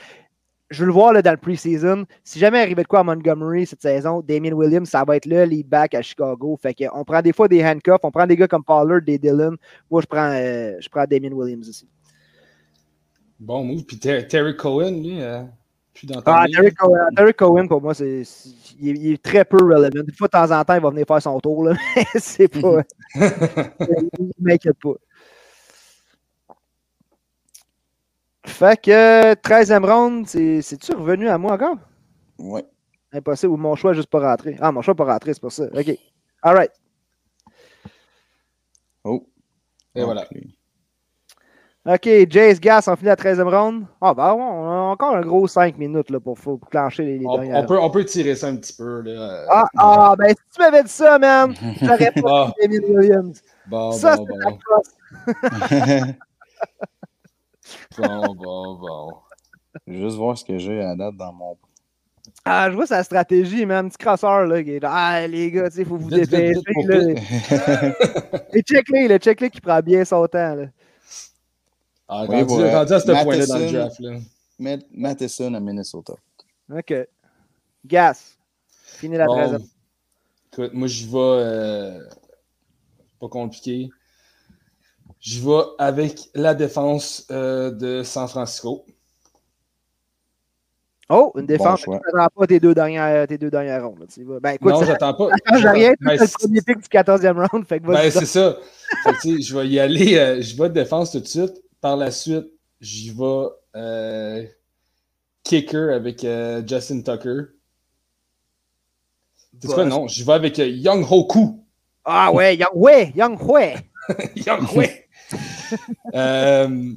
[0.70, 2.06] Je veux le voir là, dans le preseason.
[2.24, 5.44] Si jamais arrivait de quoi à Montgomery cette saison, Damien Williams, ça va être le
[5.46, 6.60] lead back à Chicago.
[6.62, 9.18] Fait que on prend des fois des handcuffs, on prend des gars comme Pollard, des
[9.18, 9.56] Dylan.
[9.90, 11.88] Moi, je prends, euh, je prends Damien Williams ici.
[13.40, 13.86] Bon move.
[13.86, 15.44] Puis Ter- Terry Cohen, lui, euh,
[15.94, 16.64] plus dans Ah, livre.
[17.12, 18.24] Derek Cohen, pour moi, c'est,
[18.80, 19.90] il, est, il est très peu relevant.
[19.90, 22.48] Des fois, de temps en temps, il va venir faire son tour, là, mais c'est
[22.48, 22.84] pas.
[23.16, 24.94] il m'inquiète pas.
[28.46, 31.78] Fait que 13e round, c'est, c'est-tu revenu à moi encore?
[32.38, 32.66] Ouais.
[33.12, 34.58] Impossible, ou mon choix n'est juste pas rentré.
[34.60, 35.66] Ah, mon choix n'est pas rentré, c'est pour ça.
[35.66, 35.98] OK.
[36.42, 36.72] All right.
[39.04, 39.26] Oh.
[39.96, 40.28] Et voilà.
[41.86, 43.86] OK, Jace Gas, on finit la 13e round.
[44.02, 47.26] Ah, ben, on a encore un gros 5 minutes là, pour, pour clencher les, les
[47.26, 47.64] On, dernières.
[47.64, 49.02] on peut, on peut tirer ça un petit peu.
[49.02, 49.46] Là.
[49.50, 53.42] Ah, ah, ben, si tu m'avais dit ça, man, j'aurais pas Ah, pris Damien Williams.
[53.68, 56.16] bon, Ça, bon, c'est bon, la crosse.
[57.97, 59.14] bon, bon, bon.
[59.88, 61.58] Je vais juste voir ce que j'ai à date dans mon.
[62.46, 63.89] Ah, je vois sa stratégie, man.
[63.89, 64.62] Petit crosseur, là.
[64.64, 66.60] Qui est là, ah, les gars, tu sais, faut vous dépêcher.
[68.54, 70.66] Et check-le, le check-le qui prend bien son temps, là.
[72.12, 72.64] Ah, Oui, rendu,
[72.94, 73.72] à ce point-là dans le Matheson.
[73.78, 74.00] draft.
[74.00, 74.18] Là.
[74.58, 76.14] Matt- Matheson à Minnesota.
[76.76, 76.94] OK.
[77.86, 78.36] Gas.
[78.68, 79.62] Fini la Bon, 13e.
[80.52, 81.18] écoute, moi, j'y vais.
[81.18, 82.04] euh,
[83.20, 83.90] pas compliqué.
[85.20, 88.86] J'y vais avec la défense euh, de San Francisco.
[91.12, 91.82] Oh, une défense.
[91.82, 92.00] choix.
[92.00, 94.06] tu n'attends pas tes deux dernières, tes deux dernières rondes.
[94.14, 94.40] tu vas.
[94.40, 95.30] Ben, écoute, non, j'attends pas.
[95.46, 95.94] ça change rien.
[96.02, 97.66] Ben, C'est le premier pick du 14e round.
[97.68, 98.58] Fait que Ben, c'est ça.
[99.04, 100.18] Fait que, tu sais, je vais y aller.
[100.18, 101.54] euh, je vais de défense tout de suite.
[101.82, 102.47] Par la suite,
[102.82, 103.46] j'y vais
[103.76, 104.46] euh,
[105.43, 107.43] kicker avec euh, Justin Tucker.
[109.62, 109.93] C'est quoi, Boss.
[109.93, 110.08] non?
[110.08, 111.64] J'y vais avec euh, Young Hoku.
[112.06, 113.76] Ah ouais, Young ouais, Young ouais.
[114.36, 114.88] Young Hui.
[116.16, 116.93] Euh,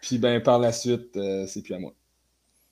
[0.00, 1.92] Puis, ben, par la suite, euh, c'est plus à moi.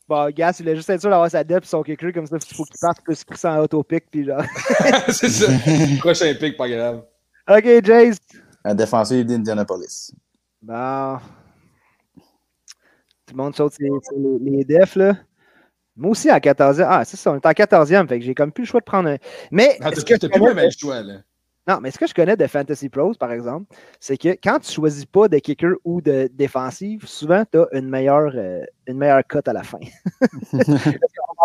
[0.09, 2.37] Bon, gars, il voulait juste être sûr d'avoir sa dette et son kicker, comme ça,
[2.37, 4.43] il faut qu'il parte, il peut se crisser en auto-pick, puis genre.
[5.09, 5.47] c'est ça.
[6.01, 7.05] Prochain pick, pas grave.
[7.49, 8.19] Ok, Jace.
[8.65, 10.13] La défensive d'Indianapolis.
[10.61, 11.19] Bon.
[13.27, 15.17] Tout le monde saute sur sur les, les defs, là.
[15.97, 16.85] Moi aussi, en 14e.
[16.89, 18.85] Ah, c'est ça, on est en 14e, fait que j'ai comme plus le choix de
[18.85, 19.17] prendre un.
[19.51, 19.77] Mais.
[19.81, 21.15] Ah, que je plus connais- le choix, là.
[21.67, 24.71] Non, mais ce que je connais de Fantasy Pros, par exemple, c'est que quand tu
[24.71, 29.23] choisis pas de kicker ou de défensive, souvent, tu as une meilleure, euh, une meilleure
[29.27, 29.79] cote à la fin.
[30.53, 30.59] On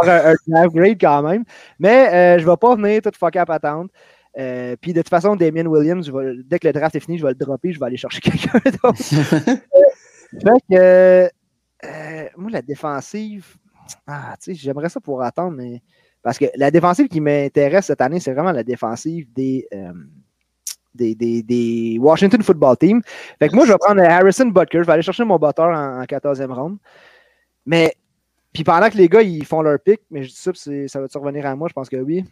[0.06, 1.45] va avoir un, un draft grade quand même.
[1.80, 3.89] Mais euh, je ne vais pas venir tout fuck up attendre.
[4.38, 7.23] Euh, Puis de toute façon, Damien Williams, vais- dès que le draft est fini, je
[7.23, 8.97] vais le dropper, je vais aller chercher quelqu'un d'autre.
[8.99, 11.30] fait que,
[11.85, 13.57] euh, moi, la défensive,
[14.07, 15.81] ah, j'aimerais ça pour attendre, mais.
[16.22, 19.93] Parce que la défensive qui m'intéresse cette année, c'est vraiment la défensive des, euh,
[20.93, 23.01] des, des, des Washington Football Team.
[23.39, 24.80] Fait que moi, je vais prendre Harrison Butker.
[24.81, 26.77] Je vais aller chercher mon botteur en, en 14e ronde.
[27.65, 27.95] Mais,
[28.51, 30.51] puis pendant que les gars, ils font leur pick, mais je dis ça,
[30.88, 31.69] ça va-tu revenir à moi?
[31.69, 32.26] Je pense que oui.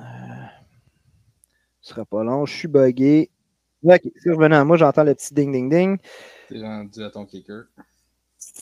[0.00, 0.04] Euh,
[1.82, 2.46] ce sera pas long.
[2.46, 3.30] Je suis buggé.
[3.82, 4.76] Ok, c'est à moi.
[4.76, 5.98] J'entends le petit ding-ding-ding.
[6.50, 7.64] T'es rendu à ton kicker.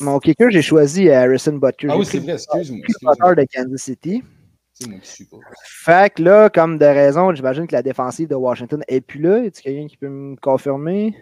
[0.00, 1.88] Mon kicker, j'ai choisi Harrison Butker.
[1.90, 3.34] Ah oui, c'est vrai, excuse-moi.
[3.34, 4.22] de Kansas City.
[4.74, 5.36] C'est moi qui suis pas.
[5.64, 9.38] Fait que là, comme de raison, j'imagine que la défensive de Washington est plus là.
[9.44, 11.16] Est-ce quelqu'un qui peut me confirmer?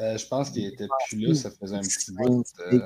[0.00, 2.44] Euh, je pense qu'il était plus là, ça faisait un petit bout.
[2.72, 2.80] euh,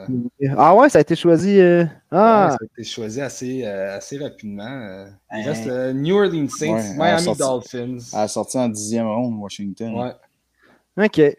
[0.59, 1.59] Ah ouais, ça a été choisi.
[1.59, 4.69] euh, Ah, ouais, ça a été choisi assez, euh, assez rapidement.
[4.69, 5.09] euh.
[5.35, 7.99] Il reste euh, New Orleans Saints, Ouais, Miami à sortir- Dolphins.
[8.13, 9.95] Elle a sorti en dixième ronde, Washington.
[9.95, 11.07] Ouais.
[11.07, 11.37] ok.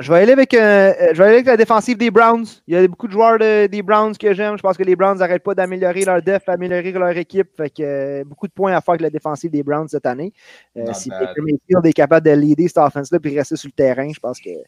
[0.00, 2.46] Euh, je vais aller avec, euh, je vais aller avec la défensive des Browns.
[2.66, 4.56] Il y a beaucoup de joueurs de- des Browns que j'aime.
[4.56, 7.48] Je pense que les Browns n'arrêtent pas d'améliorer leur def, d'améliorer leur équipe.
[7.56, 10.32] Fait que euh, beaucoup de points à faire avec la défensive des Browns cette année.
[10.76, 11.10] Euh, si.
[11.10, 14.40] Baker Mayfield est capable de leader cette offense-là et rester sur le terrain, je pense
[14.40, 14.62] qu'il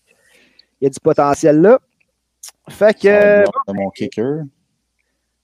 [0.81, 1.81] y a du potentiel là.
[2.69, 3.45] Fait que.
[3.73, 4.45] Mon kicker.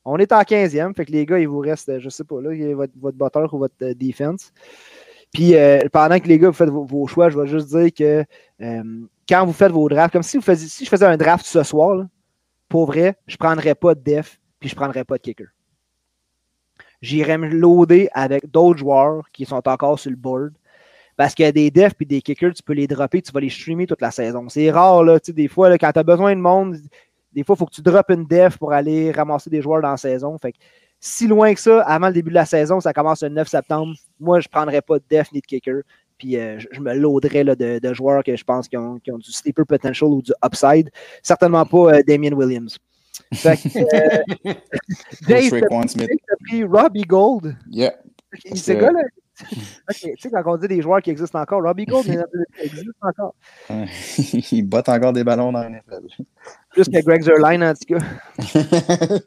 [0.05, 2.51] On est en 15e, fait que les gars, il vous reste, je sais pas, là,
[2.75, 4.53] votre, votre botteur ou votre defense.
[5.33, 8.25] Puis euh, pendant que les gars, vous faites vos, choix, je vais juste dire que
[8.61, 8.83] euh,
[9.29, 12.05] quand vous faites vos drafts, comme si je faisais un draft ce soir,
[12.69, 15.49] pour vrai, je prendrais pas de def, puis je prendrais pas de kicker.
[17.01, 20.53] J'irais me loader avec d'autres joueurs qui sont encore sur le board.
[21.17, 23.87] Parce a des defs puis des kickers, tu peux les dropper, tu vas les streamer
[23.87, 24.49] toute la saison.
[24.49, 26.77] C'est rare, là, tu sais, des fois, quand tu as besoin de monde,
[27.33, 29.91] des fois, il faut que tu droppes une def pour aller ramasser des joueurs dans
[29.91, 30.37] la saison.
[30.39, 30.59] Fait que
[31.01, 33.95] si loin que ça, avant le début de la saison, ça commence le 9 septembre,
[34.23, 35.83] moi, je ne prendrais pas de def ni de kicker.
[36.19, 38.99] Puis euh, je, je me loaderais là, de, de joueurs que je pense qui ont,
[39.01, 40.89] qui ont du sleeper potential ou du upside.
[41.23, 42.79] Certainement pas euh, Damien Williams.
[43.35, 44.55] Fait que, euh,
[45.29, 45.51] Jace,
[46.49, 47.57] pris Robbie Gold.
[47.71, 47.95] Yeah.
[48.51, 49.01] Ce C'est- gars-là.
[49.91, 52.23] Ok, Tu sais, quand on dit des joueurs qui existent encore, Robbie Gold il
[52.63, 53.35] existe encore.
[54.53, 56.07] Il botte encore des ballons dans la NFL.
[56.71, 58.05] Plus que Greg Zerline, en tout cas.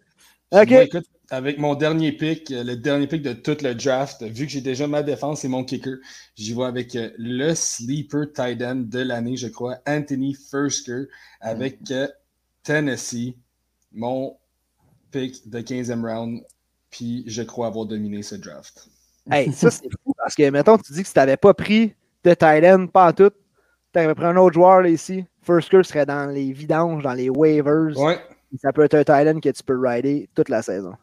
[0.52, 0.70] Ok.
[0.70, 4.52] Moi, écoute, avec mon dernier pick, le dernier pick de tout le draft, vu que
[4.52, 5.98] j'ai déjà ma défense et mon kicker,
[6.36, 11.06] j'y vais avec euh, le sleeper tight end de l'année, je crois, Anthony Fursker,
[11.42, 12.08] avec euh,
[12.64, 13.36] Tennessee,
[13.92, 14.38] mon
[15.12, 16.42] pick de 15e round,
[16.92, 18.88] puis je crois avoir dominé ce draft.
[19.32, 21.96] Hey, ça, c'est fou parce que, mettons, tu dis que si tu n'avais pas pris
[22.24, 23.32] de Thailand, pas en tout,
[23.94, 25.26] tu avais pris un autre joueur là, ici.
[25.42, 27.98] First Curse serait dans les vidanges, dans les waivers.
[27.98, 28.20] Ouais,
[28.62, 30.96] Ça peut être un Thailand que tu peux rider toute la saison.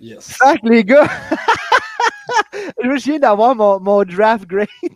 [0.00, 0.38] Yes.
[0.62, 1.06] Les gars,
[2.82, 4.68] je me souviens d'avoir mon, mon draft grade.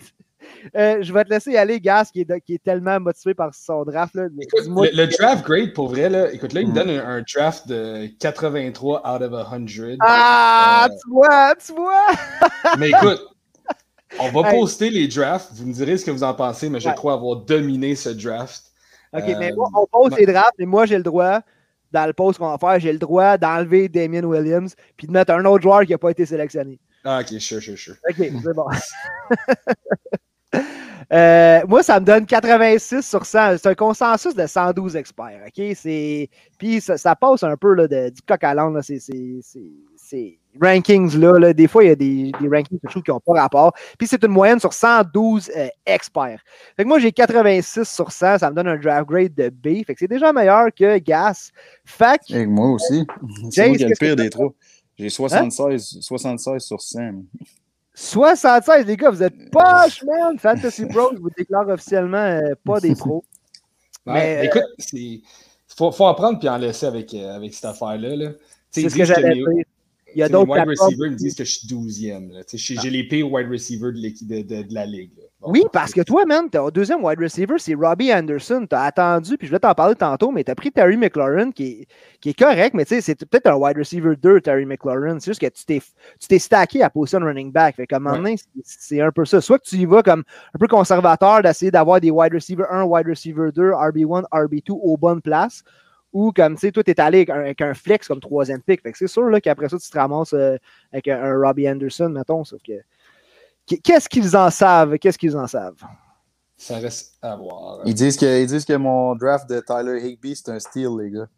[0.76, 3.54] Euh, je vais te laisser y aller, Gas, qui est, qui est tellement motivé par
[3.54, 4.14] son draft.
[4.14, 4.28] Là.
[4.40, 6.74] Écoute, le, le draft grade, pour vrai, là, écoute, là, il me Mm.
[6.74, 9.98] donne un, un draft de 83 out of 100.
[10.00, 12.06] Ah, Euh, tu vois, tu vois!
[12.78, 13.20] Mais écoute,
[14.18, 14.58] on va Hey.
[14.58, 15.50] poster les drafts.
[15.52, 16.94] Vous me direz ce que vous en pensez, mais je Ouais.
[16.94, 18.62] crois avoir dominé ce draft.
[19.12, 21.40] OK, Euh, mais moi, on pose les drafts, et moi, j'ai le droit,
[21.94, 25.32] dans le post qu'on va faire, j'ai le droit d'enlever Damien Williams puis de mettre
[25.32, 26.78] un autre joueur qui n'a pas été sélectionné.
[27.04, 27.94] Ah, ok, sure, sure, sure.
[28.10, 28.66] OK, c'est bon.
[31.12, 33.58] Euh, moi, ça me donne 86 sur 100.
[33.58, 35.42] C'est un consensus de 112 experts.
[35.46, 35.62] OK?
[35.76, 36.30] C'est...
[36.58, 38.80] Puis ça, ça passe un peu là, de- du coq à l'âne.
[38.82, 38.98] C'est,
[40.54, 43.02] c'est, c'est, c'est- rankings là, des fois, il y a des, des rankings je trouve,
[43.02, 43.72] qui n'ont pas rapport.
[43.98, 46.40] Puis c'est une moyenne sur 112 euh, experts.
[46.76, 49.84] Fait que moi, j'ai 86 sur 100, ça me donne un draft grade de B.
[49.84, 51.50] Fait que c'est déjà meilleur que Gas.
[51.84, 53.06] Fait que, Et moi aussi.
[53.50, 54.52] C'est moi qui ai le que pire des trois.
[54.96, 57.24] J'ai 76, 76 sur 100.
[57.94, 60.38] 76, les gars, vous êtes poches, man!
[60.38, 63.24] Fantasy Bros vous déclare officiellement euh, pas des pros.
[64.06, 65.22] Ouais, Mais, écoute, il
[65.66, 68.14] faut, faut en prendre puis en laisser avec, euh, avec cette affaire-là.
[68.14, 68.30] Là.
[68.70, 69.64] C'est ce que disent j'allais dire.
[70.14, 72.32] Il y a tu sais, les d'autres wide receivers me disent que je suis 12e.
[72.32, 72.44] là.
[72.44, 75.10] Tu sais, J'ai les pires wide receivers de, l'équipe- de, de, de la ligue.
[75.40, 78.66] Bon, Oui, parce que toi, man, ton deuxième wide receiver, c'est Robbie Anderson.
[78.68, 81.86] T'as attendu, puis je vais t'en parler tantôt, mais t'as pris Terry McLaurin, qui est,
[82.20, 85.18] qui est correct, mais tu sais, c'est peut-être un wide receiver 2, Terry McLaurin.
[85.20, 85.82] C'est juste que tu t'es,
[86.28, 87.76] tu stacké à position running back.
[87.76, 87.86] Fait
[88.64, 89.40] c'est un peu ça.
[89.40, 90.22] Soit que tu y vas comme
[90.54, 94.96] un peu conservateur d'essayer d'avoir des wide receiver 1, wide receiver 2, RB1, RB2 aux
[94.96, 95.62] bonnes places,
[96.14, 98.80] ou comme, tu sais, toi, t'es allé avec un, avec un flex comme troisième pick.
[98.82, 100.56] Fait que c'est sûr là, qu'après ça, tu te ramasses euh,
[100.92, 102.72] avec un, un Robbie Anderson, mettons, sauf que.
[103.66, 104.98] Qu'est-ce qu'ils en savent?
[104.98, 105.82] Qu'est-ce qu'ils en savent?
[106.56, 107.80] Ça reste à voir.
[107.84, 111.10] Ils disent, que, ils disent que mon draft de Tyler Higby, c'est un steal, les
[111.10, 111.28] gars.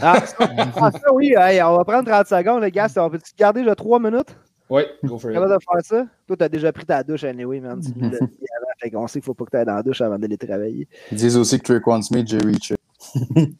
[0.00, 0.36] Ah, ça,
[0.76, 2.88] ah, ça, oui, hey, on va prendre 30 secondes, les gars.
[2.96, 4.36] On peut-tu garder déjà 3 minutes?
[4.68, 5.34] Oui, go for it.
[5.34, 6.06] Capable de faire ça?
[6.26, 7.80] Toi, t'as déjà pris ta douche anyway, man.
[7.80, 10.00] Tu dit avant, fait qu'on sait qu'il faut pas que tu ailles dans la douche
[10.00, 10.88] avant d'aller travailler.
[11.12, 12.73] Ils disent aussi que Traquan Smith, j'ai reaché.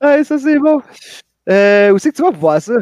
[0.00, 0.80] Ouais, ça, c'est bon.
[1.48, 2.74] Euh, où c'est que tu vas voir ça?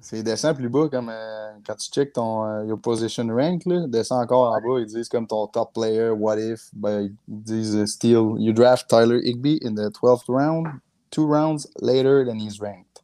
[0.00, 3.86] C'est descend plus bas, comme euh, quand tu check ton euh, your position rank, là,
[3.88, 7.76] descend encore en bas, ils disent comme ton top player, what if, ben, ils disent
[7.76, 10.68] euh, steal, you draft Tyler Higby in the 12th round,
[11.10, 13.02] two rounds later than he's ranked.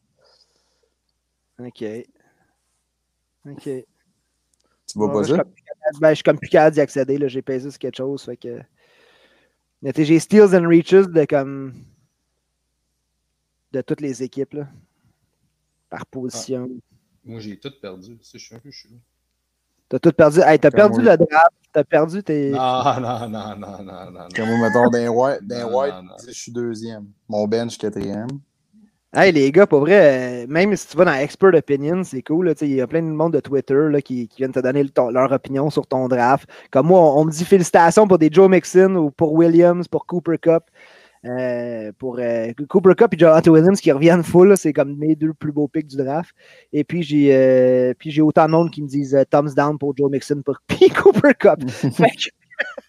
[1.58, 2.06] OK.
[3.50, 3.84] OK.
[4.92, 5.44] Tu pas
[6.00, 7.18] ben, je suis comme plus capable d'y accéder.
[7.18, 7.28] là.
[7.28, 8.22] J'ai pesé sur quelque chose.
[8.24, 8.60] Fait que...
[9.82, 11.74] Mais tu sais, j'ai steals and reaches de comme.
[13.72, 14.54] de toutes les équipes.
[14.54, 14.68] Là.
[15.90, 16.68] Par position.
[17.24, 18.16] Moi, j'ai tout perdu.
[18.18, 19.00] Tu sais, Je suis un peu chelou.
[19.88, 20.40] T'as tout perdu.
[20.40, 21.16] Hey, t'as perdu moi.
[21.16, 21.52] le draft.
[21.72, 22.50] T'as perdu tes.
[22.50, 24.28] Non, non, non, non, non, non.
[24.34, 25.40] Comme mettons, d'un white,
[26.26, 27.08] je suis deuxième.
[27.28, 28.28] Mon bench, quatrième.
[29.14, 32.54] Hey les gars, pour vrai, euh, même si tu vas dans Expert Opinion, c'est cool.
[32.62, 34.88] Il y a plein de monde de Twitter là, qui, qui viennent te donner le-
[34.88, 36.48] ton- leur opinion sur ton draft.
[36.70, 40.06] Comme moi, on, on me dit félicitations pour des Joe Mixon ou pour Williams, pour
[40.06, 40.62] Cooper Cup.
[41.26, 45.34] Euh, pour euh, Cooper Cup et Jonathan Williams qui reviennent full, c'est comme mes deux
[45.34, 46.34] plus beaux picks du draft.
[46.72, 50.10] Et puis j'ai puis j'ai autant de monde qui me disent thumbs down pour Joe
[50.10, 50.58] Mixon pour
[51.02, 51.60] Cooper Cup.
[51.68, 52.30] Fait que,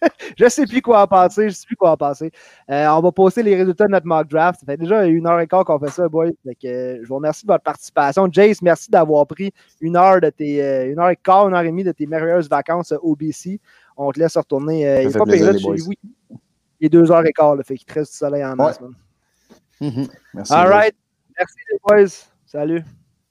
[0.38, 2.31] je sais plus quoi en penser, je sais plus quoi en penser.
[2.69, 4.60] Euh, on va poster les résultats de notre mock draft.
[4.60, 6.07] Ça fait déjà une heure et quart qu'on fait ça.
[6.45, 8.27] Fait que, euh, je vous remercie de votre participation.
[8.31, 11.61] Jace, merci d'avoir pris une heure de tes euh, une heure et quart, une heure
[11.61, 13.60] et demie de tes merveilleuses vacances euh, OBC.
[13.98, 14.88] On te laisse retourner.
[14.88, 15.76] Euh, il est fait pas plaisir, payé, les chez boys.
[15.85, 16.40] vous.
[16.80, 18.80] Il est deux heures et quart, là, fait qu'il te reste du soleil en masse.
[18.80, 18.88] Ouais.
[18.88, 19.91] man.
[19.91, 20.07] Mhm.
[20.34, 20.53] Merci.
[20.53, 20.95] All les right.
[21.38, 22.10] Merci les boys.
[22.45, 22.84] Salut.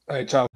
[0.08, 0.46] Hey, ciao.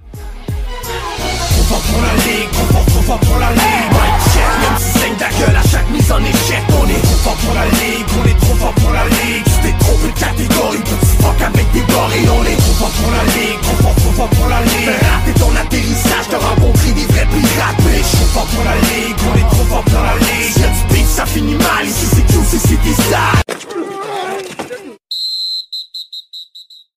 [5.19, 8.29] Ta gueule à chaque mise en échec On est trop fort pour la ligue, on
[8.29, 9.45] est trop fort pour la ligue.
[9.45, 12.29] Tu t'es trompé de catégorie, petit fuck avec des gorilles.
[12.29, 14.93] On est trop fort pour la ligue, trop fort, trop fort pour la ligue.
[14.93, 19.17] Fais rater ton atterrissage, t'auras compris des vrais pirates Mais trop fort pour la ligue,
[19.25, 20.53] on est trop fort pour la ligue.
[20.53, 23.86] Si y'a du ça finit mal, ici c'est tout, ici c'est des